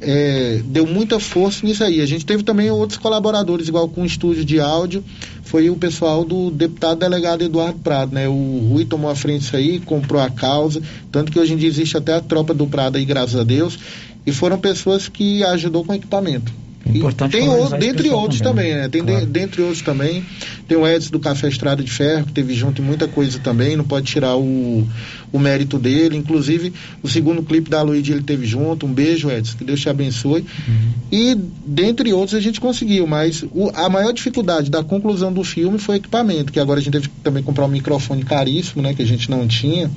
é, 0.06 0.62
deu 0.66 0.86
muita 0.86 1.20
força 1.20 1.66
nisso 1.66 1.84
aí. 1.84 2.02
A 2.02 2.06
gente 2.06 2.26
teve 2.26 2.44
também 2.44 2.70
outros 2.70 3.00
colaboradores, 3.00 3.68
igual 3.68 3.88
com 3.88 4.02
o 4.02 4.06
estúdio 4.06 4.44
de 4.44 4.60
áudio, 4.60 5.04
foi 5.44 5.70
o 5.70 5.76
pessoal 5.76 6.26
do 6.26 6.52
deputado 6.52 7.00
delegado 7.00 7.44
Eduardo 7.44 7.80
Prado, 7.80 8.14
né? 8.14 8.28
O 8.28 8.70
Rui 8.72 8.86
tomou 8.86 9.10
a 9.10 9.16
frente 9.16 9.42
disso 9.42 9.56
aí, 9.56 9.80
comprou 9.80 10.22
a 10.22 10.30
causa, 10.30 10.82
tanto 11.12 11.32
que 11.32 11.40
hoje 11.40 11.54
em 11.54 11.58
dia 11.58 11.70
existe 11.70 11.96
até 11.96 12.14
a 12.14 12.22
tropa 12.22 12.54
do 12.54 12.68
Prado 12.68 12.98
aí, 12.98 13.06
graças 13.06 13.40
a 13.40 13.44
Deus, 13.44 13.80
e 14.26 14.32
foram 14.32 14.58
pessoas 14.58 15.08
que 15.08 15.44
ajudou 15.44 15.84
com 15.84 15.94
equipamento. 15.94 16.52
Importante 16.86 17.32
tem 17.32 17.48
outro, 17.48 17.78
dentre 17.78 18.10
outros 18.10 18.42
também, 18.42 18.72
também 18.72 18.82
né? 18.82 18.90
Tem 18.90 19.04
claro. 19.04 19.26
de, 19.26 19.32
dentre 19.32 19.62
outros 19.62 19.82
também. 19.82 20.26
Tem 20.68 20.78
o 20.78 20.86
Edson 20.86 21.12
do 21.12 21.20
Café 21.20 21.48
Estrada 21.48 21.82
de 21.82 21.90
Ferro, 21.90 22.26
que 22.26 22.34
teve 22.34 22.54
junto 22.54 22.82
em 22.82 22.86
muita 22.86 23.08
coisa 23.08 23.40
também, 23.40 23.78
não 23.78 23.86
pode 23.86 24.06
tirar 24.06 24.36
o, 24.36 24.86
o 25.32 25.40
mérito 25.40 25.80
dele. 25.80 26.18
Inclusive, 26.18 26.74
o 27.02 27.08
segundo 27.08 27.42
clipe 27.42 27.70
da 27.70 27.82
Luíde 27.82 28.12
ele 28.12 28.22
teve 28.24 28.46
junto. 28.46 28.86
Um 28.86 28.94
beijo, 28.94 29.32
Edson, 29.32 29.58
que 29.58 29.64
Deus 29.64 29.80
te 29.80 29.88
abençoe. 29.88 30.42
Uhum. 30.42 30.92
E 31.12 31.36
dentre 31.66 32.12
outros 32.12 32.36
a 32.36 32.42
gente 32.42 32.60
conseguiu, 32.60 33.08
mas 33.08 33.44
o, 33.44 33.72
a 33.74 33.88
maior 33.88 34.12
dificuldade 34.12 34.70
da 34.70 34.84
conclusão 34.84 35.32
do 35.32 35.44
filme 35.44 35.78
foi 35.78 35.96
o 35.96 35.98
equipamento, 35.98 36.52
que 36.52 36.60
agora 36.60 36.82
a 36.82 36.84
gente 36.84 36.94
teve 36.94 37.08
que 37.08 37.16
também 37.24 37.42
comprar 37.42 37.66
um 37.66 37.70
microfone 37.70 38.24
caríssimo, 38.24 38.82
né? 38.82 38.94
Que 38.94 39.02
a 39.02 39.08
gente 39.08 39.30
não 39.32 39.48
tinha. 39.48 39.90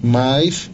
Mas 0.00 0.70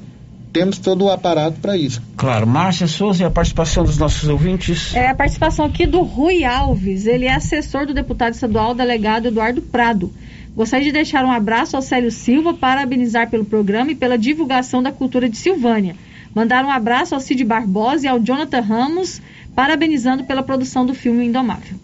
temos 0.55 0.78
todo 0.78 1.07
o 1.07 1.11
aparato 1.11 1.59
para 1.61 1.76
isso. 1.76 2.00
Claro. 2.16 2.46
Márcia 2.46 2.86
Souza 2.86 3.24
e 3.24 3.26
a 3.26 3.30
participação 3.30 3.82
dos 3.82 3.98
nossos 3.98 4.28
ouvintes. 4.28 4.94
É 4.94 5.09
a 5.09 5.14
participação 5.14 5.66
aqui 5.66 5.84
do 5.84 6.00
Rui 6.02 6.44
Alves. 6.44 7.07
Ele 7.07 7.24
é 7.24 7.34
assessor 7.34 7.84
do 7.84 7.92
deputado 7.92 8.34
estadual 8.34 8.72
delegado 8.72 9.26
Eduardo 9.26 9.61
Prado. 9.61 10.12
Gostaria 10.55 10.86
de 10.86 10.92
deixar 10.92 11.24
um 11.24 11.32
abraço 11.32 11.74
ao 11.74 11.82
Célio 11.82 12.12
Silva, 12.12 12.55
parabenizar 12.55 13.28
pelo 13.28 13.44
programa 13.44 13.90
e 13.90 13.96
pela 13.96 14.16
divulgação 14.16 14.80
da 14.80 14.92
cultura 14.92 15.28
de 15.28 15.36
Silvânia. 15.36 15.96
Mandar 16.32 16.64
um 16.64 16.70
abraço 16.70 17.16
ao 17.16 17.20
Cid 17.20 17.42
Barbosa 17.42 18.07
e 18.07 18.09
ao 18.09 18.20
Jonathan 18.20 18.61
Ramos, 18.61 19.20
parabenizando 19.57 20.22
pela 20.22 20.42
produção 20.42 20.86
do 20.86 20.94
filme 20.94 21.26
Indomável. 21.26 21.76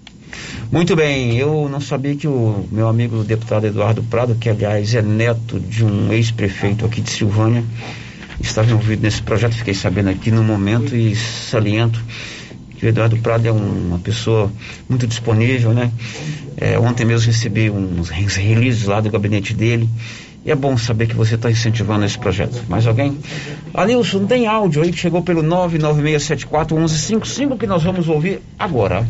Muito 0.71 0.95
bem, 0.95 1.37
eu 1.37 1.69
não 1.69 1.81
sabia 1.81 2.15
que 2.15 2.29
o 2.29 2.65
meu 2.71 2.87
amigo 2.87 3.17
o 3.17 3.25
deputado 3.25 3.67
Eduardo 3.67 4.05
Prado, 4.05 4.37
que 4.37 4.49
aliás 4.49 4.95
é 4.95 5.03
neto 5.03 5.59
de 5.59 5.85
um 5.85 6.13
ex-prefeito 6.13 6.87
aqui 6.87 7.01
de 7.01 7.11
Silvânia, 7.11 7.65
estava 8.41 8.71
envolvido 8.71 9.03
nesse 9.03 9.23
projeto, 9.23 9.55
fiquei 9.55 9.75
sabendo 9.75 10.11
aqui 10.11 10.31
no 10.31 10.43
momento 10.43 10.97
e 10.97 11.15
saliento 11.15 12.03
que 12.81 12.87
o 12.87 12.89
Eduardo 12.89 13.17
Prado 13.19 13.47
é 13.47 13.53
um, 13.53 13.89
uma 13.89 13.99
pessoa 13.99 14.51
muito 14.89 15.07
disponível, 15.07 15.75
né? 15.75 15.93
É, 16.57 16.79
ontem 16.79 17.05
mesmo 17.05 17.27
recebi 17.27 17.69
uns 17.71 18.09
releases 18.09 18.85
lá 18.85 19.03
do 19.03 19.11
gabinete 19.11 19.53
dele. 19.53 19.87
E 20.45 20.51
é 20.51 20.55
bom 20.55 20.77
saber 20.79 21.07
que 21.07 21.15
você 21.15 21.35
está 21.35 21.51
incentivando 21.51 22.07
esse 22.07 22.19
projeto. 22.19 22.65
Mais 22.69 22.87
alguém? 22.87 23.19
Alilson, 23.75 24.25
tem 24.25 24.47
áudio 24.47 24.83
aí 24.83 24.91
que 24.91 24.99
chegou 24.99 25.21
pelo 25.23 25.43
996741155 25.43 27.59
que 27.59 27.67
nós 27.67 27.83
vamos 27.83 28.09
ouvir 28.09 28.41
agora. 28.59 29.07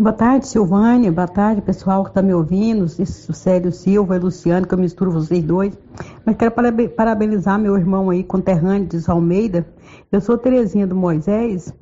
Boa 0.00 0.14
tarde, 0.14 0.46
Silvânia. 0.46 1.12
Boa 1.12 1.28
tarde, 1.28 1.60
pessoal 1.60 2.02
que 2.04 2.08
está 2.08 2.22
me 2.22 2.32
ouvindo. 2.32 2.84
O 2.84 2.88
Célio 3.34 3.70
Silva 3.70 4.16
e 4.16 4.18
Luciano, 4.18 4.66
que 4.66 4.72
eu 4.72 4.78
misturo 4.78 5.10
vocês 5.10 5.44
dois. 5.44 5.78
Mas 6.24 6.36
quero 6.38 6.54
parabenizar 6.96 7.58
meu 7.58 7.76
irmão 7.76 8.08
aí, 8.08 8.24
conterrâneo 8.24 8.88
de 8.88 9.10
Almeida. 9.10 9.66
Eu 10.10 10.22
sou 10.22 10.38
Terezinha 10.38 10.86
do 10.86 10.96
Moisés. 10.96 11.74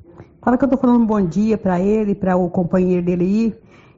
Fala 0.42 0.58
que 0.58 0.64
eu 0.64 0.66
estou 0.66 0.80
falando 0.80 1.02
um 1.02 1.06
bom 1.06 1.24
dia 1.24 1.56
para 1.56 1.80
ele, 1.80 2.12
para 2.12 2.36
o 2.36 2.50
companheiro 2.50 3.06
dele 3.06 3.24
aí, 3.24 3.54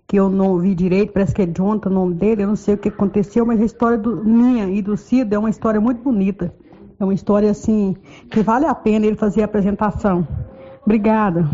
que 0.07 0.19
eu 0.19 0.29
não 0.29 0.51
ouvi 0.51 0.75
direito, 0.75 1.15
parece 1.15 1.35
que 1.35 1.41
é 1.41 1.47
Jonathan 1.47 1.89
o 1.89 1.95
nome 1.95 2.13
dele, 2.13 2.43
eu 2.43 2.49
não 2.49 2.57
sei 2.57 2.75
o 2.75 2.79
que 2.79 2.91
aconteceu, 2.91 3.47
mas 3.47 3.59
a 3.59 3.65
história 3.65 3.97
do, 3.97 4.23
minha 4.23 4.69
e 4.69 4.83
do 4.83 4.99
Cida 4.99 5.37
é 5.37 5.39
uma 5.39 5.49
história 5.49 5.81
muito 5.81 6.03
bonita. 6.03 6.55
É 6.99 7.05
uma 7.05 7.15
história 7.15 7.51
assim 7.51 7.97
que 8.31 8.43
vale 8.43 8.67
a 8.67 8.75
pena 8.75 9.07
ele 9.07 9.17
fazer 9.17 9.41
a 9.41 9.47
apresentação. 9.47 10.29
Obrigada. 10.85 11.49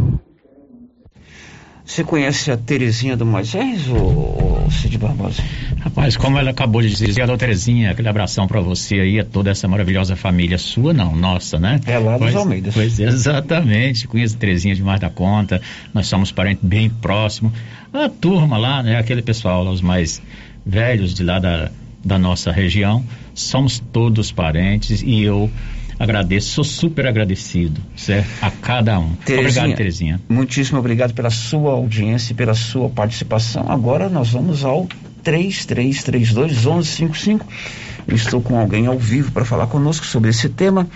Você 1.87 2.03
conhece 2.03 2.51
a 2.51 2.57
Terezinha 2.57 3.17
do 3.17 3.25
Moisés, 3.25 3.87
ou, 3.89 4.65
ou 4.65 4.71
Cid 4.73 4.99
Barbosa? 4.99 5.41
Rapaz, 5.79 6.17
como 6.17 6.37
ela 6.37 6.51
acabou 6.51 6.83
de 6.83 6.91
dizer, 6.91 7.23
a 7.23 7.37
Terezinha, 7.39 7.93
aquele 7.93 8.09
abração 8.09 8.49
para 8.49 8.61
você 8.61 8.97
aí, 8.97 9.21
a 9.21 9.25
toda 9.25 9.51
essa 9.53 9.69
maravilhosa 9.69 10.17
família 10.17 10.59
sua, 10.59 10.93
não, 10.93 11.15
nossa, 11.15 11.61
né? 11.61 11.81
É 11.87 11.97
lá 11.97 12.19
dos 12.19 12.35
Almeidas. 12.35 12.75
Pois 12.75 12.99
exatamente, 12.99 14.09
conheço 14.09 14.35
a 14.35 14.39
Terezinha 14.39 14.75
demais 14.75 14.99
da 14.99 15.09
conta, 15.09 15.63
nós 15.95 16.09
somos 16.09 16.33
parentes 16.33 16.65
bem 16.65 16.91
próximos. 16.91 17.53
A 17.93 18.09
turma 18.09 18.59
lá, 18.59 18.83
né, 18.83 18.99
aquele 18.99 19.23
pessoal 19.23 19.63
lá, 19.63 19.71
os 19.71 19.81
mais 19.81 20.21
velhos 20.67 21.15
de 21.15 21.23
lá 21.23 21.39
da, 21.39 21.71
da 22.05 22.19
nossa 22.19 22.51
região, 22.51 23.05
somos 23.33 23.79
todos 23.93 24.33
parentes 24.33 25.03
e 25.03 25.23
eu 25.23 25.49
agradeço, 25.99 26.51
sou 26.51 26.65
super 26.65 27.07
agradecido, 27.07 27.81
certo? 27.97 28.29
A 28.43 28.51
cada 28.51 28.99
um. 28.99 29.15
Terezinha, 29.15 29.49
obrigado, 29.49 29.77
Terezinha. 29.77 30.21
Muitíssimo 30.29 30.79
obrigado 30.79 31.15
pela 31.15 31.31
sua 31.31 31.73
audiência 31.73 32.33
e 32.33 32.37
pela 32.37 32.55
sua 32.55 32.89
participação. 32.89 33.71
Agora 33.71 34.09
nós 34.09 34.31
vamos 34.31 34.65
ao 34.65 34.87
3332 35.23 36.65
1155. 36.65 37.47
Estou 38.09 38.41
com 38.41 38.59
alguém 38.59 38.87
ao 38.87 38.99
vivo 38.99 39.33
para 39.33 39.45
falar 39.45 39.67
conosco 39.67 40.07
sobre 40.07 40.31
esse 40.31 40.49
tema. 40.49 40.89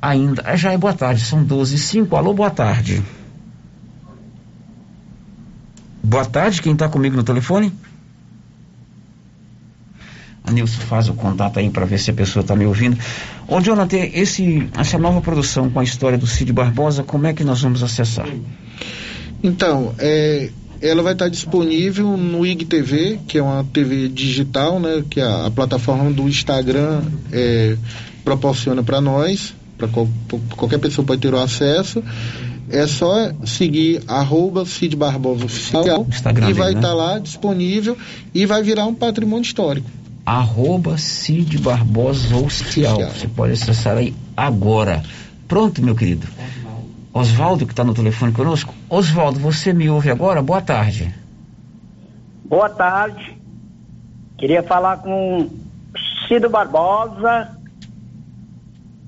Ainda, 0.00 0.56
já 0.56 0.72
é 0.72 0.78
boa 0.78 0.92
tarde, 0.92 1.20
são 1.20 1.42
12 1.42 1.74
e 1.74 1.78
5. 1.78 2.16
Alô, 2.16 2.32
boa 2.32 2.50
tarde. 2.50 3.02
Boa 6.02 6.24
tarde, 6.24 6.60
quem 6.60 6.72
está 6.72 6.88
comigo 6.88 7.16
no 7.16 7.22
telefone? 7.22 7.72
A 10.44 10.50
Nilson 10.50 10.80
faz 10.80 11.08
o 11.08 11.14
contato 11.14 11.58
aí 11.58 11.70
para 11.70 11.84
ver 11.84 11.98
se 11.98 12.10
a 12.10 12.14
pessoa 12.14 12.42
está 12.42 12.56
me 12.56 12.66
ouvindo. 12.66 12.96
Ô, 13.46 13.60
Jonathan, 13.60 13.98
esse, 14.12 14.68
essa 14.76 14.98
nova 14.98 15.20
produção 15.20 15.70
com 15.70 15.78
a 15.78 15.84
história 15.84 16.18
do 16.18 16.26
Cid 16.26 16.52
Barbosa, 16.52 17.02
como 17.02 17.26
é 17.26 17.32
que 17.32 17.44
nós 17.44 17.60
vamos 17.60 17.82
acessar? 17.82 18.26
Então, 19.42 19.94
é, 19.98 20.50
ela 20.80 21.02
vai 21.02 21.12
estar 21.12 21.28
disponível 21.28 22.16
no 22.16 22.44
IGTV, 22.44 23.20
que 23.28 23.38
é 23.38 23.42
uma 23.42 23.64
TV 23.72 24.08
digital, 24.08 24.80
né, 24.80 25.04
que 25.08 25.20
a, 25.20 25.46
a 25.46 25.50
plataforma 25.50 26.10
do 26.10 26.28
Instagram 26.28 27.02
é, 27.30 27.76
proporciona 28.24 28.82
para 28.82 29.00
nós, 29.00 29.54
para 29.78 29.86
qual, 29.86 30.08
qualquer 30.56 30.78
pessoa 30.78 31.06
pode 31.06 31.20
ter 31.20 31.32
o 31.32 31.38
acesso. 31.38 32.02
É 32.68 32.86
só 32.86 33.32
seguir 33.44 34.02
arroba 34.08 34.64
Cid 34.64 34.96
Barbosa 34.96 35.44
Oficial 35.44 36.06
Instagram 36.08 36.50
e 36.50 36.52
vai 36.52 36.68
dele, 36.68 36.80
né? 36.80 36.80
estar 36.80 36.94
lá 36.94 37.18
disponível 37.18 37.98
e 38.34 38.46
vai 38.46 38.62
virar 38.62 38.86
um 38.86 38.94
patrimônio 38.94 39.42
histórico. 39.42 39.88
Arroba 40.24 40.96
Cid 40.98 41.58
Barbosa 41.58 42.36
Oficial. 42.36 42.98
Você 42.98 43.28
pode 43.28 43.52
acessar 43.52 43.96
aí 43.96 44.14
agora. 44.36 45.02
Pronto, 45.48 45.82
meu 45.82 45.94
querido. 45.94 46.26
Oswaldo, 47.12 47.66
que 47.66 47.72
está 47.72 47.84
no 47.84 47.92
telefone 47.92 48.32
conosco. 48.32 48.74
Oswaldo, 48.88 49.38
você 49.38 49.72
me 49.72 49.90
ouve 49.90 50.10
agora? 50.10 50.40
Boa 50.40 50.62
tarde. 50.62 51.14
Boa 52.44 52.70
tarde. 52.70 53.36
Queria 54.38 54.62
falar 54.62 54.98
com 54.98 55.50
Cido 56.26 56.48
Barbosa. 56.48 57.56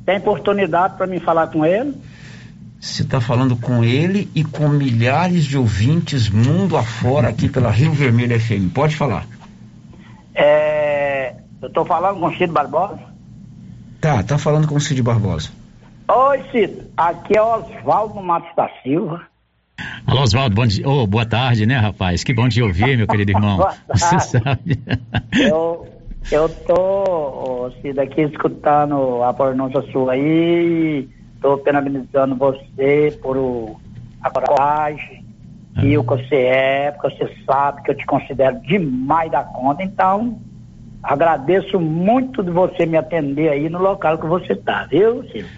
Tem 0.05 0.19
oportunidade 0.19 0.97
para 0.97 1.07
mim 1.07 1.19
falar 1.19 1.47
com 1.47 1.65
ele? 1.65 1.95
Você 2.79 3.03
está 3.03 3.19
falando 3.19 3.57
com 3.57 3.83
ele 3.83 4.31
e 4.35 4.45
com 4.45 4.69
milhares 4.69 5.45
de 5.45 5.57
ouvintes 5.57 6.29
mundo 6.29 6.77
afora 6.77 7.29
aqui 7.29 7.49
pela 7.49 7.71
Rio 7.71 7.93
Vermelho 7.93 8.39
FM. 8.39 8.71
Pode 8.75 8.95
falar. 8.95 9.27
É, 10.35 11.04
eu 11.65 11.69
estou 11.69 11.85
falando 11.85 12.21
com 12.21 12.31
Cido 12.35 12.53
Barbosa. 12.53 12.99
Tá, 14.01 14.23
tá 14.23 14.37
falando 14.37 14.69
com 14.69 14.75
o 14.75 14.81
Cid 14.81 15.03
Barbosa. 15.03 15.49
Oi, 16.09 16.43
Cido. 16.53 16.85
Aqui 16.95 17.39
é 17.39 17.43
Oswaldo 17.43 18.23
Matos 18.23 18.55
da 18.55 18.69
Silva. 18.83 19.23
Alô, 20.07 20.21
Oswaldo, 20.21 20.55
bom 20.55 20.67
dia. 20.67 20.87
Oh, 20.87 21.07
boa 21.07 21.25
tarde, 21.25 21.65
né, 21.65 21.79
rapaz? 21.79 22.23
Que 22.23 22.35
bom 22.35 22.47
te 22.47 22.61
ouvir, 22.61 22.99
meu 22.99 23.07
querido 23.07 23.33
irmão. 23.33 23.57
Boa 23.57 23.75
Você 23.95 24.11
tarde. 24.11 24.27
sabe. 24.27 24.83
Eu, 25.41 25.89
eu 26.31 26.49
tô, 26.67 26.75
ô, 27.65 27.71
Cido, 27.81 28.03
aqui 28.03 28.21
escutando 28.21 29.23
a 29.23 29.33
pronúncia 29.33 29.81
sua 29.91 30.13
aí. 30.13 31.09
Estou 31.37 31.57
parabenizando 31.59 32.37
você 32.37 33.19
por 33.23 33.39
o, 33.39 33.81
a 34.23 34.31
coragem 34.31 35.25
e 35.83 35.97
o 35.97 36.05
que 36.05 36.11
você 36.11 36.37
é, 36.37 36.91
porque 36.91 37.17
você 37.17 37.35
sabe 37.47 37.83
que 37.83 37.91
eu 37.91 37.97
te 37.97 38.05
considero 38.05 38.61
demais 38.61 39.33
da 39.33 39.43
conta. 39.43 39.83
Então, 39.83 40.39
agradeço 41.05 41.79
muito 41.81 42.43
de 42.43 42.51
você 42.51 42.87
me 42.87 42.97
atender 42.97 43.51
aí 43.51 43.69
no 43.69 43.79
local 43.79 44.19
que 44.19 44.27
você 44.27 44.55
tá, 44.57 44.87
viu, 44.91 45.23
Cido? 45.31 45.49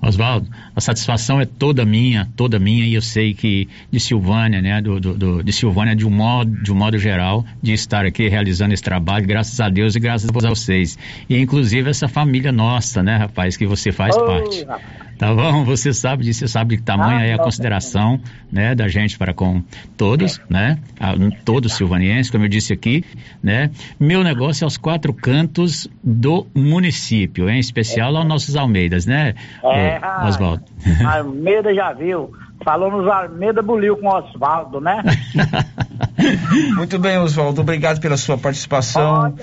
Oswaldo, 0.00 0.48
a 0.76 0.80
satisfação 0.80 1.40
é 1.40 1.44
toda 1.44 1.84
minha, 1.84 2.28
toda 2.36 2.56
minha, 2.58 2.86
e 2.86 2.94
eu 2.94 3.02
sei 3.02 3.34
que 3.34 3.68
de 3.90 3.98
Silvânia, 3.98 4.62
né, 4.62 4.80
do, 4.80 5.00
do- 5.00 5.42
de 5.42 5.52
Silvânia 5.52 5.96
de 5.96 6.06
um, 6.06 6.10
modo, 6.10 6.50
de 6.62 6.72
um 6.72 6.76
modo 6.76 6.96
geral, 6.98 7.44
de 7.60 7.72
estar 7.72 8.06
aqui 8.06 8.28
realizando 8.28 8.72
esse 8.72 8.82
trabalho, 8.82 9.26
graças 9.26 9.58
a 9.60 9.68
Deus 9.68 9.96
e 9.96 10.00
graças 10.00 10.30
a 10.30 10.48
vocês. 10.48 10.96
E 11.28 11.36
inclusive 11.36 11.90
essa 11.90 12.06
família 12.06 12.52
nossa, 12.52 13.02
né, 13.02 13.16
rapaz, 13.16 13.56
que 13.56 13.66
você 13.66 13.90
faz 13.90 14.16
Ô, 14.16 14.24
parte. 14.24 14.64
rapaz. 14.64 15.07
Tá 15.18 15.34
bom? 15.34 15.64
Você 15.64 15.92
sabe 15.92 16.22
disso, 16.24 16.40
você 16.40 16.48
sabe 16.48 16.70
de 16.70 16.76
que 16.78 16.82
tamanho 16.84 17.18
Ah, 17.18 17.24
é 17.26 17.32
a 17.34 17.38
consideração, 17.38 18.20
né, 18.52 18.74
da 18.74 18.86
gente 18.86 19.18
para 19.18 19.34
com 19.34 19.62
todos, 19.96 20.40
né, 20.48 20.78
a- 21.00 21.14
todos 21.44 21.72
silvanienses, 21.74 22.30
como 22.30 22.44
eu 22.44 22.48
disse 22.48 22.72
aqui, 22.72 23.04
né. 23.42 23.70
Meu 23.98 24.22
negócio 24.22 24.62
é 24.62 24.64
aos 24.64 24.76
quatro 24.76 25.12
cantos 25.12 25.88
do 26.04 26.46
município, 26.54 27.50
em 27.50 27.58
especial 27.58 28.16
aos 28.16 28.26
nossos 28.26 28.54
Almeidas, 28.54 29.06
né, 29.06 29.34
É, 29.64 29.98
ô, 30.22 30.26
Oswaldo? 30.28 30.62
Almeida 31.04 31.74
já 31.74 31.92
viu. 31.92 32.30
Falou 32.64 32.90
nos 32.90 33.08
Almeida 33.10 33.60
Buliu 33.62 33.96
com 33.96 34.08
Oswaldo, 34.08 34.80
né? 34.80 35.02
Muito 36.76 36.98
bem, 36.98 37.18
Oswaldo. 37.18 37.60
Obrigado 37.60 38.00
pela 38.00 38.16
sua 38.16 38.36
participação. 38.36 39.34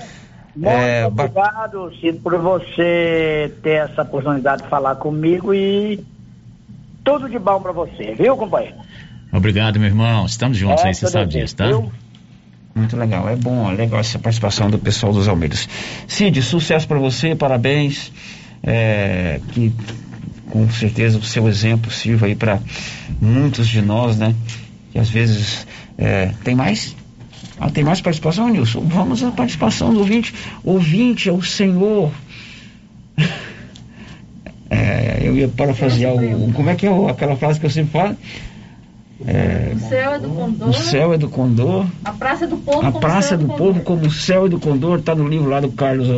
Muito 0.56 0.68
É, 0.68 1.10
ba- 1.10 1.24
obrigado, 1.24 1.92
Cid, 2.00 2.18
por 2.20 2.36
você 2.38 3.52
ter 3.62 3.88
essa 3.90 4.02
oportunidade 4.02 4.62
de 4.62 4.68
falar 4.68 4.94
comigo 4.96 5.52
e 5.52 6.02
tudo 7.04 7.28
de 7.28 7.38
bom 7.38 7.60
pra 7.60 7.72
você, 7.72 8.14
viu, 8.14 8.36
companheiro? 8.36 8.74
Obrigado, 9.32 9.78
meu 9.78 9.88
irmão. 9.88 10.24
Estamos 10.24 10.56
juntos 10.56 10.82
É, 10.82 10.88
aí, 10.88 10.94
você 10.94 11.06
sabe 11.08 11.26
disso, 11.30 11.54
tá? 11.56 11.66
viu? 11.66 11.92
Muito 12.74 12.96
legal, 12.96 13.28
é 13.28 13.36
bom, 13.36 13.70
é 13.70 13.74
legal 13.74 14.00
essa 14.00 14.18
participação 14.18 14.70
do 14.70 14.78
pessoal 14.78 15.12
dos 15.12 15.28
Almeidas. 15.28 15.68
Cid, 16.06 16.42
sucesso 16.42 16.86
para 16.88 16.98
você, 16.98 17.34
parabéns. 17.34 18.12
É, 18.62 19.40
que 19.52 19.72
com 20.50 20.68
certeza 20.70 21.18
o 21.18 21.22
seu 21.22 21.46
exemplo 21.48 21.90
sirva 21.90 22.26
aí 22.26 22.34
para 22.34 22.58
muitos 23.20 23.68
de 23.68 23.80
nós, 23.82 24.18
né? 24.18 24.34
Que 24.90 24.98
às 24.98 25.08
vezes 25.08 25.66
é, 25.98 26.32
tem 26.42 26.54
mais. 26.54 26.96
Ah, 27.58 27.70
tem 27.70 27.82
mais 27.84 28.00
participação, 28.00 28.48
Nilson? 28.48 28.80
Vamos 28.80 29.22
à 29.22 29.30
participação 29.30 29.92
do 29.92 30.00
ouvinte. 30.00 30.34
Ouvinte 30.62 31.28
é 31.28 31.32
o 31.32 31.42
Senhor. 31.42 32.12
É, 34.68 35.20
eu 35.22 35.36
ia 35.36 35.46
parafrasear 35.46 36.12
o. 36.12 36.52
Como 36.52 36.68
é 36.68 36.74
que 36.74 36.86
é 36.86 37.10
aquela 37.10 37.36
frase 37.36 37.60
que 37.60 37.66
eu 37.66 37.70
sempre 37.70 37.92
falo? 37.92 38.16
É, 39.24 39.72
O 39.74 39.78
céu 39.88 40.12
é 40.14 40.18
do 40.18 40.28
condor. 40.28 40.68
o 40.68 40.72
céu 40.74 41.14
é 41.14 41.18
do 41.18 41.28
condor. 41.28 41.86
A 42.04 42.12
praça 42.12 42.44
é 42.44 42.48
do 42.48 42.56
povo. 42.56 42.80
A 42.80 42.90
como 42.90 43.00
Praça 43.00 43.28
céu 43.28 43.38
do 43.38 43.46
condor. 43.46 43.58
Povo 43.58 43.80
como 43.82 44.06
o 44.06 44.10
Céu 44.10 44.46
e 44.46 44.50
do 44.50 44.58
Condor 44.58 44.98
está 44.98 45.14
no 45.14 45.28
livro 45.28 45.48
lá 45.48 45.60
do 45.60 45.70
Carlos 45.70 46.08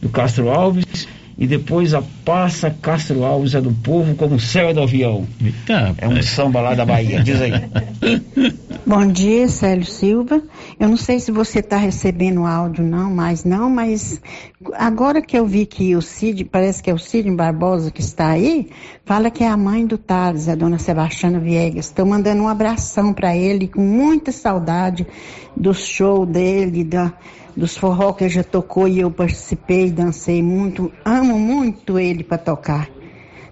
do 0.00 0.08
Castro 0.08 0.48
Alves. 0.48 1.06
E 1.40 1.46
depois 1.46 1.94
a 1.94 2.02
Praça 2.22 2.70
Castro 2.70 3.24
Alves 3.24 3.54
é 3.54 3.62
do 3.62 3.72
Povo 3.72 4.14
como 4.14 4.34
o 4.34 4.40
Céu 4.40 4.68
é 4.68 4.74
do 4.74 4.82
Avião. 4.82 5.26
é 5.96 6.06
um 6.06 6.22
samba 6.22 6.60
lá 6.60 6.74
da 6.74 6.84
Bahia, 6.84 7.22
diz 7.22 7.40
aí. 7.40 7.52
Bom 8.86 9.06
dia, 9.06 9.48
Célio 9.48 9.86
Silva. 9.86 10.42
Eu 10.78 10.90
não 10.90 10.98
sei 10.98 11.18
se 11.18 11.32
você 11.32 11.60
está 11.60 11.78
recebendo 11.78 12.44
áudio, 12.44 12.84
não, 12.84 13.10
mas 13.10 13.42
não, 13.42 13.70
mas 13.70 14.20
agora 14.74 15.22
que 15.22 15.38
eu 15.38 15.46
vi 15.46 15.64
que 15.64 15.96
o 15.96 16.02
Cid, 16.02 16.44
parece 16.44 16.82
que 16.82 16.90
é 16.90 16.94
o 16.94 16.98
Cid 16.98 17.30
Barbosa 17.30 17.90
que 17.90 18.00
está 18.00 18.28
aí, 18.28 18.68
fala 19.04 19.30
que 19.30 19.42
é 19.42 19.48
a 19.48 19.56
mãe 19.56 19.86
do 19.86 19.96
Thales, 19.96 20.48
a 20.48 20.54
dona 20.54 20.78
Sebastiana 20.78 21.40
Viegas. 21.40 21.86
Estou 21.86 22.04
mandando 22.04 22.42
um 22.42 22.48
abração 22.48 23.12
para 23.12 23.34
ele, 23.34 23.68
com 23.68 23.80
muita 23.80 24.30
saudade 24.30 25.06
do 25.56 25.72
show 25.72 26.26
dele, 26.26 26.84
da, 26.84 27.12
dos 27.56 27.76
forró 27.76 28.12
que 28.12 28.24
ele 28.24 28.30
já 28.30 28.44
tocou 28.44 28.86
e 28.86 29.00
eu 29.00 29.10
participei, 29.10 29.90
dancei 29.90 30.42
muito. 30.42 30.92
Amo 31.04 31.38
muito 31.38 31.98
ele 31.98 32.22
para 32.22 32.38
tocar. 32.38 32.88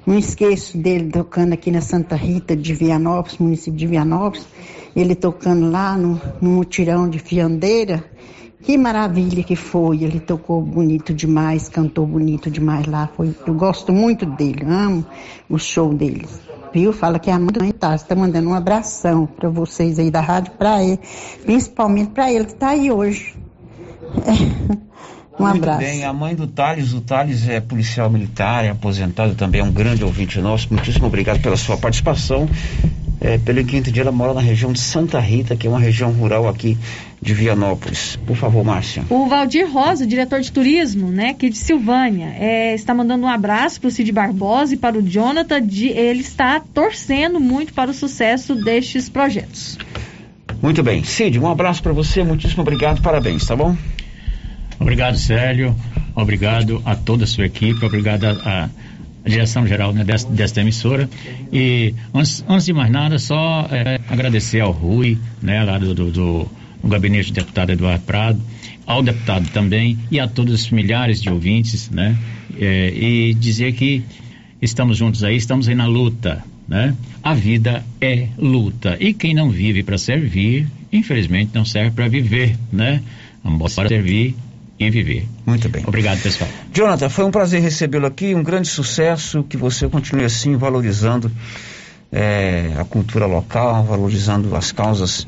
Não 0.07 0.17
esqueço 0.17 0.77
dele 0.77 1.11
tocando 1.11 1.53
aqui 1.53 1.71
na 1.71 1.81
Santa 1.81 2.17
Rita 2.17 2.57
de 2.57 2.75
Vianópolis, 2.75 3.39
município 3.39 3.79
de 3.79 3.87
Vianópolis. 3.87 4.47
Ele 4.95 5.15
tocando 5.15 5.71
lá 5.71 5.97
no, 5.97 6.21
no 6.41 6.51
mutirão 6.51 7.09
de 7.09 7.19
fiandeira. 7.19 8.05
Que 8.63 8.77
maravilha 8.77 9.43
que 9.43 9.57
foi. 9.57 10.03
Ele 10.03 10.21
tocou 10.21 10.61
bonito 10.61 11.15
demais, 11.15 11.69
cantou 11.69 12.07
bonito 12.07 12.51
demais 12.51 12.87
lá. 12.87 13.09
Foi, 13.17 13.35
eu 13.47 13.55
gosto 13.55 13.93
muito 13.93 14.27
dele, 14.27 14.65
amo 14.67 15.07
o 15.49 15.59
show 15.59 15.95
deles. 15.95 16.41
viu? 16.73 16.93
Fala 16.93 17.19
que 17.19 17.31
a 17.31 17.39
mãe 17.39 17.73
tá, 17.79 17.95
está 17.95 18.15
mandando 18.15 18.49
um 18.49 18.55
abração 18.55 19.27
para 19.27 19.49
vocês 19.49 19.99
aí 19.99 20.11
da 20.11 20.21
rádio, 20.21 20.53
para 20.53 20.83
ele, 20.83 20.99
principalmente 21.45 22.11
para 22.11 22.33
ele 22.33 22.45
que 22.45 22.53
está 22.53 22.71
aí 22.71 22.91
hoje. 22.91 23.35
É. 24.27 24.79
Um 25.39 25.45
Muito 25.45 25.59
abraço. 25.59 25.79
bem, 25.79 26.05
a 26.05 26.13
mãe 26.13 26.35
do 26.35 26.49
Thales, 26.49 26.93
o 26.93 27.01
Thales 27.01 27.49
é 27.49 27.61
policial 27.61 28.11
militar, 28.11 28.65
é 28.65 28.71
aposentado 28.71 29.37
também, 29.37 29.61
é 29.61 29.65
um 29.65 29.71
grande 29.71 30.03
ouvinte 30.03 30.41
nosso. 30.41 30.67
Muitíssimo 30.73 31.07
obrigado 31.07 31.41
pela 31.41 31.57
sua 31.57 31.77
participação. 31.77 32.49
É, 33.21 33.39
pelo 33.39 33.61
eu 33.61 33.63
entendi, 33.63 34.01
ela 34.01 34.11
mora 34.11 34.35
na 34.35 34.41
região 34.41 34.73
de 34.73 34.81
Santa 34.81 35.21
Rita, 35.21 35.55
que 35.55 35.67
é 35.67 35.71
uma 35.71 35.79
região 35.79 36.11
rural 36.11 36.49
aqui 36.49 36.77
de 37.21 37.35
Vianópolis. 37.35 38.17
Por 38.27 38.37
favor, 38.37 38.65
Márcia. 38.65 39.05
O 39.11 39.27
Valdir 39.27 39.71
Rosa, 39.71 40.07
diretor 40.07 40.41
de 40.41 40.53
turismo, 40.53 41.09
né, 41.09 41.31
aqui 41.31 41.51
de 41.51 41.59
Silvânia, 41.59 42.35
é, 42.39 42.75
está 42.75 42.95
mandando 42.95 43.25
um 43.25 43.29
abraço 43.29 43.81
para 43.81 43.89
o 43.89 43.91
Cid 43.91 44.13
Barbosa 44.13 44.75
e 44.75 44.77
para 44.77 44.97
o 44.97 45.03
Jonathan. 45.03 45.61
De, 45.61 45.89
ele 45.89 46.21
está 46.21 46.61
torcendo 46.61 47.41
muito 47.41 47.73
para 47.73 47.91
o 47.91 47.95
sucesso 47.95 48.55
destes 48.55 49.09
projetos. 49.09 49.79
Muito 50.63 50.83
bem. 50.83 51.05
Cid, 51.05 51.39
um 51.39 51.49
abraço 51.49 51.83
para 51.83 51.93
você, 51.93 52.23
muitíssimo 52.23 52.63
obrigado, 52.63 53.03
parabéns, 53.03 53.47
tá 53.47 53.55
bom? 53.55 53.77
Obrigado, 54.81 55.17
Célio. 55.17 55.75
Obrigado 56.15 56.81
a 56.85 56.95
toda 56.95 57.25
a 57.25 57.27
sua 57.27 57.47
equipe. 57.47 57.85
Obrigado 57.85 58.25
à 58.27 58.69
direção 59.25 59.67
geral 59.67 59.93
né, 59.93 60.05
desta, 60.05 60.31
desta, 60.31 60.61
emissora. 60.61 61.09
E 61.53 61.95
antes, 62.15 62.45
antes, 62.49 62.67
de 62.67 62.73
mais 62.73 62.91
nada, 62.91 63.19
só 63.19 63.69
é, 63.71 64.01
agradecer 64.09 64.61
ao 64.61 64.73
Rui, 64.73 65.19
né, 65.43 65.63
lá 65.63 65.79
do, 65.79 65.95
do, 65.95 66.11
do 66.11 66.51
gabinete 66.85 67.33
do 67.33 67.35
deputado 67.35 67.71
Eduardo 67.73 68.05
Prado, 68.05 68.41
ao 68.87 69.03
deputado 69.03 69.49
também 69.51 69.99
e 70.11 70.19
a 70.19 70.27
todos 70.27 70.63
os 70.63 70.71
milhares 70.71 71.21
de 71.21 71.31
ouvintes, 71.31 71.91
né? 71.91 72.17
É, 72.59 72.89
e 72.95 73.35
dizer 73.35 73.73
que 73.73 74.03
estamos 74.61 74.97
juntos 74.97 75.23
aí, 75.23 75.37
estamos 75.37 75.69
aí 75.69 75.75
na 75.75 75.87
luta, 75.87 76.43
né? 76.67 76.95
A 77.23 77.35
vida 77.35 77.85
é 78.01 78.29
luta. 78.39 78.97
E 78.99 79.13
quem 79.13 79.35
não 79.35 79.51
vive 79.51 79.83
para 79.83 79.99
servir, 79.99 80.67
infelizmente 80.93 81.51
não 81.55 81.65
serve 81.65 81.91
para 81.91 82.09
viver, 82.09 82.57
né? 82.73 83.03
Vamos 83.45 83.73
servir 83.73 84.35
e 84.79 84.91
viver. 84.91 85.27
Muito 85.45 85.69
bem. 85.69 85.85
Obrigado, 85.87 86.23
pessoal. 86.23 86.49
Jonathan, 86.73 87.09
foi 87.09 87.25
um 87.25 87.31
prazer 87.31 87.61
recebê-lo 87.61 88.07
aqui, 88.07 88.35
um 88.35 88.43
grande 88.43 88.69
sucesso, 88.69 89.43
que 89.43 89.57
você 89.57 89.89
continue 89.89 90.25
assim 90.25 90.57
valorizando 90.57 91.31
é, 92.13 92.73
a 92.79 92.85
cultura 92.85 93.27
local, 93.27 93.85
valorizando 93.85 94.55
as 94.55 94.73
causas 94.73 95.27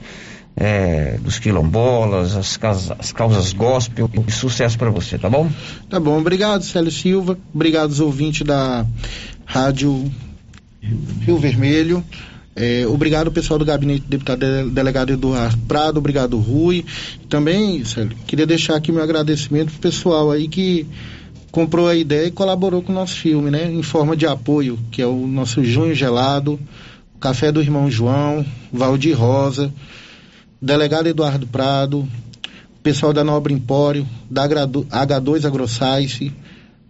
é, 0.56 1.18
dos 1.22 1.38
quilombolas, 1.38 2.36
as, 2.36 2.56
causas, 2.56 2.92
as 2.98 3.12
causas 3.12 3.52
gospel, 3.52 4.10
e 4.26 4.30
sucesso 4.32 4.78
para 4.78 4.90
você, 4.90 5.18
tá 5.18 5.28
bom? 5.28 5.50
Tá 5.88 5.98
bom, 5.98 6.18
obrigado 6.18 6.62
Célio 6.64 6.90
Silva, 6.90 7.38
obrigado 7.54 7.90
aos 7.90 8.00
ouvintes 8.00 8.42
da 8.42 8.84
Rádio 9.44 10.10
Rio 11.22 11.38
Vermelho. 11.38 12.04
É, 12.54 12.84
obrigado 12.86 13.30
pessoal 13.30 13.58
do 13.58 13.64
gabinete 13.64 14.02
do 14.02 14.08
deputado 14.08 14.70
delegado 14.70 15.12
Eduardo 15.12 15.56
Prado, 15.66 15.98
obrigado 15.98 16.36
Rui. 16.36 16.84
Também, 17.28 17.84
Célio, 17.84 18.16
queria 18.26 18.46
deixar 18.46 18.76
aqui 18.76 18.90
meu 18.92 19.02
agradecimento 19.02 19.70
pro 19.72 19.80
pessoal 19.80 20.30
aí 20.30 20.48
que 20.48 20.86
comprou 21.50 21.88
a 21.88 21.96
ideia 21.96 22.26
e 22.26 22.30
colaborou 22.30 22.82
com 22.82 22.92
o 22.92 22.94
nosso 22.94 23.16
filme, 23.16 23.50
né? 23.50 23.70
Em 23.70 23.82
forma 23.82 24.16
de 24.16 24.26
apoio, 24.26 24.78
que 24.90 25.00
é 25.00 25.06
o 25.06 25.26
nosso 25.26 25.64
Junho 25.64 25.94
Gelado, 25.94 26.58
Café 27.20 27.50
do 27.50 27.60
Irmão 27.60 27.90
João, 27.90 28.44
Valdir 28.72 29.18
Rosa, 29.18 29.72
delegado 30.60 31.08
Eduardo 31.08 31.46
Prado, 31.46 32.08
pessoal 32.82 33.12
da 33.12 33.24
Nobre 33.24 33.54
Empório, 33.54 34.06
da 34.30 34.46
H2 34.46 35.44
AgroScience, 35.46 36.32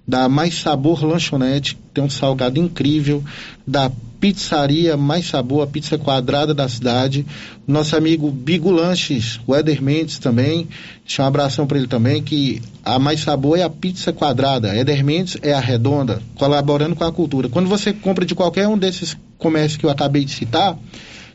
da 0.06 0.28
Mais 0.28 0.54
Sabor 0.54 1.04
Lanchonete, 1.04 1.78
tem 1.94 2.02
um 2.02 2.10
salgado 2.10 2.58
incrível, 2.58 3.22
da 3.66 3.90
Pizzaria 4.18 4.96
Mais 4.96 5.26
Sabor, 5.26 5.62
a 5.62 5.66
pizza 5.66 5.96
quadrada 5.96 6.52
da 6.52 6.68
cidade, 6.68 7.24
nosso 7.66 7.96
amigo 7.96 8.30
Bigo 8.30 8.70
Lanches, 8.70 9.40
o 9.46 9.54
Éder 9.54 9.80
Mendes 9.80 10.18
também, 10.18 10.68
deixa 11.06 11.22
um 11.22 11.26
abração 11.26 11.66
para 11.66 11.78
ele 11.78 11.86
também, 11.86 12.22
que 12.22 12.60
a 12.84 12.98
Mais 12.98 13.20
Sabor 13.20 13.58
é 13.58 13.62
a 13.62 13.70
pizza 13.70 14.12
quadrada, 14.12 14.74
Éder 14.76 15.04
Mendes 15.04 15.38
é 15.42 15.54
a 15.54 15.60
redonda, 15.60 16.20
colaborando 16.34 16.94
com 16.94 17.04
a 17.04 17.12
cultura. 17.12 17.48
Quando 17.48 17.68
você 17.68 17.92
compra 17.92 18.26
de 18.26 18.34
qualquer 18.34 18.68
um 18.68 18.76
desses 18.76 19.16
comércios 19.38 19.78
que 19.78 19.86
eu 19.86 19.90
acabei 19.90 20.24
de 20.24 20.32
citar, 20.32 20.76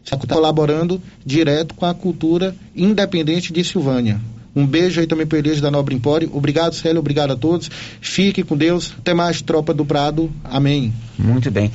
você 0.05 0.15
está 0.15 0.35
colaborando 0.35 1.01
direto 1.25 1.73
com 1.73 1.85
a 1.85 1.93
cultura 1.93 2.55
independente 2.75 3.51
de 3.51 3.63
Silvânia. 3.63 4.21
Um 4.55 4.65
beijo 4.65 5.01
aí 5.01 5.07
também 5.07 5.25
para 5.25 5.39
Elias 5.39 5.59
da 5.59 5.69
Nobre 5.69 5.95
Empório. 5.95 6.29
Obrigado, 6.31 6.75
Célio. 6.75 6.99
Obrigado 6.99 7.31
a 7.31 7.35
todos. 7.35 7.69
Fique 7.99 8.41
com 8.43 8.55
Deus. 8.55 8.93
Até 8.97 9.13
mais, 9.13 9.41
tropa 9.41 9.73
do 9.73 9.83
Prado. 9.83 10.31
Amém. 10.43 10.93
Muito 11.17 11.51
bem. 11.51 11.71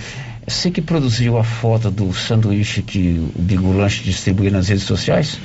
Você 0.47 0.71
que 0.71 0.81
produziu 0.81 1.37
a 1.37 1.45
foto 1.45 1.91
do 1.91 2.13
sanduíche 2.15 2.83
que 2.83 3.21
o 3.37 3.43
Bigulanche 3.43 4.03
distribuía 4.03 4.51
nas 4.51 4.69
redes 4.69 4.85
sociais? 4.85 5.39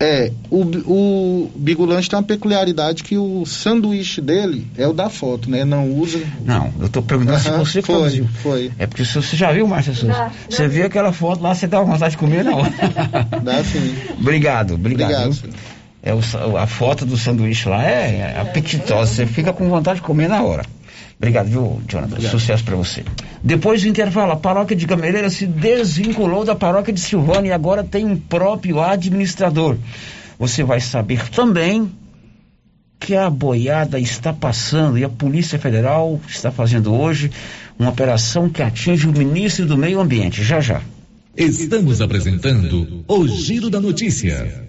É, 0.00 0.30
o, 0.48 0.60
o 0.60 1.50
Bigulanche 1.56 2.08
tem 2.08 2.16
uma 2.16 2.24
peculiaridade 2.24 3.02
que 3.02 3.18
o 3.18 3.44
sanduíche 3.44 4.20
dele 4.20 4.64
é 4.76 4.86
o 4.86 4.92
da 4.92 5.10
foto, 5.10 5.50
né? 5.50 5.64
Não 5.64 5.90
usa. 5.90 6.20
Não, 6.44 6.72
eu 6.80 6.88
tô 6.88 7.02
perguntando 7.02 7.40
se 7.40 7.50
você 7.50 7.82
foi, 7.82 7.94
produziu. 7.96 8.28
Foi. 8.40 8.70
É 8.78 8.86
porque 8.86 9.04
você 9.04 9.36
já 9.36 9.50
viu, 9.50 9.66
Márcia 9.66 9.94
Souza? 9.94 10.30
Você 10.48 10.68
viu 10.68 10.86
aquela 10.86 11.12
foto 11.12 11.42
lá, 11.42 11.52
você 11.52 11.66
dá 11.66 11.80
vontade 11.80 12.12
de 12.12 12.18
comer, 12.18 12.44
não? 12.44 12.62
Dá 13.42 13.64
sim. 13.64 13.94
obrigado, 14.20 14.74
obrigado. 14.74 15.30
Obrigado. 15.30 15.54
É 16.00 16.14
o, 16.14 16.56
a 16.56 16.66
foto 16.66 17.04
do 17.04 17.16
sanduíche 17.16 17.68
lá 17.68 17.84
é, 17.84 18.34
é 18.36 18.40
apetitosa, 18.40 19.12
você 19.12 19.26
fica 19.26 19.52
com 19.52 19.68
vontade 19.68 19.96
de 19.98 20.06
comer 20.06 20.28
na 20.28 20.42
hora. 20.42 20.62
Obrigado, 21.18 21.48
viu, 21.48 21.82
Jonathan? 21.88 22.12
Obrigado. 22.12 22.30
Sucesso 22.30 22.64
para 22.64 22.76
você. 22.76 23.04
Depois 23.42 23.82
do 23.82 23.88
intervalo, 23.88 24.32
a 24.32 24.36
paróquia 24.36 24.76
de 24.76 24.86
Gameleira 24.86 25.28
se 25.28 25.46
desvinculou 25.46 26.44
da 26.44 26.54
paróquia 26.54 26.94
de 26.94 27.00
Silvânia 27.00 27.50
e 27.50 27.52
agora 27.52 27.82
tem 27.82 28.06
um 28.06 28.16
próprio 28.16 28.80
administrador. 28.80 29.76
Você 30.38 30.62
vai 30.62 30.80
saber 30.80 31.28
também 31.30 31.90
que 33.00 33.16
a 33.16 33.28
boiada 33.28 33.98
está 33.98 34.32
passando 34.32 34.96
e 34.96 35.04
a 35.04 35.08
Polícia 35.08 35.58
Federal 35.58 36.20
está 36.28 36.50
fazendo 36.52 36.94
hoje 36.94 37.30
uma 37.78 37.90
operação 37.90 38.48
que 38.48 38.62
atinge 38.62 39.06
o 39.06 39.12
ministro 39.12 39.66
do 39.66 39.76
Meio 39.76 40.00
Ambiente. 40.00 40.42
Já 40.42 40.60
já. 40.60 40.82
Estamos 41.36 42.00
apresentando 42.00 43.04
o 43.06 43.28
Giro 43.28 43.70
da 43.70 43.80
Notícia. 43.80 44.68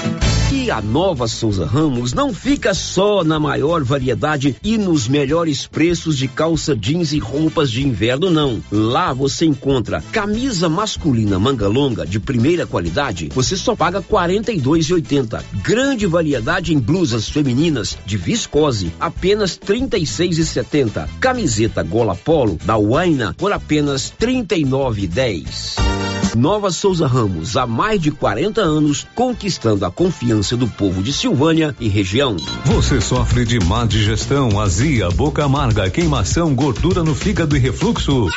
E 0.51 0.69
a 0.69 0.81
nova 0.81 1.29
Souza 1.29 1.65
Ramos 1.65 2.11
não 2.11 2.33
fica 2.33 2.73
só 2.73 3.23
na 3.23 3.39
maior 3.39 3.85
variedade 3.85 4.53
e 4.61 4.77
nos 4.77 5.07
melhores 5.07 5.65
preços 5.65 6.17
de 6.17 6.27
calça 6.27 6.75
jeans 6.75 7.13
e 7.13 7.19
roupas 7.19 7.71
de 7.71 7.87
inverno, 7.87 8.29
não. 8.29 8.61
Lá 8.69 9.13
você 9.13 9.45
encontra 9.45 10.03
camisa 10.11 10.67
masculina 10.67 11.39
manga 11.39 11.69
longa 11.69 12.05
de 12.05 12.19
primeira 12.19 12.67
qualidade, 12.67 13.29
você 13.33 13.55
só 13.55 13.77
paga 13.77 13.99
R$ 13.99 14.05
42,80. 14.11 15.41
Grande 15.63 16.05
variedade 16.05 16.73
em 16.73 16.79
blusas 16.79 17.29
femininas 17.29 17.97
de 18.05 18.17
viscose, 18.17 18.91
apenas 18.99 19.57
R$ 19.57 19.73
36,70. 19.73 21.07
Camiseta 21.21 21.81
gola 21.81 22.13
polo 22.13 22.59
da 22.65 22.75
Waina 22.75 23.33
por 23.37 23.53
apenas 23.53 24.13
R$ 24.19 24.43
39,10. 24.43 26.10
Nova 26.35 26.71
Souza 26.71 27.07
Ramos, 27.07 27.57
há 27.57 27.67
mais 27.67 27.99
de 28.01 28.11
40 28.11 28.61
anos, 28.61 29.05
conquistando 29.13 29.85
a 29.85 29.91
confiança 29.91 30.55
do 30.55 30.67
povo 30.67 31.03
de 31.03 31.11
Silvânia 31.11 31.75
e 31.79 31.87
região. 31.87 32.37
Você 32.65 33.01
sofre 33.01 33.45
de 33.45 33.59
má 33.59 33.85
digestão, 33.85 34.59
azia, 34.59 35.09
boca 35.09 35.43
amarga, 35.43 35.89
queimação, 35.89 36.55
gordura 36.55 37.03
no 37.03 37.13
fígado 37.13 37.55
e 37.55 37.59
refluxo? 37.59 38.29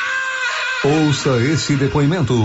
Ouça 0.85 1.41
esse 1.41 1.75
depoimento. 1.75 2.35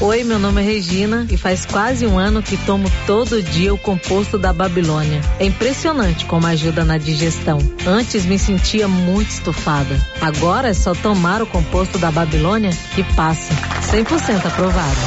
Oi, 0.00 0.24
meu 0.24 0.38
nome 0.38 0.62
é 0.62 0.64
Regina 0.64 1.26
e 1.30 1.36
faz 1.36 1.66
quase 1.66 2.06
um 2.06 2.18
ano 2.18 2.42
que 2.42 2.56
tomo 2.56 2.90
todo 3.06 3.42
dia 3.42 3.74
o 3.74 3.78
composto 3.78 4.38
da 4.38 4.54
Babilônia. 4.54 5.20
É 5.38 5.44
impressionante 5.44 6.24
como 6.24 6.46
ajuda 6.46 6.82
na 6.82 6.96
digestão. 6.96 7.58
Antes 7.86 8.24
me 8.24 8.38
sentia 8.38 8.88
muito 8.88 9.28
estufada. 9.28 10.00
Agora 10.18 10.68
é 10.68 10.72
só 10.72 10.94
tomar 10.94 11.42
o 11.42 11.46
composto 11.46 11.98
da 11.98 12.10
Babilônia 12.10 12.70
que 12.94 13.04
passa. 13.14 13.52
100% 13.92 14.46
aprovado. 14.46 15.00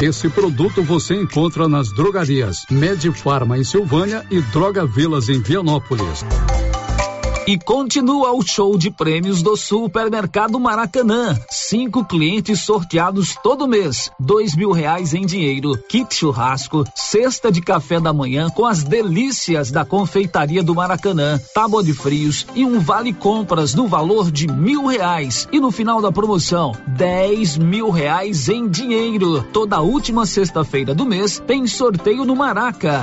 Esse 0.00 0.28
produto 0.28 0.80
você 0.80 1.16
encontra 1.16 1.68
nas 1.68 1.90
drogarias 1.90 2.64
Medifarma 2.70 3.58
em 3.58 3.64
Silvânia 3.64 4.24
e 4.30 4.40
Droga 4.40 4.86
Vilas 4.86 5.28
em 5.28 5.42
Vianópolis. 5.42 6.24
E 7.46 7.58
continua 7.58 8.32
o 8.32 8.42
show 8.42 8.76
de 8.76 8.90
prêmios 8.90 9.42
do 9.42 9.56
Supermercado 9.56 10.60
Maracanã. 10.60 11.36
Cinco 11.48 12.04
clientes 12.04 12.60
sorteados 12.60 13.34
todo 13.42 13.66
mês. 13.66 14.10
Dois 14.20 14.54
mil 14.54 14.70
reais 14.70 15.14
em 15.14 15.24
dinheiro, 15.24 15.76
kit 15.88 16.14
churrasco, 16.14 16.84
cesta 16.94 17.50
de 17.50 17.60
café 17.60 17.98
da 17.98 18.12
manhã 18.12 18.48
com 18.50 18.66
as 18.66 18.84
delícias 18.84 19.70
da 19.70 19.84
confeitaria 19.84 20.62
do 20.62 20.74
Maracanã, 20.74 21.40
tábua 21.54 21.82
de 21.82 21.94
frios 21.94 22.46
e 22.54 22.64
um 22.64 22.78
vale 22.78 23.12
compras 23.12 23.74
no 23.74 23.88
valor 23.88 24.30
de 24.30 24.46
mil 24.46 24.86
reais. 24.86 25.48
E 25.50 25.58
no 25.58 25.70
final 25.70 26.00
da 26.00 26.12
promoção, 26.12 26.72
dez 26.86 27.56
mil 27.56 27.90
reais 27.90 28.48
em 28.48 28.68
dinheiro. 28.68 29.42
Toda 29.52 29.80
última 29.80 30.26
sexta-feira 30.26 30.94
do 30.94 31.06
mês 31.06 31.42
tem 31.46 31.66
sorteio 31.66 32.24
no 32.24 32.36
Maraca. 32.36 33.02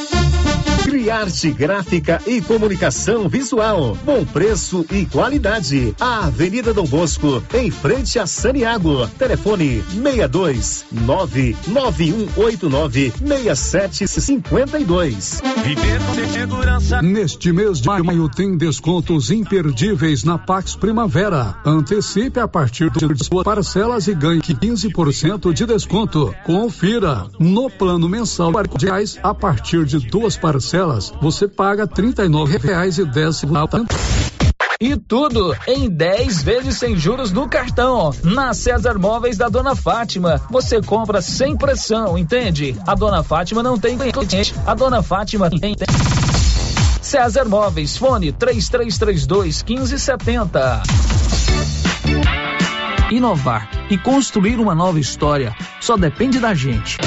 Criarte 0.91 1.49
Gráfica 1.51 2.21
e 2.27 2.41
Comunicação 2.41 3.29
Visual. 3.29 3.97
Bom 4.03 4.25
preço 4.25 4.85
e 4.91 5.05
qualidade. 5.05 5.95
A 5.97 6.25
Avenida 6.25 6.73
Dom 6.73 6.83
Bosco, 6.83 7.41
em 7.53 7.71
frente 7.71 8.19
a 8.19 8.27
Saniago. 8.27 9.07
Telefone 9.17 9.81
62 9.93 10.83
99189 10.91 13.13
6752. 13.55 15.41
Neste 17.01 17.53
mês 17.53 17.79
de 17.79 17.87
maio 17.87 18.27
tem 18.27 18.57
descontos 18.57 19.31
imperdíveis 19.31 20.25
na 20.25 20.37
Pax 20.37 20.75
Primavera. 20.75 21.55
Antecipe 21.65 22.41
a 22.41 22.49
partir 22.49 22.89
de 22.89 22.99
suas 23.23 23.45
parcelas 23.45 24.09
e 24.09 24.13
ganhe 24.13 24.41
15% 24.41 25.53
de 25.53 25.65
desconto. 25.65 26.35
Confira 26.43 27.27
no 27.39 27.69
plano 27.69 28.09
mensal 28.09 28.51
de 28.77 28.87
reais 28.87 29.17
a 29.23 29.33
partir 29.33 29.85
de 29.85 29.99
duas 29.99 30.35
parcelas 30.35 30.80
você 31.21 31.47
paga 31.47 31.85
dez 31.85 33.37
centavos. 33.37 33.85
E 34.81 34.97
tudo 34.97 35.55
em 35.67 35.87
10 35.87 36.41
vezes 36.41 36.77
sem 36.77 36.97
juros 36.97 37.31
no 37.31 37.47
cartão. 37.47 38.09
Na 38.23 38.51
César 38.51 38.97
Móveis 38.97 39.37
da 39.37 39.47
Dona 39.47 39.75
Fátima, 39.75 40.41
você 40.49 40.81
compra 40.81 41.21
sem 41.21 41.55
pressão, 41.55 42.17
entende? 42.17 42.75
A 42.87 42.95
Dona 42.95 43.21
Fátima 43.21 43.61
não 43.61 43.77
tem 43.77 43.95
cliente. 43.95 44.55
A 44.65 44.73
Dona 44.73 45.03
Fátima 45.03 45.51
tem. 45.51 45.75
César 46.99 47.45
Móveis, 47.45 47.95
fone 47.95 48.31
3332 48.31 49.61
1570. 49.61 50.81
Inovar 53.11 53.69
e 53.87 53.99
construir 53.99 54.59
uma 54.59 54.73
nova 54.73 54.99
história 54.99 55.55
só 55.79 55.95
depende 55.95 56.39
da 56.39 56.55
gente. 56.55 56.97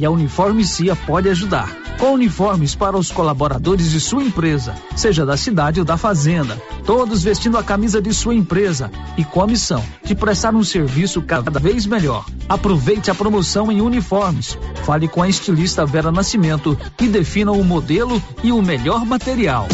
E 0.00 0.06
a 0.06 0.10
Uniforme 0.10 0.64
Cia 0.64 0.96
pode 0.96 1.28
ajudar 1.28 1.85
com 1.98 2.12
uniformes 2.12 2.74
para 2.74 2.96
os 2.96 3.10
colaboradores 3.10 3.90
de 3.90 4.00
sua 4.00 4.22
empresa, 4.22 4.74
seja 4.94 5.24
da 5.24 5.36
cidade 5.36 5.80
ou 5.80 5.86
da 5.86 5.96
fazenda, 5.96 6.60
todos 6.84 7.22
vestindo 7.22 7.58
a 7.58 7.62
camisa 7.62 8.00
de 8.00 8.12
sua 8.12 8.34
empresa 8.34 8.90
e 9.16 9.24
com 9.24 9.42
a 9.42 9.46
missão 9.46 9.82
de 10.04 10.14
prestar 10.14 10.54
um 10.54 10.64
serviço 10.64 11.22
cada 11.22 11.58
vez 11.58 11.86
melhor. 11.86 12.24
Aproveite 12.48 13.10
a 13.10 13.14
promoção 13.14 13.70
em 13.72 13.80
uniformes. 13.80 14.58
Fale 14.84 15.08
com 15.08 15.22
a 15.22 15.28
estilista 15.28 15.84
Vera 15.84 16.12
Nascimento 16.12 16.78
e 17.00 17.08
defina 17.08 17.52
o 17.52 17.64
modelo 17.64 18.22
e 18.42 18.52
o 18.52 18.62
melhor 18.62 19.04
material. 19.04 19.66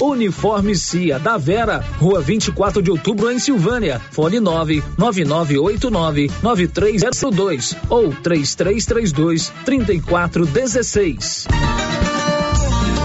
Uniforme 0.00 0.76
Cia 0.76 1.18
da 1.18 1.36
Vera, 1.36 1.84
Rua 1.98 2.20
24 2.20 2.80
de 2.80 2.90
Outubro 2.90 3.30
em 3.30 3.38
Silvânia. 3.38 4.00
Fone 4.10 4.40
99989 4.40 6.30
9302 6.42 7.76
ou 7.90 8.14
3332 8.14 9.52
3416. 9.64 11.87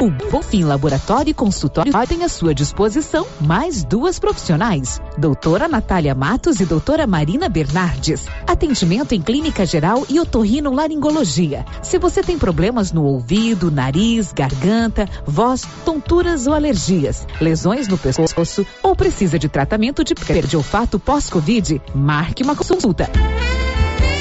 O 0.00 0.10
Bofim 0.30 0.64
Laboratório 0.64 1.30
e 1.30 1.34
Consultório 1.34 1.92
tem 2.08 2.24
à 2.24 2.28
sua 2.28 2.52
disposição 2.52 3.26
mais 3.40 3.84
duas 3.84 4.18
profissionais, 4.18 5.00
doutora 5.16 5.68
Natália 5.68 6.14
Matos 6.14 6.58
e 6.58 6.66
doutora 6.66 7.06
Marina 7.06 7.48
Bernardes. 7.48 8.26
Atendimento 8.46 9.14
em 9.14 9.22
clínica 9.22 9.64
geral 9.64 10.04
e 10.08 10.18
otorrinolaringologia. 10.18 11.64
Se 11.80 11.98
você 11.98 12.22
tem 12.22 12.36
problemas 12.36 12.92
no 12.92 13.04
ouvido, 13.04 13.70
nariz, 13.70 14.32
garganta, 14.32 15.08
voz, 15.24 15.62
tonturas 15.84 16.46
ou 16.46 16.54
alergias, 16.54 17.26
lesões 17.40 17.86
no 17.86 17.96
pescoço 17.96 18.66
ou 18.82 18.96
precisa 18.96 19.38
de 19.38 19.48
tratamento 19.48 20.02
de 20.02 20.14
perda 20.14 20.48
de 20.48 20.56
olfato 20.56 20.98
pós-Covid, 20.98 21.80
marque 21.94 22.42
uma 22.42 22.56
consulta 22.56 23.08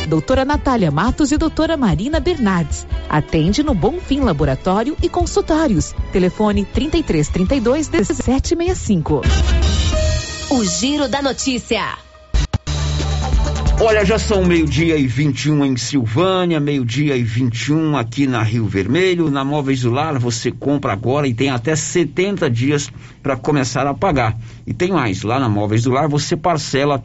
doutora 0.08 0.46
Natália 0.46 0.92
Matos 0.92 1.32
e 1.32 1.38
doutora 1.38 1.78
Marina 1.78 2.20
Bernardes. 2.20 2.86
Atende 3.10 3.64
no 3.64 3.74
Bonfim 3.74 4.22
Laboratório 4.22 4.96
e 5.02 5.10
Consultórios. 5.10 5.94
Telefone 6.12 6.66
33 6.66 7.30
32 7.30 7.90
1765. 7.90 9.22
O 10.50 10.64
Giro 10.66 11.08
da 11.08 11.22
Notícia. 11.22 11.98
Olha, 13.82 14.06
já 14.06 14.20
são 14.20 14.46
meio-dia 14.46 14.98
e 14.98 15.08
21 15.08 15.66
em 15.66 15.76
Silvânia, 15.76 16.60
meio-dia 16.60 17.18
e 17.18 17.24
21 17.24 17.98
aqui 17.98 18.28
na 18.28 18.42
Rio 18.42 18.66
Vermelho. 18.66 19.30
Na 19.30 19.44
Móveis 19.44 19.82
do 19.82 19.92
Lar 19.92 20.18
você 20.20 20.52
compra 20.52 20.94
agora 20.94 21.28
e 21.28 21.34
tem 21.34 21.50
até 21.50 21.76
70 21.76 22.50
dias 22.50 22.90
para 23.22 23.36
começar 23.36 23.86
a 23.88 23.94
pagar. 23.94 24.38
E 24.66 24.74
tem 24.74 24.92
mais, 24.92 25.24
lá 25.24 25.40
na 25.40 25.50
Móveis 25.50 25.84
do 25.84 25.92
Lar 25.92 26.08
você 26.08 26.38
parcela 26.38 27.04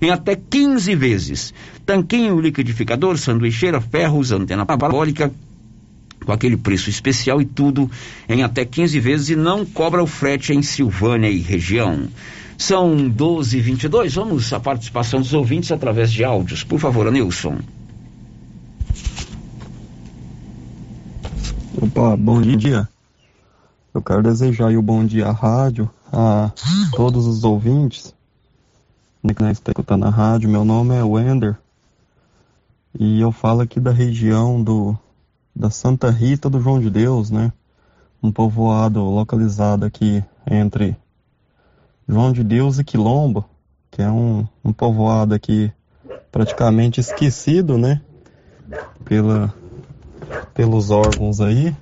em 0.00 0.10
até 0.10 0.36
15 0.36 0.94
vezes. 0.94 1.54
Tanquinho 1.84 2.40
liquidificador, 2.40 3.16
sanduicheira, 3.18 3.80
ferros, 3.80 4.32
antena 4.32 4.66
parabólica, 4.66 5.32
com 6.24 6.32
aquele 6.32 6.56
preço 6.56 6.90
especial 6.90 7.40
e 7.40 7.44
tudo 7.44 7.90
em 8.28 8.42
até 8.42 8.64
15 8.64 8.98
vezes 8.98 9.30
e 9.30 9.36
não 9.36 9.64
cobra 9.64 10.02
o 10.02 10.06
frete 10.06 10.52
em 10.52 10.62
Silvânia 10.62 11.28
e 11.28 11.38
região. 11.38 12.08
São 12.58 13.08
12 13.08 13.58
e 13.58 13.60
22 13.60 14.14
Vamos 14.14 14.52
à 14.52 14.58
participação 14.58 15.20
dos 15.20 15.34
ouvintes 15.34 15.70
através 15.70 16.10
de 16.10 16.24
áudios. 16.24 16.64
Por 16.64 16.80
favor, 16.80 17.10
Nilson. 17.12 17.58
Opa, 21.80 22.16
bom 22.16 22.40
dia. 22.40 22.88
Eu 23.94 24.02
quero 24.02 24.22
desejar 24.22 24.74
o 24.76 24.82
bom 24.82 25.04
dia 25.04 25.28
à 25.28 25.32
rádio, 25.32 25.90
a 26.12 26.50
todos 26.92 27.26
os 27.26 27.44
ouvintes 27.44 28.15
né, 29.26 29.34
que 29.34 29.60
está 29.60 29.72
escutando 29.72 30.04
a 30.04 30.10
rádio. 30.10 30.48
Meu 30.48 30.64
nome 30.64 30.94
é 30.94 31.02
Wender 31.02 31.56
e 32.98 33.20
eu 33.20 33.32
falo 33.32 33.60
aqui 33.60 33.80
da 33.80 33.90
região 33.90 34.62
do 34.62 34.96
da 35.54 35.70
Santa 35.70 36.10
Rita 36.10 36.50
do 36.50 36.60
João 36.60 36.78
de 36.78 36.90
Deus, 36.90 37.30
né? 37.30 37.52
Um 38.22 38.30
povoado 38.30 39.02
localizado 39.02 39.84
aqui 39.84 40.22
entre 40.48 40.96
João 42.06 42.32
de 42.32 42.44
Deus 42.44 42.78
e 42.78 42.84
Quilombo, 42.84 43.44
que 43.90 44.02
é 44.02 44.10
um, 44.10 44.46
um 44.62 44.72
povoado 44.72 45.34
aqui 45.34 45.72
praticamente 46.30 47.00
esquecido, 47.00 47.78
né? 47.78 48.02
Pela, 49.04 49.52
pelos 50.54 50.90
órgãos 50.90 51.40
aí, 51.40 51.74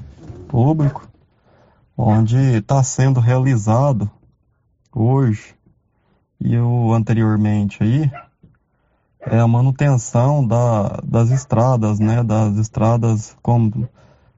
público, 0.49 1.07
onde 1.97 2.37
está 2.57 2.83
sendo 2.83 3.19
realizado 3.21 4.11
hoje 4.95 5.55
e 6.45 6.59
o 6.59 6.93
anteriormente 6.93 7.83
aí 7.83 8.11
é 9.23 9.41
a 9.41 9.49
manutenção 9.49 10.47
da, 10.47 11.01
das 11.03 11.31
estradas, 11.31 11.99
né? 11.99 12.23
Das 12.23 12.57
estradas 12.59 13.35
como, 13.43 13.89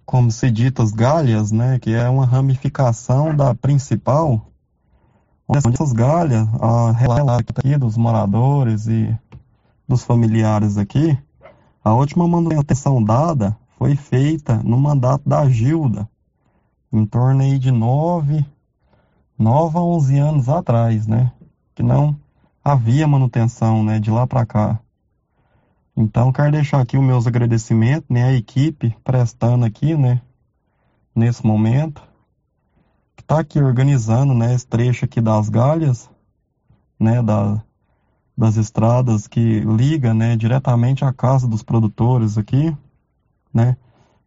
como 0.05 0.31
se 0.31 0.49
ditas 0.49 0.93
galhas, 0.93 1.51
né? 1.51 1.81
Que 1.81 1.93
é 1.93 2.09
uma 2.09 2.24
ramificação 2.24 3.35
da 3.35 3.53
principal 3.57 4.47
onde 5.49 5.69
essas 5.69 5.93
galhas, 5.93 6.49
a 6.61 6.93
relato 6.93 7.53
aqui 7.57 7.77
dos 7.77 7.97
moradores 7.97 8.87
e 8.87 9.12
dos 9.89 10.05
familiares 10.05 10.78
aqui, 10.78 11.19
a 11.85 11.93
última 11.93 12.27
manutenção 12.27 13.03
dada 13.03 13.57
foi 13.78 13.97
feita 13.97 14.61
no 14.65 14.78
mandato 14.78 15.28
da 15.28 15.49
Gilda, 15.49 16.09
em 16.93 17.05
torno 17.05 17.43
aí 17.43 17.59
de 17.59 17.70
9, 17.70 18.45
9 19.39 19.78
a 19.78 19.83
11 19.83 20.19
anos 20.19 20.49
atrás, 20.49 21.07
né? 21.07 21.33
Que 21.77 21.85
não 21.85 22.19
havia 22.65 23.07
manutenção, 23.07 23.85
né, 23.85 24.01
de 24.01 24.11
lá 24.11 24.27
para 24.27 24.44
cá. 24.44 24.81
Então, 25.97 26.32
quero 26.32 26.51
deixar 26.51 26.81
aqui 26.81 26.98
os 26.98 27.05
meus 27.05 27.28
agradecimentos, 27.28 28.09
né, 28.11 28.24
à 28.24 28.32
equipe 28.32 28.97
prestando 29.05 29.65
aqui, 29.65 29.94
né, 29.97 30.20
nesse 31.15 31.47
momento 31.47 32.03
está 33.27 33.40
aqui 33.40 33.61
organizando, 33.61 34.32
né, 34.32 34.55
esse 34.55 34.65
trecho 34.65 35.05
aqui 35.05 35.20
das 35.20 35.48
galhas, 35.48 36.09
né, 36.98 37.20
da, 37.20 37.61
das 38.39 38.57
estradas 38.57 39.27
que 39.27 39.61
liga, 39.61 40.15
né, 40.15 40.36
diretamente 40.36 41.05
à 41.05 41.12
casa 41.12 41.48
dos 41.48 41.62
produtores 41.62 42.39
aqui, 42.39 42.77
né. 43.53 43.77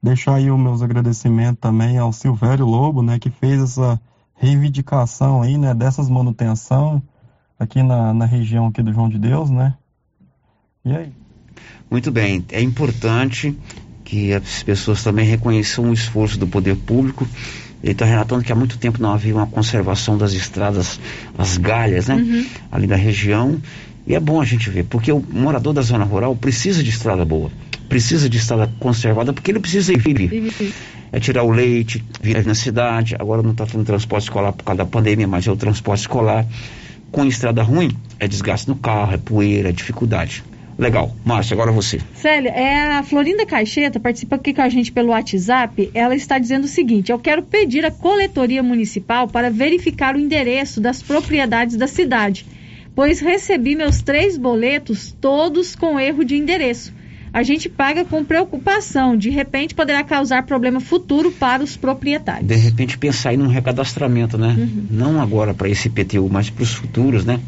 Deixar 0.04 0.36
aí 0.36 0.52
os 0.52 0.60
meus 0.60 0.82
agradecimentos 0.82 1.60
também 1.60 1.98
ao 1.98 2.12
Silvério 2.12 2.66
Lobo, 2.66 3.02
né, 3.02 3.20
que 3.20 3.30
fez 3.30 3.62
essa 3.62 4.00
reivindicação 4.34 5.42
aí, 5.42 5.58
né, 5.58 5.74
dessas 5.74 6.10
manutenção 6.10 7.02
aqui 7.60 7.84
na, 7.84 8.14
na 8.14 8.26
região 8.26 8.68
aqui 8.68 8.82
do 8.82 8.94
João 8.94 9.10
de 9.10 9.20
Deus, 9.20 9.50
né. 9.50 9.76
E 10.86 10.96
aí? 10.96 11.12
Muito 11.92 12.12
bem, 12.12 12.46
é 12.52 12.62
importante 12.62 13.56
que 14.04 14.34
as 14.34 14.64
pessoas 14.64 15.04
também 15.04 15.26
reconheçam 15.26 15.90
o 15.90 15.94
esforço 15.94 16.40
do 16.40 16.48
poder 16.48 16.76
público 16.76 17.28
ele 17.82 17.94
está 17.94 18.06
relatando 18.06 18.44
que 18.44 18.52
há 18.52 18.56
muito 18.56 18.78
tempo 18.78 19.02
não 19.02 19.14
havia 19.14 19.34
uma 19.34 19.48
conservação 19.48 20.18
das 20.18 20.34
estradas, 20.34 21.00
as 21.38 21.58
galhas, 21.58 22.08
né? 22.08 22.16
Uhum. 22.16 22.46
Ali 22.72 22.88
da 22.88 22.96
região. 22.96 23.58
E 24.06 24.16
é 24.16 24.20
bom 24.20 24.42
a 24.42 24.46
gente 24.46 24.70
ver, 24.70 24.84
porque 24.86 25.12
o 25.12 25.24
morador 25.32 25.74
da 25.74 25.82
zona 25.82 26.04
rural 26.04 26.36
precisa 26.36 26.84
de 26.84 26.90
estrada 26.90 27.24
boa, 27.24 27.52
precisa 27.88 28.28
de 28.28 28.38
estrada 28.38 28.70
conservada, 28.80 29.32
porque 29.32 29.52
ele 29.52 29.60
precisa 29.60 29.94
ir. 29.94 30.00
É 31.12 31.20
tirar 31.20 31.44
o 31.44 31.52
leite, 31.52 32.04
vir 32.22 32.46
na 32.46 32.54
cidade. 32.54 33.16
Agora 33.18 33.42
não 33.42 33.52
está 33.52 33.66
tendo 33.66 33.84
transporte 33.84 34.24
escolar 34.26 34.52
por 34.52 34.64
causa 34.64 34.80
da 34.80 34.86
pandemia, 34.86 35.28
mas 35.28 35.48
é 35.48 35.52
o 35.52 35.56
transporte 35.56 36.02
escolar. 36.02 36.46
Com 37.12 37.26
estrada 37.26 37.64
ruim, 37.64 37.90
é 38.20 38.28
desgaste 38.28 38.68
no 38.68 38.76
carro, 38.76 39.14
é 39.14 39.18
poeira, 39.18 39.70
é 39.70 39.72
dificuldade. 39.72 40.44
Legal. 40.80 41.14
Márcia, 41.26 41.54
agora 41.56 41.74
você. 41.74 42.00
Célia, 42.14 42.52
é 42.52 42.94
a 42.94 43.04
Florinda 43.04 43.46
Caixeta, 43.46 44.00
participa 44.00 44.38
aqui 44.38 44.54
com 44.54 44.62
a 44.62 44.70
gente 44.70 44.94
pelo 44.94 45.10
WhatsApp. 45.10 45.92
Ela 45.94 46.16
está 46.16 46.40
dizendo 46.40 46.64
o 46.64 46.70
seguinte: 46.70 47.12
eu 47.12 47.20
quero 47.20 47.44
pedir 47.44 47.86
à 47.86 47.92
coletoria 47.92 48.64
municipal 48.64 49.28
para 49.28 49.52
verificar 49.52 50.16
o 50.16 50.20
endereço 50.20 50.80
das 50.80 51.04
propriedades 51.04 51.76
da 51.76 51.86
cidade, 51.86 52.46
pois 52.96 53.20
recebi 53.20 53.76
meus 53.76 54.02
três 54.02 54.38
boletos 54.38 55.14
todos 55.20 55.76
com 55.76 56.00
erro 56.00 56.24
de 56.24 56.38
endereço. 56.38 56.94
A 57.34 57.44
gente 57.44 57.70
paga 57.70 58.04
com 58.04 58.24
preocupação, 58.24 59.16
de 59.16 59.30
repente 59.30 59.76
poderá 59.76 60.04
causar 60.04 60.44
problema 60.44 60.80
futuro 60.80 61.32
para 61.32 61.64
os 61.64 61.78
proprietários. 61.78 62.48
De 62.48 62.56
repente 62.56 62.98
pensar 62.98 63.34
em 63.34 63.42
um 63.42 63.48
recadastramento, 63.48 64.38
né? 64.38 64.56
Uhum. 64.58 64.88
Não 64.90 65.22
agora 65.22 65.54
para 65.54 65.70
esse 65.70 65.88
IPTU, 65.88 66.28
mas 66.30 66.50
para 66.50 66.64
os 66.64 66.74
futuros, 66.74 67.26
né? 67.26 67.40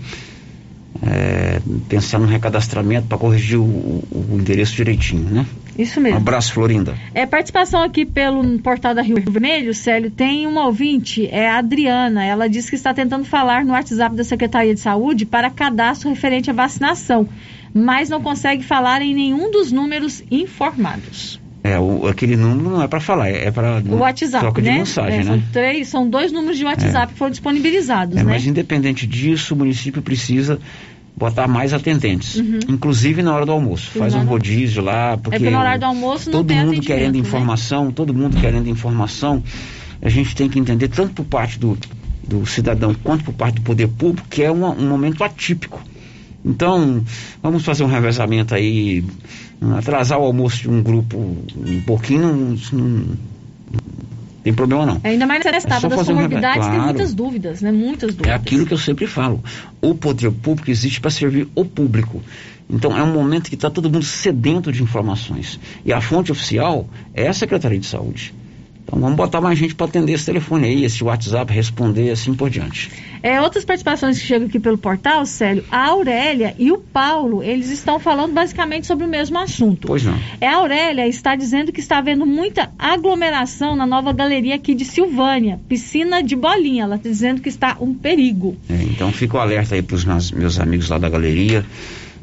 É, 1.02 1.60
pensar 1.90 2.20
no 2.20 2.28
recadastramento 2.28 3.08
para 3.08 3.18
corrigir 3.18 3.58
o, 3.58 3.64
o, 3.64 4.38
endereço 4.40 4.76
direitinho, 4.76 5.30
né? 5.30 5.46
Isso 5.78 6.00
mesmo. 6.00 6.18
Um 6.18 6.22
abraço, 6.22 6.54
Florinda. 6.54 6.96
É, 7.14 7.26
participação 7.26 7.82
aqui 7.82 8.06
pelo 8.06 8.60
portal 8.60 8.94
da 8.94 9.02
Rio 9.02 9.16
Vermelho, 9.16 9.74
Célio, 9.74 10.12
tem 10.12 10.46
uma 10.46 10.66
ouvinte, 10.66 11.28
é 11.28 11.50
a 11.50 11.58
Adriana. 11.58 12.24
Ela 12.24 12.48
diz 12.48 12.70
que 12.70 12.76
está 12.76 12.94
tentando 12.94 13.26
falar 13.26 13.66
no 13.66 13.72
WhatsApp 13.72 14.16
da 14.16 14.24
Secretaria 14.24 14.76
de 14.76 14.80
Saúde 14.80 15.26
para 15.26 15.50
cadastro 15.50 16.10
referente 16.10 16.52
à 16.52 16.54
vacinação, 16.54 17.28
mas 17.74 18.10
não 18.10 18.22
consegue 18.22 18.64
falar 18.64 19.02
em 19.02 19.16
nenhum 19.16 19.50
dos 19.50 19.72
números 19.72 20.24
informados. 20.30 21.42
É, 21.64 21.78
o, 21.80 22.08
aquele 22.08 22.36
número 22.36 22.72
não 22.72 22.82
é 22.82 22.88
para 22.88 23.00
falar, 23.00 23.30
é, 23.30 23.46
é 23.46 23.52
para 23.52 23.84
o 23.88 23.98
WhatsApp, 23.98 24.44
troca 24.44 24.62
né? 24.62 24.72
de 24.72 24.80
mensagem, 24.80 25.20
é, 25.20 25.24
né? 25.24 25.26
São, 25.26 25.44
três, 25.52 25.88
são 25.88 26.10
dois 26.10 26.32
números 26.32 26.58
de 26.58 26.66
WhatsApp 26.66 27.12
é. 27.12 27.14
que 27.14 27.20
foram 27.20 27.30
disponibilizados, 27.30 28.18
é, 28.18 28.24
né? 28.24 28.32
Mas 28.32 28.48
independente 28.48 29.06
disso, 29.06 29.54
o 29.54 29.58
município 29.58 30.02
precisa 30.02 30.60
botar 31.16 31.48
mais 31.48 31.74
atendentes, 31.74 32.36
uhum. 32.36 32.60
inclusive 32.68 33.22
na 33.22 33.34
hora 33.34 33.46
do 33.46 33.52
almoço. 33.52 33.92
Faz 33.92 34.14
um 34.16 34.24
rodízio 34.24 34.84
lá, 34.84 35.18
porque, 35.18 35.36
é 35.36 35.40
porque 35.40 35.52
na 35.52 35.60
hora 35.60 35.78
do 35.78 35.86
almoço 35.86 36.32
todo 36.32 36.54
mundo 36.54 36.82
querendo 36.82 37.14
né? 37.14 37.20
informação, 37.20 37.92
todo 37.92 38.14
mundo 38.14 38.38
querendo 38.40 38.68
informação. 38.70 39.44
A 40.02 40.10
gente 40.10 40.36
tem 40.36 40.50
que 40.50 40.58
entender 40.58 40.88
tanto 40.88 41.14
por 41.14 41.26
parte 41.26 41.60
do, 41.60 41.78
do 42.28 42.46
cidadão 42.46 42.96
quanto 43.04 43.24
por 43.24 43.34
parte 43.34 43.56
do 43.56 43.62
poder 43.62 43.88
público 43.88 44.28
que 44.30 44.42
é 44.42 44.50
uma, 44.50 44.70
um 44.70 44.90
momento 44.90 45.24
atípico. 45.24 45.82
Então, 46.44 47.04
vamos 47.42 47.64
fazer 47.64 47.84
um 47.84 47.88
revezamento 47.88 48.56
aí, 48.56 49.04
atrasar 49.78 50.18
o 50.18 50.24
almoço 50.24 50.64
de 50.64 50.70
um 50.70 50.82
grupo 50.82 51.18
um 51.18 51.82
pouquinho, 51.86 52.22
não, 52.22 52.58
não 52.74 53.06
tem 54.44 54.54
problema 54.54 54.86
não. 54.86 55.02
Ainda 55.04 55.26
mais 55.28 55.44
nessa 55.44 55.68
etapa 55.68 55.86
é 55.86 55.90
das 55.90 56.08
comorbidades, 56.08 56.58
um 56.58 56.70
claro, 56.70 56.76
tem 56.76 56.86
muitas 56.86 57.14
dúvidas, 57.14 57.62
né? 57.62 57.72
Muitas 57.72 58.10
dúvidas. 58.12 58.32
É 58.32 58.36
aquilo 58.36 58.66
que 58.66 58.74
eu 58.74 58.78
sempre 58.78 59.06
falo. 59.08 59.44
O 59.82 59.94
poder 59.94 60.32
público 60.32 60.72
existe 60.72 61.00
para 61.00 61.12
servir 61.12 61.48
o 61.54 61.64
público. 61.64 62.22
Então 62.70 62.98
é 62.98 63.04
um 63.04 63.14
momento 63.14 63.50
que 63.50 63.56
está 63.56 63.70
todo 63.70 63.90
mundo 63.90 64.06
sedento 64.06 64.72
de 64.72 64.82
informações. 64.82 65.60
E 65.86 65.92
a 65.92 66.02
fonte 66.02 66.32
oficial 66.32 66.88
é 67.14 67.28
a 67.28 67.34
Secretaria 67.34 67.80
de 67.80 67.86
Saúde. 67.86 68.34
Então 68.84 69.00
vamos 69.00 69.16
botar 69.16 69.40
mais 69.40 69.58
gente 69.58 69.76
para 69.76 69.86
atender 69.86 70.14
esse 70.14 70.26
telefone 70.26 70.68
aí, 70.68 70.86
esse 70.86 71.04
WhatsApp, 71.04 71.52
responder 71.54 72.12
assim 72.12 72.34
por 72.34 72.50
diante. 72.50 72.92
É, 73.24 73.40
outras 73.40 73.64
participações 73.64 74.20
que 74.20 74.26
chegam 74.26 74.48
aqui 74.48 74.60
pelo 74.60 74.78
portal, 74.78 75.26
Célio, 75.26 75.64
a 75.72 75.88
Aurélia 75.88 76.56
e 76.58 76.72
o 76.72 76.78
Paulo, 76.80 77.44
eles 77.44 77.70
estão 77.70 78.00
falando 78.00 78.34
basicamente 78.34 78.88
sobre 78.88 79.06
o 79.06 79.08
mesmo 79.08 79.38
assunto. 79.38 79.88
Pois 79.88 80.04
não. 80.04 80.18
É, 80.40 80.48
a 80.48 80.58
Aurélia 80.58 81.08
está 81.08 81.36
dizendo 81.36 81.72
que 81.72 81.80
está 81.80 82.00
havendo 82.00 82.26
muita 82.26 82.72
aglomeração 82.80 83.76
na 83.76 83.86
nova 83.86 84.12
galeria 84.12 84.56
aqui 84.56 84.74
de 84.74 84.84
Silvânia, 84.84 85.60
piscina 85.70 86.24
de 86.24 86.36
bolinha. 86.36 86.84
Ela 86.84 86.96
está 86.96 87.10
dizendo 87.10 87.42
que 87.42 87.50
está 87.50 87.78
um 87.80 87.94
perigo. 87.94 88.58
É, 88.68 88.82
então 88.84 89.12
fico 89.12 89.38
alerta 89.38 89.76
aí 89.76 89.84
para 89.84 89.96
os 89.96 90.04
meus 90.04 90.60
amigos 90.60 90.90
lá 90.90 90.98
da 90.98 91.10
galeria, 91.10 91.64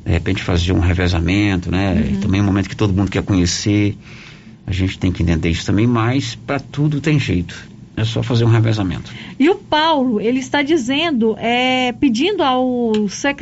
de 0.05 0.13
repente 0.13 0.43
fazer 0.43 0.73
um 0.73 0.81
revezamento, 0.81 1.71
né? 1.71 1.93
Uhum. 1.95 2.21
Também 2.21 2.41
é 2.41 2.43
um 2.43 2.47
momento 2.47 2.69
que 2.69 2.77
todo 2.77 2.93
mundo 2.93 3.11
quer 3.11 3.23
conhecer. 3.23 3.97
A 4.69 4.73
gente 4.73 4.99
tem 4.99 5.11
que 5.11 5.23
entender 5.23 5.49
isso 5.49 5.65
também, 5.65 5.87
mas 5.87 6.35
para 6.35 6.61
tudo 6.61 7.01
tem 7.01 7.19
jeito. 7.19 7.67
É 7.97 8.05
só 8.05 8.23
fazer 8.23 8.45
um 8.45 8.49
revezamento. 8.49 9.11
E 9.41 9.49
o 9.49 9.55
Paulo, 9.55 10.21
ele 10.21 10.39
está 10.41 10.63
dizendo, 10.63 11.35
é, 11.39 11.91
pedindo 11.93 12.43
ao, 12.43 12.93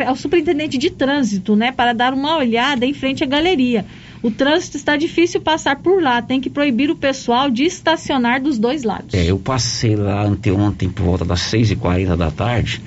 ao 0.06 0.16
superintendente 0.16 0.78
de 0.78 0.88
trânsito, 0.88 1.56
né, 1.56 1.72
para 1.72 1.92
dar 1.92 2.14
uma 2.14 2.38
olhada 2.38 2.86
em 2.86 2.94
frente 2.94 3.24
à 3.24 3.26
galeria. 3.26 3.84
O 4.22 4.30
trânsito 4.30 4.76
está 4.76 4.96
difícil 4.96 5.40
passar 5.40 5.76
por 5.76 6.00
lá, 6.00 6.22
tem 6.22 6.40
que 6.40 6.48
proibir 6.48 6.90
o 6.90 6.96
pessoal 6.96 7.50
de 7.50 7.64
estacionar 7.64 8.40
dos 8.40 8.56
dois 8.56 8.84
lados. 8.84 9.12
É, 9.12 9.24
eu 9.28 9.38
passei 9.38 9.96
lá 9.96 10.22
anteontem 10.22 10.88
por 10.88 11.04
volta 11.04 11.24
das 11.24 11.40
6h40 11.52 12.16
da 12.16 12.30
tarde, 12.30 12.80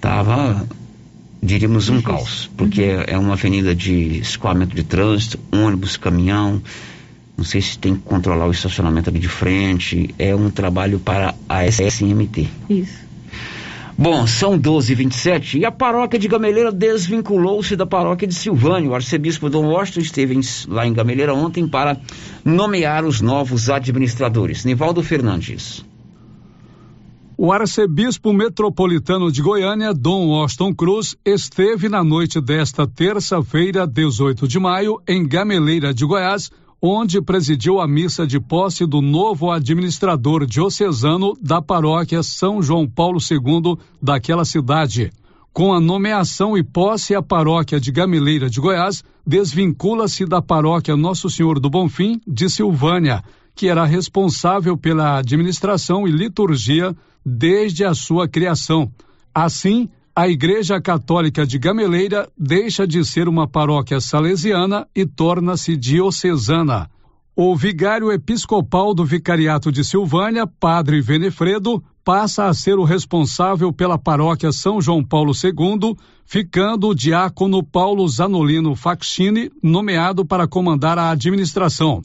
tava, 0.00 0.66
diríamos, 1.40 1.90
um 1.90 2.00
caos, 2.00 2.50
porque 2.56 2.82
é, 2.82 3.04
é 3.08 3.18
uma 3.18 3.34
avenida 3.34 3.74
de 3.74 4.18
escoamento 4.18 4.74
de 4.74 4.82
trânsito, 4.82 5.38
ônibus, 5.52 5.96
caminhão, 5.98 6.60
não 7.42 7.44
sei 7.44 7.60
se 7.60 7.76
tem 7.76 7.96
que 7.96 8.02
controlar 8.02 8.46
o 8.46 8.52
estacionamento 8.52 9.10
ali 9.10 9.18
de 9.18 9.26
frente, 9.28 10.14
é 10.16 10.32
um 10.32 10.48
trabalho 10.48 11.00
para 11.00 11.34
a 11.48 11.64
SMT. 11.66 12.48
Isso. 12.70 13.02
Bom, 13.98 14.24
são 14.28 14.56
12h27 14.56 15.58
e 15.58 15.64
a 15.64 15.72
paróquia 15.72 16.20
de 16.20 16.28
Gameleira 16.28 16.70
desvinculou-se 16.70 17.74
da 17.74 17.84
paróquia 17.84 18.28
de 18.28 18.34
Silvânia. 18.34 18.88
O 18.88 18.94
arcebispo 18.94 19.50
Dom 19.50 19.66
Washington 19.66 20.00
esteve 20.00 20.34
em- 20.36 20.40
lá 20.68 20.86
em 20.86 20.92
Gameleira 20.92 21.34
ontem 21.34 21.66
para 21.66 21.98
nomear 22.44 23.04
os 23.04 23.20
novos 23.20 23.68
administradores. 23.68 24.64
Nivaldo 24.64 25.02
Fernandes. 25.02 25.84
O 27.36 27.50
arcebispo 27.52 28.32
metropolitano 28.32 29.32
de 29.32 29.42
Goiânia, 29.42 29.92
Dom 29.92 30.28
Washington 30.28 30.72
Cruz, 30.72 31.16
esteve 31.24 31.88
na 31.88 32.04
noite 32.04 32.40
desta 32.40 32.86
terça-feira, 32.86 33.84
18 33.84 34.46
de 34.46 34.60
maio, 34.60 35.00
em 35.08 35.26
Gameleira 35.26 35.92
de 35.92 36.04
Goiás, 36.06 36.50
onde 36.84 37.22
presidiu 37.22 37.80
a 37.80 37.86
missa 37.86 38.26
de 38.26 38.40
posse 38.40 38.84
do 38.84 39.00
novo 39.00 39.52
administrador 39.52 40.44
diocesano 40.44 41.32
da 41.40 41.62
paróquia 41.62 42.24
São 42.24 42.60
João 42.60 42.88
Paulo 42.88 43.20
II 43.20 43.78
daquela 44.02 44.44
cidade. 44.44 45.12
Com 45.52 45.72
a 45.72 45.80
nomeação 45.80 46.58
e 46.58 46.62
posse, 46.64 47.14
a 47.14 47.22
paróquia 47.22 47.78
de 47.78 47.92
Gameleira 47.92 48.50
de 48.50 48.60
Goiás 48.60 49.04
desvincula-se 49.24 50.26
da 50.26 50.42
paróquia 50.42 50.96
Nosso 50.96 51.30
Senhor 51.30 51.60
do 51.60 51.70
Bonfim 51.70 52.20
de 52.26 52.50
Silvânia, 52.50 53.22
que 53.54 53.68
era 53.68 53.84
responsável 53.84 54.76
pela 54.76 55.18
administração 55.18 56.08
e 56.08 56.10
liturgia 56.10 56.96
desde 57.24 57.84
a 57.84 57.94
sua 57.94 58.26
criação. 58.26 58.90
Assim, 59.32 59.88
a 60.14 60.28
Igreja 60.28 60.78
Católica 60.78 61.46
de 61.46 61.58
Gameleira 61.58 62.28
deixa 62.36 62.86
de 62.86 63.02
ser 63.02 63.28
uma 63.28 63.48
paróquia 63.48 63.98
salesiana 63.98 64.86
e 64.94 65.06
torna-se 65.06 65.74
diocesana. 65.74 66.90
O 67.34 67.56
vigário 67.56 68.12
episcopal 68.12 68.92
do 68.92 69.06
Vicariato 69.06 69.72
de 69.72 69.82
Silvânia, 69.82 70.46
Padre 70.46 71.00
Venefredo, 71.00 71.82
passa 72.04 72.44
a 72.44 72.52
ser 72.52 72.78
o 72.78 72.84
responsável 72.84 73.72
pela 73.72 73.96
paróquia 73.96 74.52
São 74.52 74.82
João 74.82 75.02
Paulo 75.02 75.32
II, 75.32 75.96
ficando 76.26 76.88
o 76.88 76.94
diácono 76.94 77.62
Paulo 77.62 78.06
Zanolino 78.06 78.76
Facchini 78.76 79.50
nomeado 79.62 80.26
para 80.26 80.46
comandar 80.46 80.98
a 80.98 81.10
administração. 81.10 82.02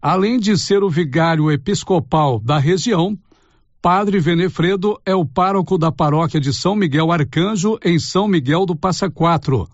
Além 0.00 0.38
de 0.38 0.56
ser 0.56 0.84
o 0.84 0.90
vigário 0.90 1.50
episcopal 1.50 2.38
da 2.38 2.58
região, 2.58 3.18
Padre 3.84 4.18
Venefredo 4.18 4.98
é 5.04 5.14
o 5.14 5.26
pároco 5.26 5.76
da 5.76 5.92
paróquia 5.92 6.40
de 6.40 6.54
São 6.54 6.74
Miguel 6.74 7.12
Arcanjo, 7.12 7.78
em 7.84 7.98
São 7.98 8.26
Miguel 8.26 8.64
do 8.64 8.74
Passa 8.74 9.10
Quatro. 9.10 9.68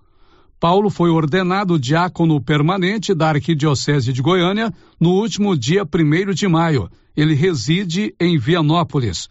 Paulo 0.59 0.91
foi 0.91 1.11
ordenado 1.11 1.79
diácono 1.79 2.41
permanente 2.41 3.15
da 3.15 3.29
Arquidiocese 3.29 4.13
de 4.13 4.21
Goiânia 4.21 4.75
no 4.99 5.11
último 5.11 5.57
dia 5.57 5.85
1 5.85 6.35
de 6.35 6.49
maio. 6.49 6.91
Ele 7.17 7.35
reside 7.35 8.13
em 8.19 8.37
Vianópolis. 8.37 9.29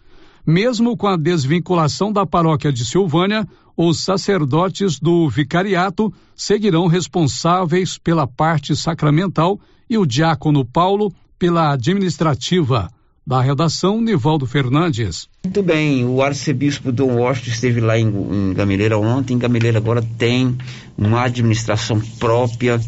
Mesmo 0.47 0.95
com 0.95 1.07
a 1.07 1.17
desvinculação 1.17 2.13
da 2.13 2.25
paróquia 2.25 2.71
de 2.71 2.85
Silvânia, 2.85 3.45
os 3.75 3.99
sacerdotes 3.99 4.97
do 4.97 5.27
vicariato 5.27 6.09
seguirão 6.33 6.87
responsáveis 6.87 7.97
pela 7.97 8.25
parte 8.25 8.73
sacramental 8.77 9.59
e 9.89 9.97
o 9.97 10.05
diácono 10.05 10.63
Paulo 10.63 11.11
pela 11.37 11.73
administrativa. 11.73 12.89
Da 13.29 13.41
redação, 13.41 14.01
Nivaldo 14.01 14.47
Fernandes. 14.47 15.29
Muito 15.45 15.61
bem, 15.61 16.03
o 16.03 16.19
arcebispo 16.23 16.91
Dom 16.91 17.17
Washington 17.17 17.51
esteve 17.51 17.79
lá 17.79 17.95
em, 17.95 18.07
em 18.07 18.53
Gameleira 18.55 18.97
ontem. 18.97 19.37
Gameleira 19.37 19.77
agora 19.77 20.01
tem 20.17 20.57
uma 20.97 21.25
administração 21.25 22.01
própria. 22.17 22.81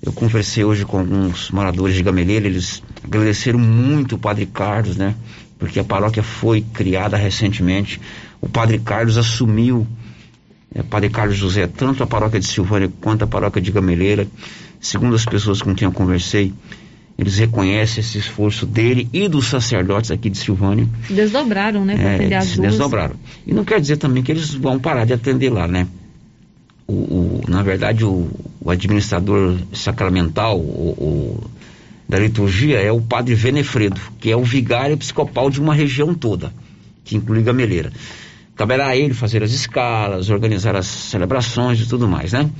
Eu 0.00 0.12
conversei 0.12 0.62
hoje 0.62 0.84
com 0.84 1.00
alguns 1.00 1.50
moradores 1.50 1.96
de 1.96 2.02
Gameleira, 2.04 2.46
eles 2.46 2.80
agradeceram 3.02 3.58
muito 3.58 4.14
o 4.14 4.18
Padre 4.18 4.46
Carlos, 4.46 4.96
né? 4.96 5.16
Porque 5.58 5.80
a 5.80 5.84
paróquia 5.84 6.22
foi 6.22 6.60
criada 6.60 7.16
recentemente. 7.16 8.00
O 8.40 8.48
Padre 8.48 8.78
Carlos 8.78 9.18
assumiu, 9.18 9.84
é, 10.72 10.84
Padre 10.84 11.10
Carlos 11.10 11.36
José, 11.36 11.66
tanto 11.66 12.04
a 12.04 12.06
paróquia 12.06 12.38
de 12.38 12.46
Silvânia 12.46 12.88
quanto 13.00 13.24
a 13.24 13.26
paróquia 13.26 13.60
de 13.60 13.72
Gameleira. 13.72 14.28
Segundo 14.80 15.16
as 15.16 15.24
pessoas 15.24 15.60
com 15.60 15.74
quem 15.74 15.86
eu 15.86 15.92
conversei, 15.92 16.54
eles 17.18 17.38
reconhecem 17.38 18.00
esse 18.02 18.18
esforço 18.18 18.66
dele 18.66 19.08
e 19.12 19.28
dos 19.28 19.46
sacerdotes 19.46 20.10
aqui 20.10 20.28
de 20.30 20.38
Silvânia. 20.38 20.88
Se 21.06 21.12
desdobraram, 21.12 21.84
né, 21.84 21.94
para 21.96 22.08
É, 22.10 22.14
atender 22.16 22.34
as 22.34 22.44
se 22.46 22.56
duas. 22.56 22.70
desdobraram. 22.70 23.14
E 23.46 23.52
não 23.54 23.64
quer 23.64 23.80
dizer 23.80 23.96
também 23.98 24.22
que 24.22 24.32
eles 24.32 24.52
vão 24.54 24.78
parar 24.78 25.04
de 25.04 25.12
atender 25.12 25.50
lá, 25.50 25.68
né? 25.68 25.86
O, 26.86 26.92
o- 26.94 27.40
na 27.48 27.62
verdade, 27.62 28.04
o, 28.04 28.28
o 28.60 28.70
administrador 28.70 29.56
sacramental 29.72 30.58
o, 30.58 31.44
da 32.08 32.18
liturgia 32.18 32.78
é 32.80 32.90
o 32.90 33.00
padre 33.00 33.34
Venefredo, 33.34 34.00
que 34.18 34.30
é 34.30 34.36
o 34.36 34.42
vigário 34.42 34.94
episcopal 34.94 35.48
de 35.48 35.60
uma 35.60 35.74
região 35.74 36.12
toda, 36.14 36.52
que 37.04 37.16
inclui 37.16 37.42
Gameleira. 37.42 37.92
Caberá 38.56 38.88
a 38.88 38.96
ele 38.96 39.14
fazer 39.14 39.42
as 39.42 39.52
escalas, 39.52 40.28
organizar 40.28 40.76
as 40.76 40.86
celebrações 40.86 41.80
e 41.80 41.86
tudo 41.86 42.06
mais, 42.08 42.32
né? 42.32 42.50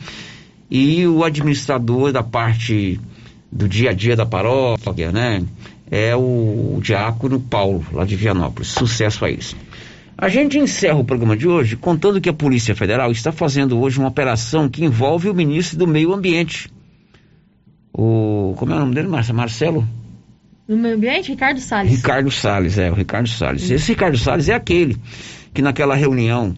E 0.70 1.06
o 1.06 1.22
administrador 1.22 2.12
da 2.12 2.22
parte 2.22 2.98
do 3.52 3.68
dia 3.68 3.90
a 3.90 3.92
dia 3.92 4.16
da 4.16 4.24
paróquia, 4.24 5.12
né? 5.12 5.44
É 5.90 6.16
o, 6.16 6.80
diácono 6.82 7.38
Paulo, 7.38 7.84
lá 7.92 8.06
de 8.06 8.16
Vianópolis. 8.16 8.68
Sucesso 8.68 9.24
a 9.26 9.30
eles. 9.30 9.54
A 10.16 10.28
gente 10.28 10.58
encerra 10.58 10.98
o 10.98 11.04
programa 11.04 11.36
de 11.36 11.46
hoje 11.46 11.76
contando 11.76 12.20
que 12.20 12.30
a 12.30 12.32
Polícia 12.32 12.74
Federal 12.74 13.12
está 13.12 13.30
fazendo 13.30 13.78
hoje 13.78 13.98
uma 13.98 14.08
operação 14.08 14.68
que 14.68 14.84
envolve 14.84 15.28
o 15.28 15.34
ministro 15.34 15.78
do 15.78 15.86
Meio 15.86 16.14
Ambiente. 16.14 16.72
O. 17.92 18.54
Como 18.56 18.72
é 18.72 18.76
o 18.76 18.78
nome 18.78 18.94
dele, 18.94 19.08
Marcia? 19.08 19.34
Marcelo? 19.34 19.86
No 20.66 20.76
meio 20.78 20.94
ambiente, 20.94 21.32
Ricardo 21.32 21.60
Salles. 21.60 21.96
Ricardo 21.96 22.30
Salles, 22.30 22.78
é, 22.78 22.90
o 22.90 22.94
Ricardo 22.94 23.28
Salles. 23.28 23.68
Esse 23.68 23.92
Ricardo 23.92 24.16
Salles 24.16 24.48
é 24.48 24.54
aquele 24.54 24.96
que 25.52 25.60
naquela 25.60 25.94
reunião 25.94 26.54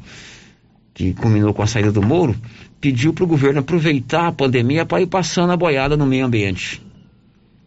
que 0.94 1.12
culminou 1.12 1.52
com 1.52 1.62
a 1.62 1.66
saída 1.66 1.90
do 1.90 2.00
Moro, 2.00 2.36
pediu 2.80 3.12
para 3.12 3.24
o 3.24 3.26
governo 3.26 3.58
aproveitar 3.58 4.28
a 4.28 4.32
pandemia 4.32 4.86
para 4.86 5.02
ir 5.02 5.06
passando 5.06 5.52
a 5.52 5.56
boiada 5.56 5.96
no 5.96 6.06
meio 6.06 6.24
ambiente. 6.24 6.80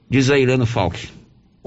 Diz 0.09 0.29
a 0.29 0.39
Irano 0.39 0.65
Falck. 0.65 1.17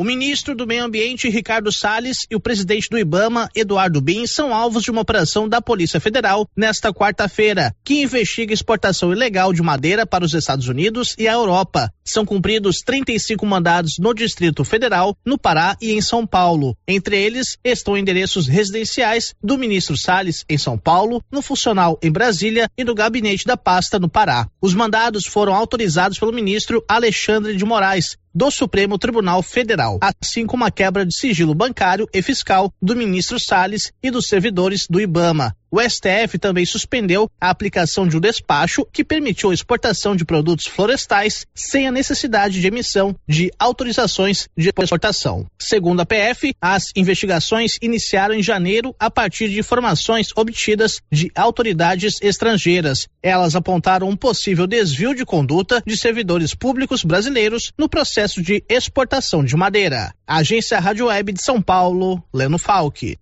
O 0.00 0.02
ministro 0.02 0.54
do 0.54 0.66
Meio 0.66 0.84
Ambiente, 0.84 1.28
Ricardo 1.28 1.70
Salles, 1.70 2.20
e 2.30 2.34
o 2.34 2.40
presidente 2.40 2.88
do 2.88 2.98
Ibama, 2.98 3.50
Eduardo 3.54 4.00
Bin, 4.00 4.26
são 4.26 4.54
alvos 4.54 4.82
de 4.82 4.90
uma 4.90 5.02
operação 5.02 5.46
da 5.46 5.60
Polícia 5.60 6.00
Federal 6.00 6.48
nesta 6.56 6.90
quarta-feira, 6.90 7.74
que 7.84 8.00
investiga 8.00 8.54
exportação 8.54 9.12
ilegal 9.12 9.52
de 9.52 9.60
madeira 9.60 10.06
para 10.06 10.24
os 10.24 10.32
Estados 10.32 10.68
Unidos 10.68 11.14
e 11.18 11.28
a 11.28 11.34
Europa. 11.34 11.92
São 12.02 12.24
cumpridos 12.24 12.78
35 12.78 13.44
mandados 13.44 13.98
no 13.98 14.14
Distrito 14.14 14.64
Federal, 14.64 15.14
no 15.22 15.36
Pará 15.36 15.76
e 15.82 15.92
em 15.92 16.00
São 16.00 16.26
Paulo. 16.26 16.74
Entre 16.88 17.20
eles 17.20 17.58
estão 17.62 17.94
endereços 17.94 18.48
residenciais 18.48 19.34
do 19.42 19.58
ministro 19.58 19.98
Salles, 19.98 20.46
em 20.48 20.56
São 20.56 20.78
Paulo, 20.78 21.22
no 21.30 21.42
Funcional, 21.42 21.98
em 22.02 22.10
Brasília 22.10 22.70
e 22.74 22.84
no 22.84 22.94
gabinete 22.94 23.44
da 23.44 23.56
pasta, 23.56 23.98
no 23.98 24.08
Pará. 24.08 24.48
Os 24.62 24.72
mandados 24.72 25.26
foram 25.26 25.54
autorizados 25.54 26.18
pelo 26.18 26.32
ministro 26.32 26.82
Alexandre 26.88 27.54
de 27.54 27.66
Moraes, 27.66 28.16
do 28.34 28.50
Supremo 28.50 28.98
Tribunal 28.98 29.42
Federal, 29.42 29.98
assim 30.20 30.46
como 30.46 30.64
a 30.64 30.70
quebra 30.70 31.04
de 31.04 31.14
sigilo 31.14 31.54
bancário 31.54 32.08
e 32.12 32.22
fiscal 32.22 32.72
do 32.80 32.96
ministro 32.96 33.38
Salles 33.38 33.92
e 34.02 34.10
dos 34.10 34.26
servidores 34.26 34.86
do 34.88 35.00
IBAMA. 35.00 35.56
O 35.72 35.80
STF 35.80 36.36
também 36.36 36.66
suspendeu 36.66 37.30
a 37.40 37.48
aplicação 37.48 38.04
de 38.04 38.16
um 38.16 38.20
despacho 38.20 38.84
que 38.92 39.04
permitiu 39.04 39.50
a 39.50 39.54
exportação 39.54 40.16
de 40.16 40.24
produtos 40.24 40.66
florestais 40.66 41.46
sem 41.54 41.86
a 41.86 41.92
necessidade 41.92 42.60
de 42.60 42.66
emissão 42.66 43.14
de 43.28 43.52
autorizações 43.56 44.48
de 44.56 44.72
exportação. 44.76 45.46
Segundo 45.60 46.00
a 46.00 46.06
PF, 46.06 46.52
as 46.60 46.90
investigações 46.96 47.76
iniciaram 47.80 48.34
em 48.34 48.42
janeiro 48.42 48.92
a 48.98 49.08
partir 49.08 49.48
de 49.48 49.60
informações 49.60 50.30
obtidas 50.34 51.00
de 51.08 51.30
autoridades 51.36 52.20
estrangeiras. 52.20 53.06
Elas 53.22 53.54
apontaram 53.54 54.08
um 54.08 54.16
possível 54.16 54.66
desvio 54.66 55.14
de 55.14 55.24
conduta 55.24 55.80
de 55.86 55.96
servidores 55.96 56.52
públicos 56.52 57.04
brasileiros 57.04 57.72
no 57.78 57.88
processo 57.88 58.42
de 58.42 58.64
exportação 58.68 59.44
de 59.44 59.54
madeira. 59.54 60.12
Agência 60.26 60.80
Rádio 60.80 61.06
Web 61.06 61.32
de 61.32 61.42
São 61.42 61.62
Paulo, 61.62 62.20
Leno 62.34 62.58
Falck. 62.58 63.16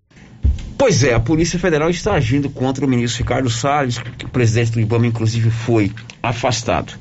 Pois 0.79 1.03
é, 1.03 1.13
a 1.13 1.19
Polícia 1.19 1.59
Federal 1.59 1.91
está 1.91 2.15
agindo 2.15 2.49
contra 2.49 2.87
o 2.87 2.89
ministro 2.89 3.25
Ricardo 3.25 3.51
Salles, 3.51 3.99
que 4.17 4.25
o 4.25 4.29
presidente 4.29 4.71
do 4.71 4.81
IBAMA, 4.81 5.09
inclusive, 5.09 5.51
foi 5.51 5.93
afastado. 6.23 6.93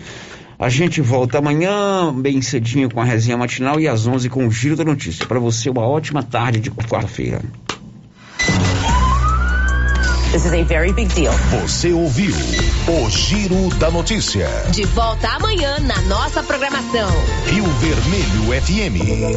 A 0.58 0.68
gente 0.68 1.00
volta 1.00 1.38
amanhã, 1.38 2.12
bem 2.12 2.42
cedinho, 2.42 2.90
com 2.90 3.00
a 3.00 3.06
resenha 3.06 3.38
matinal 3.38 3.80
e 3.80 3.88
às 3.88 4.08
11 4.08 4.30
com 4.30 4.48
o 4.48 4.52
Giro 4.52 4.76
da 4.76 4.84
Notícia. 4.84 5.28
Para 5.28 5.40
você, 5.40 5.70
uma 5.70 5.88
ótima 5.88 6.24
tarde 6.24 6.60
de 6.60 6.72
quarta-feira. 6.72 7.40
This 10.32 10.46
is 10.46 10.54
a 10.54 10.64
very 10.64 10.92
big 10.92 11.08
deal. 11.14 11.34
Você 11.62 11.94
ouviu 11.94 12.36
o 12.36 13.10
Giro 13.10 13.70
da 13.78 13.90
Notícia. 13.90 14.50
De 14.72 14.84
volta 14.86 15.28
amanhã 15.30 15.80
na 15.80 16.02
nossa 16.02 16.42
programação. 16.44 17.10
Rio 17.46 17.64
Vermelho 17.64 18.62
FM. 18.62 19.36